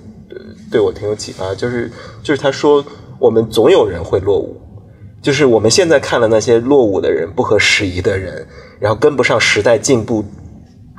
[0.71, 1.91] 对我挺有启发，就是
[2.23, 2.85] 就是他说。
[3.21, 4.57] 我们总有人会落伍，
[5.21, 8.47] 就是我们现在看了那些落伍的人、不合时宜的人，
[8.81, 10.25] 然后跟不上时代进步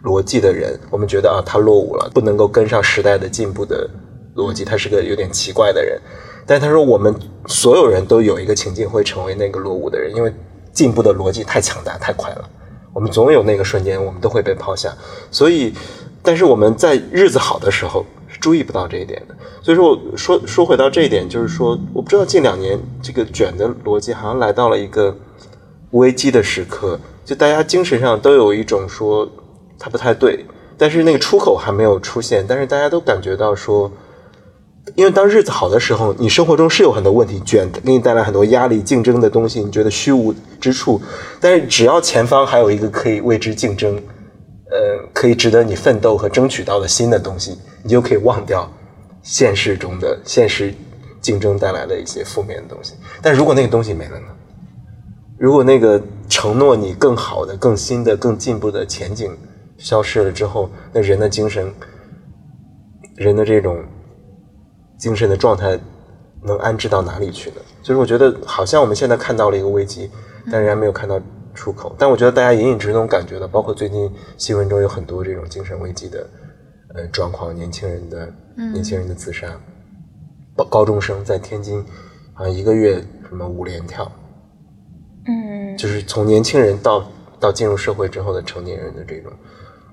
[0.03, 3.89] 逻辑的人，我们觉得啊，他落伍了，不能够跟上时代的进步的
[4.35, 5.99] 逻辑，他是个有点奇怪的人。
[6.45, 7.15] 但他说，我们
[7.47, 10.31] 所有人都有一个情境会成为那个落伍的人，因为
[10.71, 12.49] 进步的逻辑太强大、太快了，
[12.93, 14.93] 我们总有那个瞬间，我们都会被抛下。
[15.31, 15.73] 所以，
[16.21, 18.05] 但是我们在日子好的时候。
[18.41, 25.15] 注意不到这一点的，所以说我说说回到这一点，就是说，我不知道近两年这个卷的逻辑好像来到了一个
[25.91, 29.29] 危机的时刻，就大家精神上都有一种说
[29.77, 30.43] 它不太对，
[30.75, 33.91] 但是那个出口还没有出现，但是大家都感觉到说，
[34.95, 40.99] 因为当日子好的时候，你生活中是有很多问题卷给你带来很多压力、竞争的东西，你觉得虚无之处，
[41.39, 44.01] 但是只要前方还有一个可以为之竞争，
[44.71, 47.57] 呃，可以值得你奋斗和争取到的新的东西。
[47.83, 48.71] 你就可以忘掉
[49.21, 50.73] 现实中的现实
[51.19, 52.93] 竞争带来的一些负面的东西。
[53.21, 54.25] 但如果那个东西没了呢？
[55.37, 59.35] 如果那个承诺你更好的、更新的、更进步的前景
[59.77, 61.73] 消失了之后，那人的精神、
[63.15, 63.83] 人的这种
[64.99, 65.79] 精神的状态
[66.43, 67.55] 能安置到哪里去呢？
[67.81, 70.11] 所以我觉得，好像我们现在看到了一个危机，
[70.51, 71.19] 但仍然没有看到
[71.53, 71.95] 出口。
[71.97, 76.27] 但我觉得大家隐隐之中感觉到，包括最近新闻中有很多这种精神危机的。
[76.93, 78.29] 呃，状况，年轻人的，
[78.73, 79.47] 年轻人的自杀，
[80.57, 81.81] 高高中生在天津，
[82.33, 82.95] 好像一个月
[83.29, 84.11] 什么五连跳，
[85.25, 87.09] 嗯，就是从年轻人到
[87.39, 89.31] 到进入社会之后的成年人的这种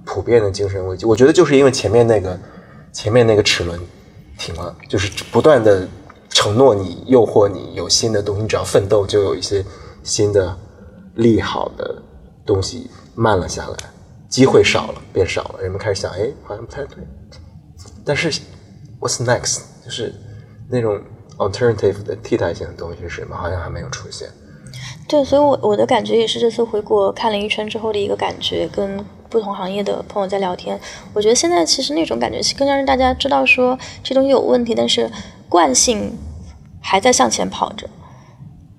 [0.05, 1.06] 普遍的精神危机。
[1.06, 2.36] 我觉得就是因为前面那个
[2.93, 3.80] 前面那个齿轮
[4.36, 5.86] 停了，就是不断的
[6.30, 9.64] 承诺你、诱惑你有新的东西，你只要奋斗就有一些
[10.02, 10.59] 新的
[11.19, 12.01] 利好的
[12.47, 13.77] 东西慢了下来，
[14.28, 16.97] 机会少了，变少了，人们开始想，哎，好像不太对。
[18.05, 18.31] 但是
[19.01, 19.62] what's next？
[19.85, 20.15] 就是
[20.70, 21.01] 那种
[21.39, 23.36] alternative 的替代性的东西是什么？
[23.36, 24.28] 好像还没有出现。
[25.09, 30.78] 对，所以，我我的感觉也是这次回国看了一圈之后的一个感觉，跟不同行业的朋友在聊天，
[31.12, 35.11] 我觉得现在其实那种感觉是更让大家知道说这东西有问题，但是
[35.49, 36.16] 惯性
[36.81, 37.89] 还在向前跑着。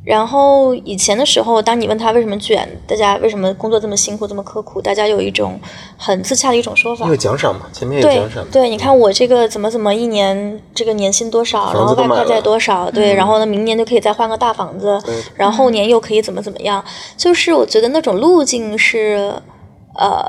[0.10, 5.60] 然后以前的时候，当你问他为什么卷，大家为什么工作这么辛苦、这么刻苦，大家有一种
[6.00, 7.08] 很自洽的一种说法。
[7.08, 7.68] 有奖赏嘛？
[7.72, 8.44] 前面有奖赏。
[8.52, 15.00] 对，你看我这个怎么怎么一年这个年薪多少，然后外快在多少，对，然后呢明年就可以再换个大房子，
[15.36, 16.84] 然后后年又可以怎么怎么样？
[17.16, 19.32] 就是我觉得那种路径是，
[19.94, 20.26] 呃。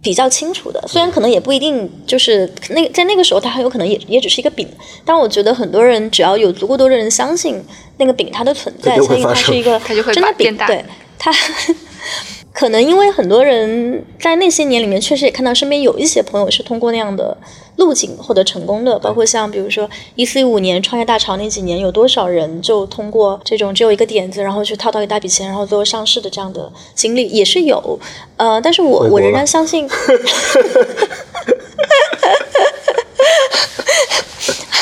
[0.00, 4.68] 比较清楚的，虽然可能也不一定，就是那在那个时候，它很有可能也也只是一个饼。
[5.04, 7.62] 但我觉得很多人只要有足够多的人相信
[7.96, 9.78] 那个饼它的存在，相信它是一个
[10.12, 10.84] 真的饼，对
[11.18, 11.32] 它。
[12.58, 17.36] 可能因为很多人在那些年里面，确实也看到身边有一些朋友是通过那样的
[17.76, 28.00] 路径获得成功的，包括像比如说一四一五年创业大潮那几年，有多少人就通过这种只有一个点子，然后去套到一大笔钱，然后最后上市的这样的经历也是有。
[28.36, 29.88] 呃，但是我我仍然相信。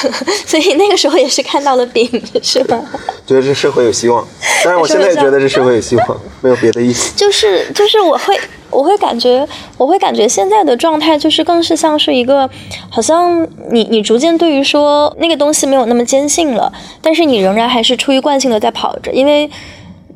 [0.46, 2.08] 所以那个时候也是看到了饼，
[2.42, 2.82] 是吧？
[3.26, 4.24] 觉得这社会有希望，
[4.64, 7.12] 当然我现在也觉得这社会有希望，没有别的意思。
[7.16, 8.38] 就是就是，我会
[8.70, 9.46] 我会感觉，
[9.76, 12.48] 我会感觉现在的状态就是更是像是一个，
[12.88, 16.72] 好像你你逐渐对于说那个东西没有那么坚信了，
[17.02, 19.50] 但是你仍然还是出于惯性的在跑着，因为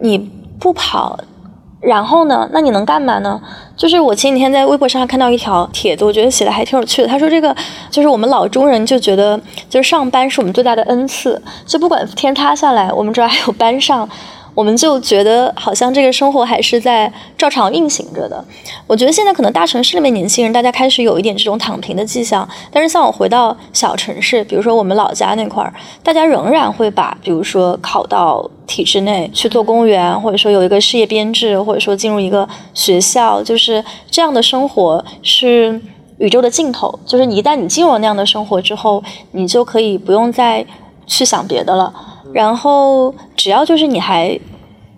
[0.00, 1.18] 你不跑。
[1.82, 2.46] 然后呢？
[2.52, 3.40] 那你能干嘛呢？
[3.80, 7.08] 就是我前几天在微博上看到一条帖子，我觉得写的还挺有趣的。
[7.08, 7.56] 他说这个
[7.90, 9.40] 就是我们老中人就觉得，
[9.70, 14.06] 就是上班是我们最大的恩赐，就不管天塌下来，我们这儿还有班上。
[14.60, 18.44] 我们就觉得好像这个生活还是在照常运行着的。
[18.86, 25.72] 我觉得现在可能大城市里面年轻人大家开始有一点这种躺平的迹象，但是像我回到小城市，比如说我们老家那块儿，
[26.02, 35.80] 大家仍然会把比如说考到体制内去做公务员，或者说有一个事业编制，或者说进入一个学校，就是这样的生活是
[36.18, 36.98] 宇宙的尽头。
[37.06, 40.66] 就是你一旦你进入了那样的生活之后，你就可以不用再
[41.06, 41.90] 去想别的了。
[42.32, 44.38] 然后只要就是你还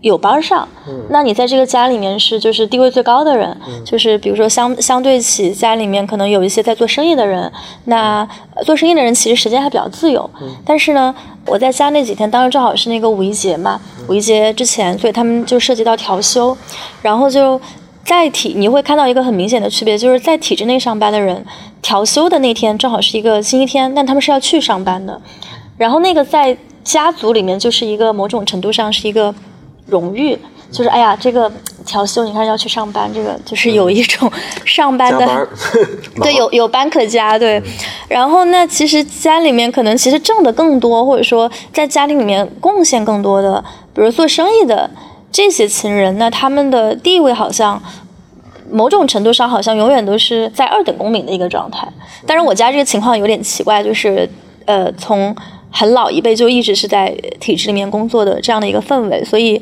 [0.00, 0.66] 有班上，
[1.10, 7.50] 那你在这个家里面是就是地位最高的人，就是比如说相相对起家里面可能有一些在做生意的人，
[7.84, 8.28] 那
[8.64, 10.28] 做生意的人其实时间还比较自由。
[10.66, 11.14] 但是呢，
[11.46, 16.56] 我在家那几天，当时正好是那个五一节嘛，五一节之前，所以他们就涉及到调休，
[17.00, 17.60] 然后就
[18.04, 21.46] 在体你会看到一个很明显的区别，就是在体制内上班的人，
[21.80, 25.22] 调休的那天正好是一个星期天，但他们是要去上班的，
[25.78, 26.58] 然后那个在。
[26.84, 29.34] 家族里面就是一个某种程度上是一个
[29.86, 30.38] 荣誉，
[30.70, 31.50] 就是哎呀，这个
[31.84, 34.30] 调休你看要去上班，这个就是有一种
[34.64, 35.48] 上班的，
[36.22, 37.62] 对，有有班可加，对。
[38.08, 43.62] 然后那其实家里面可能其实挣的更多，或者说在家庭里面贡献更多的，
[43.94, 44.90] 比如做生意的
[45.30, 47.80] 这些亲人，那他们的地位好像
[48.70, 51.86] 某种程度上好像永远都是在二等公民的一个状态。
[52.26, 54.28] 但是我家这个情况有点奇怪，就是
[54.66, 55.34] 呃从。
[55.72, 57.08] 很老一辈就一直是在
[57.40, 59.60] 体制里面工作的这样的一个氛围，所以，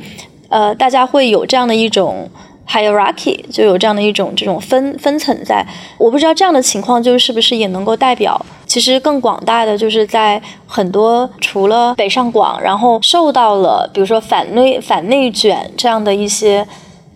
[0.49, 2.29] 呃，大家会有这样的一种
[2.69, 5.65] hierarchy，就有这样的一种这种分分层在。
[5.99, 16.67] 我不知道这样的情况就是不是也能够代表，其实更广大的就是在很多除了北上广，然后受到了比如说反内反内卷这样的一些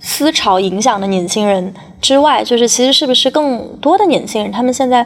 [0.00, 5.04] 思潮影响的年轻人之外，就是其实是不是更多的年轻人他们现在。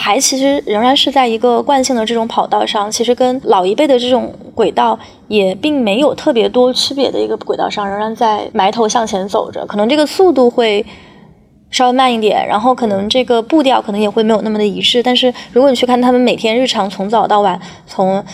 [0.00, 4.96] 还其实仍然是在一个惯性的这种跑道上，其实跟老一辈的这种轨道
[5.26, 9.66] 也并没有特别多区别的一个轨道上，仍然在埋头向前走着。
[9.66, 10.86] 可能这个速度会
[11.70, 15.02] 稍微慢一点，然后可能这个步调可能也会没有那么的一致。
[15.02, 18.24] 但是如果你去看他们每天日常从早到晚，从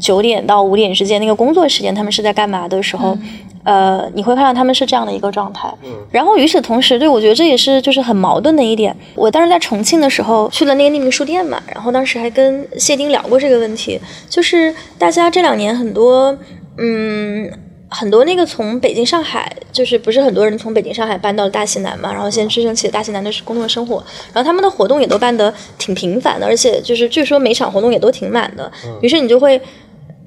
[0.00, 3.16] 九点到五点之间那个工作时间，他们是在干嘛的时候？
[3.64, 5.72] 呃，你会看到他们是这样的一个状态。
[5.84, 5.90] 嗯。
[6.10, 8.96] 然后与此同时，对我觉得这也是就是很矛盾的一点。
[9.14, 16.36] 我当时在重庆的时候去了那个匿名书店嘛，然后当时还跟谢丁聊过这个问题，就是大家这两年很多，
[16.78, 17.48] 嗯，
[17.88, 23.96] 很多那个从北京、上海，就是不是很多人从北京、上海搬到了大西南嘛，然后现在支撑起了大西南的工作生活，
[24.32, 28.70] 然后他们的活动也都办得挺频繁的，而且就是据说每场活动也都挺满的。
[29.00, 29.60] 于是你就会。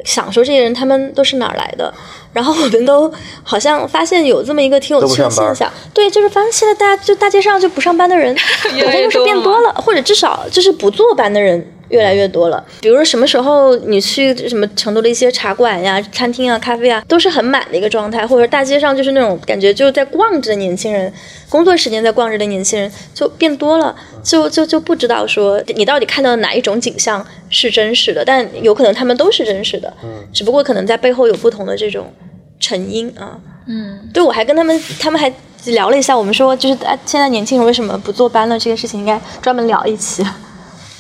[0.04, 1.92] 想说这些人他们都是哪儿来的，
[2.32, 3.12] 然后我们都
[3.42, 11.66] 好像发现有这么一个挺有趣的现象，对，就是发现现在大家就大街上就不上班的人，好像又是变多了，或者至少就是不坐班的人。
[11.90, 21.12] 越来越多了，比如说什么时候你去什么成都的一些茶馆呀、餐厅啊、咖啡啊，都是很满的一个状态，或者大街上就是那种感觉就是在逛着的年轻人，
[21.50, 32.12] 工作时间在逛着的年轻人就变多了，就就就不知道说你到底看到哪一种景象是真实的，但有可能他们都是真实的，嗯，只不过可能在背后有不同的这种
[32.60, 35.32] 成因啊，嗯，对我还跟他们他们还
[35.66, 38.58] 聊了一下，我们说就是啊，现在年轻人为什么不坐班了？
[38.58, 40.26] 这个事情，应该专门聊一期，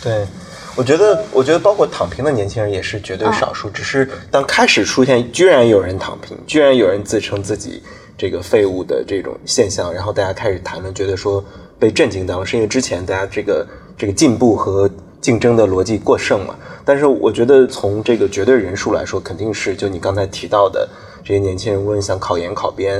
[0.03, 0.25] 对。
[0.75, 3.69] 我觉得，我觉得包括躺平的年轻人也是绝对少数。
[3.69, 7.81] 只是当开始出现居然有人躺平，居然有人自称自己
[8.17, 11.43] 这个废物的这种现象，然后大家开始谈论，觉得说
[11.79, 13.65] 被震惊到了，是因为之前大家这个
[13.97, 14.89] 这个进步和
[15.21, 16.55] 竞争的逻辑过剩嘛。
[16.83, 20.87] 但是我觉得从这个绝对人数来说，肯定是就你刚才提到的
[21.23, 22.99] 这些年轻人，无论想考研、考编，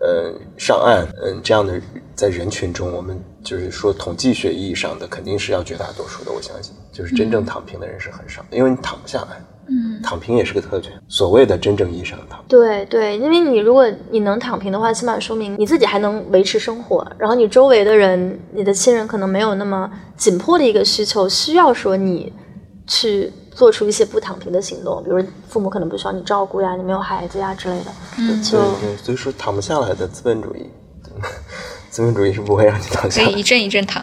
[0.00, 1.80] 呃，上岸，嗯，这样的
[2.14, 6.72] 在人群中，我们就是说统计学意义上的肯定是要绝大多数的，我相信。
[6.96, 9.28] 就是真正躺平的人是很少，因为你躺不下来。
[9.68, 10.92] 嗯，躺平也是个特权。
[11.08, 22.32] 所谓的真正意义上的躺平，对对，因为你如果你能躺平的话，起码说明你自己还能维持生活，然后你周围的人、你的亲人可能没有那么紧迫的一个需求，需要说你
[22.86, 27.90] 去做出一些不躺平的行动，比如父母可能不需要你照顾呀，你没有孩子呀之类的。
[28.18, 30.70] 嗯，对对，所以说躺不下来的资本主义，
[31.90, 33.24] 资本主义是不会让你躺下。
[33.24, 34.00] 可以一阵一阵躺。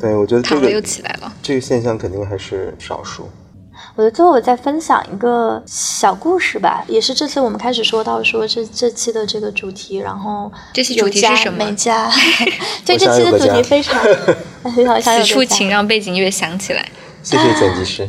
[0.00, 1.32] 对，我觉得这个又起来了。
[1.42, 3.28] 这个现象肯定还是少数。
[3.96, 11.64] 我觉得最后我再分享一个小故事吧，也是这次我们开始说到说这这期的这个主题，然后这期主题是什么？
[11.64, 12.08] 美家。
[12.86, 14.00] 对，这期的主题非常
[14.76, 16.88] 非常此处请让背景音乐响起来。
[17.24, 18.08] 谢谢剪辑师。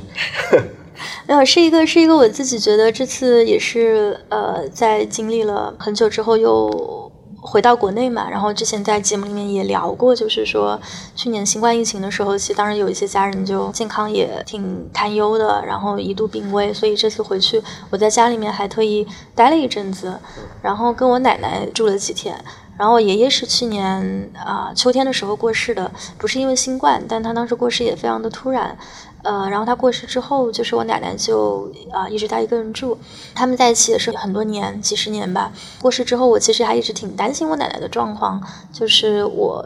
[1.27, 7.08] 没有，是一个是一个我自己觉得这次也是呃，在经历了很久之后又。
[7.41, 10.79] 回到国内嘛，然后之前在节目里面也聊过，就是说
[11.15, 20.19] 去年新冠疫情的时候，其实当时有一些家人就健康也挺堪忧的，然后一度病危，所以这次回去我在家里面还特意待了一阵子，
[20.61, 22.35] 然后跟我奶奶住了几天，
[22.77, 28.77] 然后我爷爷是去年啊秋天的时候过世的，不是因为新冠，但他当时过世也非常的突然。
[29.23, 32.97] 呃，然后他过世之后，就是我奶奶就啊一直在一个人住，
[33.35, 35.51] 他们在一起也是很多年，几十年吧。
[35.81, 38.41] 过世之后，我其实还一直挺担心我奶奶的状况，
[38.71, 39.65] 就是我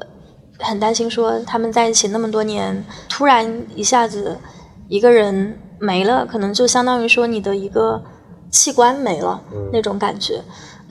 [0.60, 4.38] 很担心说他们在一起那么多年，突然一下子
[4.88, 8.04] 一个人没了，可能就相当于说你的一个
[8.50, 10.42] 器官没了那种感觉。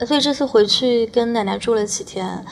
[0.07, 2.43] 所以这次回去跟奶奶住了几天。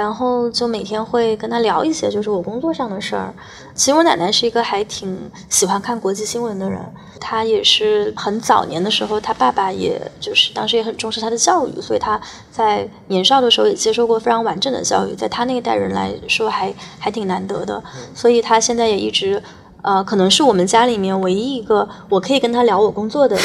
[0.00, 3.30] 然后就每天会跟他聊一些，就是我工作上的事儿。
[3.74, 6.80] 其实我奶奶是一个还挺喜欢看国际新闻的人，
[7.20, 12.18] 她也是很早年的时候，她爸爸也就是当时也很重视她的教育，所以她
[12.50, 17.82] 在年少的时候也接受过非常完整的教育，在她那一代人来说还还挺难得的，
[18.14, 19.42] 所以她现在也一直。
[19.82, 23.36] 呃，可能是我们家里面唯一一个我可以跟他聊我工作的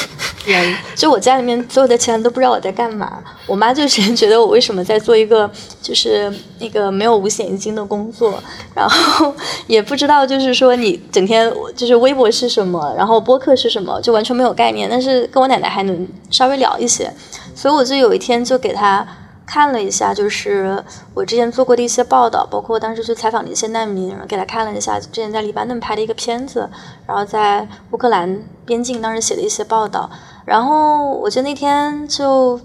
[0.45, 0.75] 人。
[0.95, 3.17] 就我家里面所有的其他人都不知道我在干嘛。
[3.47, 5.49] 我妈就是觉得我为什么在做一个
[5.81, 8.33] 就是那个没有五险一金的工作，
[8.75, 9.33] 然后
[9.65, 14.87] 也不知道就是说你整天就是微博是什么，然后播客是什么，就完全没有概念。
[14.89, 17.11] 但是跟我奶奶还能稍微聊一些，
[17.55, 19.05] 所以我就有一天就给他。
[19.45, 26.69] 看了一下，就是我之前做过的一些报道，包括当时去采访的一些难民，给他看了一下之前在黎巴嫩拍的一个片子，
[27.05, 30.09] 然后在乌克兰边境当时写的一些报道。
[30.45, 32.59] 然后我就那天就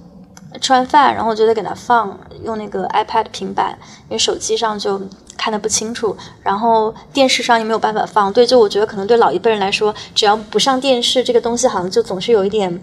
[0.60, 3.78] 吃完饭，然后我就得给他放，用那个 iPad 平板，
[4.08, 5.00] 因为手机上就
[5.36, 8.32] 看的不清楚，然后电视上也没有办法放。
[8.32, 12.82] 对，就我觉得可能对老一辈人来说，只要不上电视，这个东西好像就总是有一点。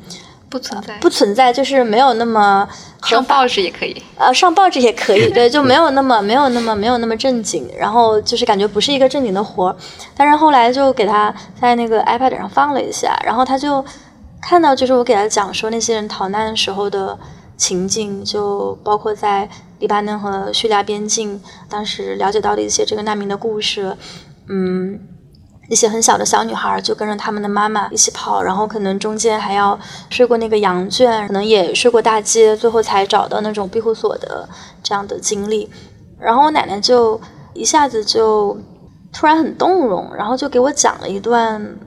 [0.50, 2.68] 不存在，不存在，就是没有那么
[3.04, 9.76] 上报纸也可以，呃，上报纸也可以， 对，就没有那么没有那么没有那么正经，然后就是感觉不是一个正经的活儿。
[10.16, 13.84] 但是后来就给他在那个 iPad 上放了一下，然后他就
[14.42, 17.20] 看到，就是我给他讲说那些人逃难时候的
[17.58, 19.50] 情景，就包括在
[19.80, 23.98] 黎巴嫩和叙利亚边境，当时了解到的一些这个难民的故事，
[24.48, 25.00] 嗯。
[25.70, 29.78] 一些很小的小女孩就跟着他们的妈妈一起跑，然后可能中间还要
[30.10, 34.48] 睡过那个羊圈，可能也睡过大街，最后才找到那种庇护所的
[34.82, 35.70] 这样的经历。
[36.18, 37.20] 然后我奶奶就
[37.54, 38.58] 一下子就
[39.12, 41.78] 突然很动容，然后就给我讲了一段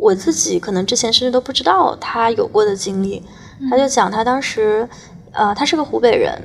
[0.00, 3.22] 我自己可能之前甚至都不知道她有过的经历。
[3.70, 4.88] 她就讲她当时，
[5.30, 6.36] 呃，她是个湖北人，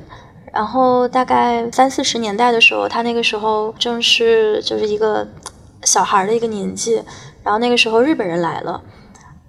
[0.52, 5.26] 然后大概三四十年代的时候，她那个时候正是就是一个。
[5.88, 7.02] 小孩的一个年纪，
[7.42, 8.82] 然后那个时候日本人来了，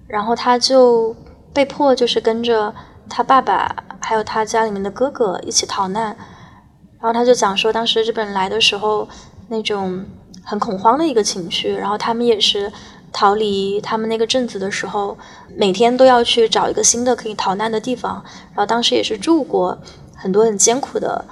[0.06, 1.14] 然后他就
[1.52, 2.74] 被迫就是跟着
[3.10, 6.16] 他爸爸还有他家里面的哥哥一起逃难。
[6.98, 9.06] 然后他就讲说，当时日本人来的时候，
[9.48, 10.02] 那种
[10.42, 11.74] 很恐慌的一个情绪。
[11.74, 12.72] 然后他们也是
[13.12, 15.16] 逃离他们那个镇子的时候，
[15.56, 18.22] 每天都要去找一个新的可以逃难的地方。
[18.48, 19.78] 然后当时也是住过
[20.14, 21.22] 很多很艰苦的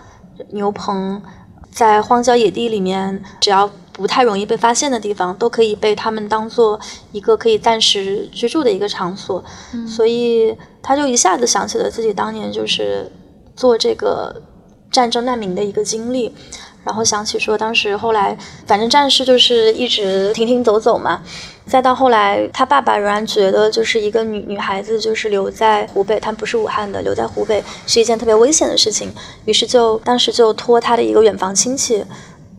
[0.50, 1.22] 牛棚，
[1.78, 6.80] 在荒郊野地里面，只要不太容易被发现的地方，都可以被他们当做
[7.12, 9.44] 一个可以暂时居住的一个场所。
[9.86, 13.08] 所以他就一下子想起了自己当年就是
[13.54, 14.42] 做这个。
[14.90, 16.34] 战争难民的一个经历，
[16.88, 18.34] 然后想起说当时后来，
[18.66, 21.20] 反正战事就是一直停停走走嘛，
[21.66, 29.12] 再到后来，他爸爸仍然觉得就是一个女女孩子就是留在湖北，他不是武汉的，留在湖北是一件特别危险的事情，
[29.44, 32.02] 于是就当时就托他的一个远房亲戚，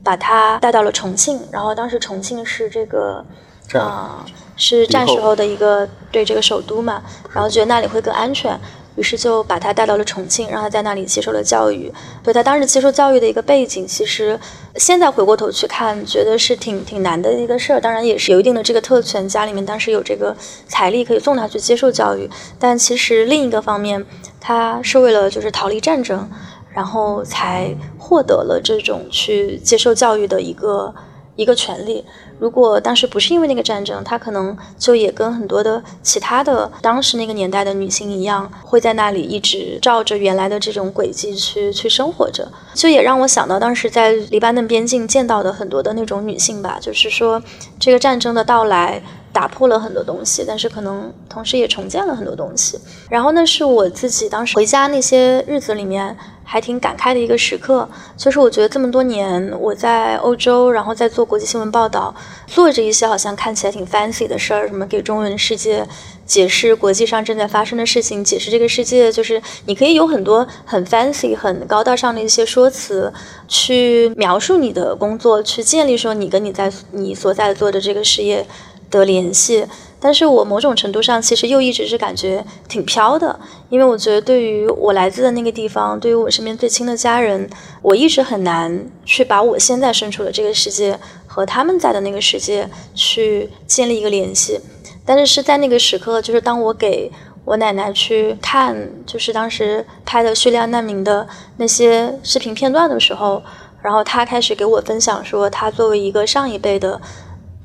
[0.03, 3.25] 把他带到了重庆，然后当时重庆是这个
[3.73, 4.23] 啊
[4.55, 7.01] 是战时候的一个对这个首都嘛，
[7.33, 8.55] 然后觉得那里会更安全。
[8.99, 11.89] 于是就把他带到了重庆，让他在那里接受了教育。
[12.21, 14.37] 所以他当时接受教育的一个背景，其实
[14.75, 17.79] 现在回过头去看，觉得是挺挺难的一个事儿。
[17.79, 20.35] 当然也是有一定的这个特权，家里面当时有这个
[20.67, 22.29] 财力可以送他去接受教育。
[22.59, 24.05] 但其实另一个方面，
[24.41, 26.29] 他是为了就是逃离战争，
[26.73, 30.93] 然后才获得了这种去接受教育的一个
[31.37, 32.03] 一个权利。
[32.39, 42.49] 如果当时不是因为那个战争，她可能就也跟很多的其他的当时那个年代的女性一样，会在那里一直照着原来的这种轨迹去去生活着。
[42.73, 47.41] 就也让我想到当时在黎巴嫩边境见到的很多的那种女性吧，就是说
[47.79, 52.79] 这个战争的到来打破了很多东西，但是可能同时也重建了很多东西。
[53.09, 56.17] 然后那是我自己当时回家那些日子里面。
[56.51, 57.87] 还挺感慨的一个时刻，
[58.17, 62.11] 就是我觉得这么多年我在欧洲，然后在做国际新闻报道，
[62.47, 65.87] 做着一些好像看起来挺 fancy 的事儿，什么给中文世界
[66.25, 73.13] 解释国际上正在发生的事情，解释这个世界，就是你可以有很多很 fancy、很高大上的一些说辞，
[73.47, 78.43] 去描述你的工作，去建立说你跟你在你所在做的这个事业
[78.89, 79.65] 的联系。
[80.01, 83.37] 但是我某种程度上其实又一直是感觉挺飘的，
[83.67, 87.49] 因为我觉得对于我来自的那个地方，对于我身边最亲的家人，
[87.81, 90.97] 我一直很难去把我现在身处的这个世界
[91.27, 94.61] 和他们在的那个世界去建立一个联系。
[95.05, 97.11] 但是是在那个时刻，就是当我给
[97.43, 103.43] 我奶奶去看，就是当时拍的叙利亚难民的那些视频片段的时候，
[103.81, 107.01] 然后她开始给我分享说，她作为一个上一辈的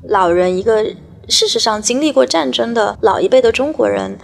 [0.09, 0.85] 老人，一个。
[1.29, 4.17] 事实上，经历过战争的老一辈的中国人，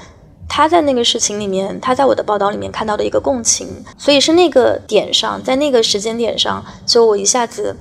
[0.48, 7.76] 他在那个事情里面，他在我的报道里面看到的一个共情，所以是那个点上，在那个时间点上，就我一下子，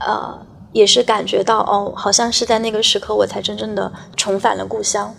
[0.00, 0.38] 呃，
[0.72, 5.14] 也是感觉到，哦，好像是在那个时刻，我才真正的重返了故乡。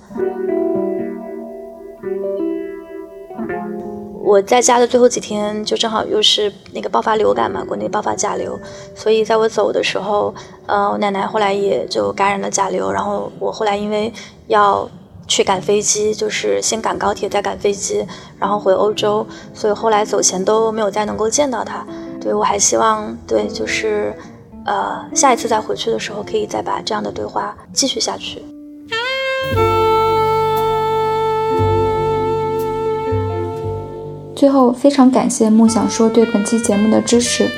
[4.25, 8.59] 我在家的最后几天，就正好又是那个爆发流感嘛，国内爆发甲流，
[8.95, 10.33] 所以在我走的时候，
[10.65, 14.11] 呃，我奶奶后来也就感染了甲流，然后我后来因为
[14.47, 14.89] 要
[15.27, 18.03] 去赶飞机，就是先赶高铁再赶飞机，
[18.39, 19.23] 然后回欧洲，
[19.53, 21.85] 所以后来走前都没有再能够见到她。
[22.19, 24.11] 对我还希望，对，就是
[24.65, 28.43] 呃，下一次再回去的时候，可以再把这样的对话继续下去。
[34.35, 37.49] 最后，非常感谢梦想说对本期节目的支持，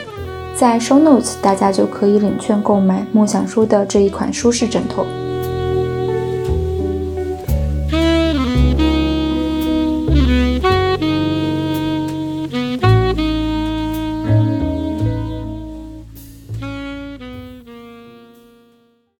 [0.55, 5.03] 在 Show Notes 大家就可以领券购买梦想说的这一款舒适枕头。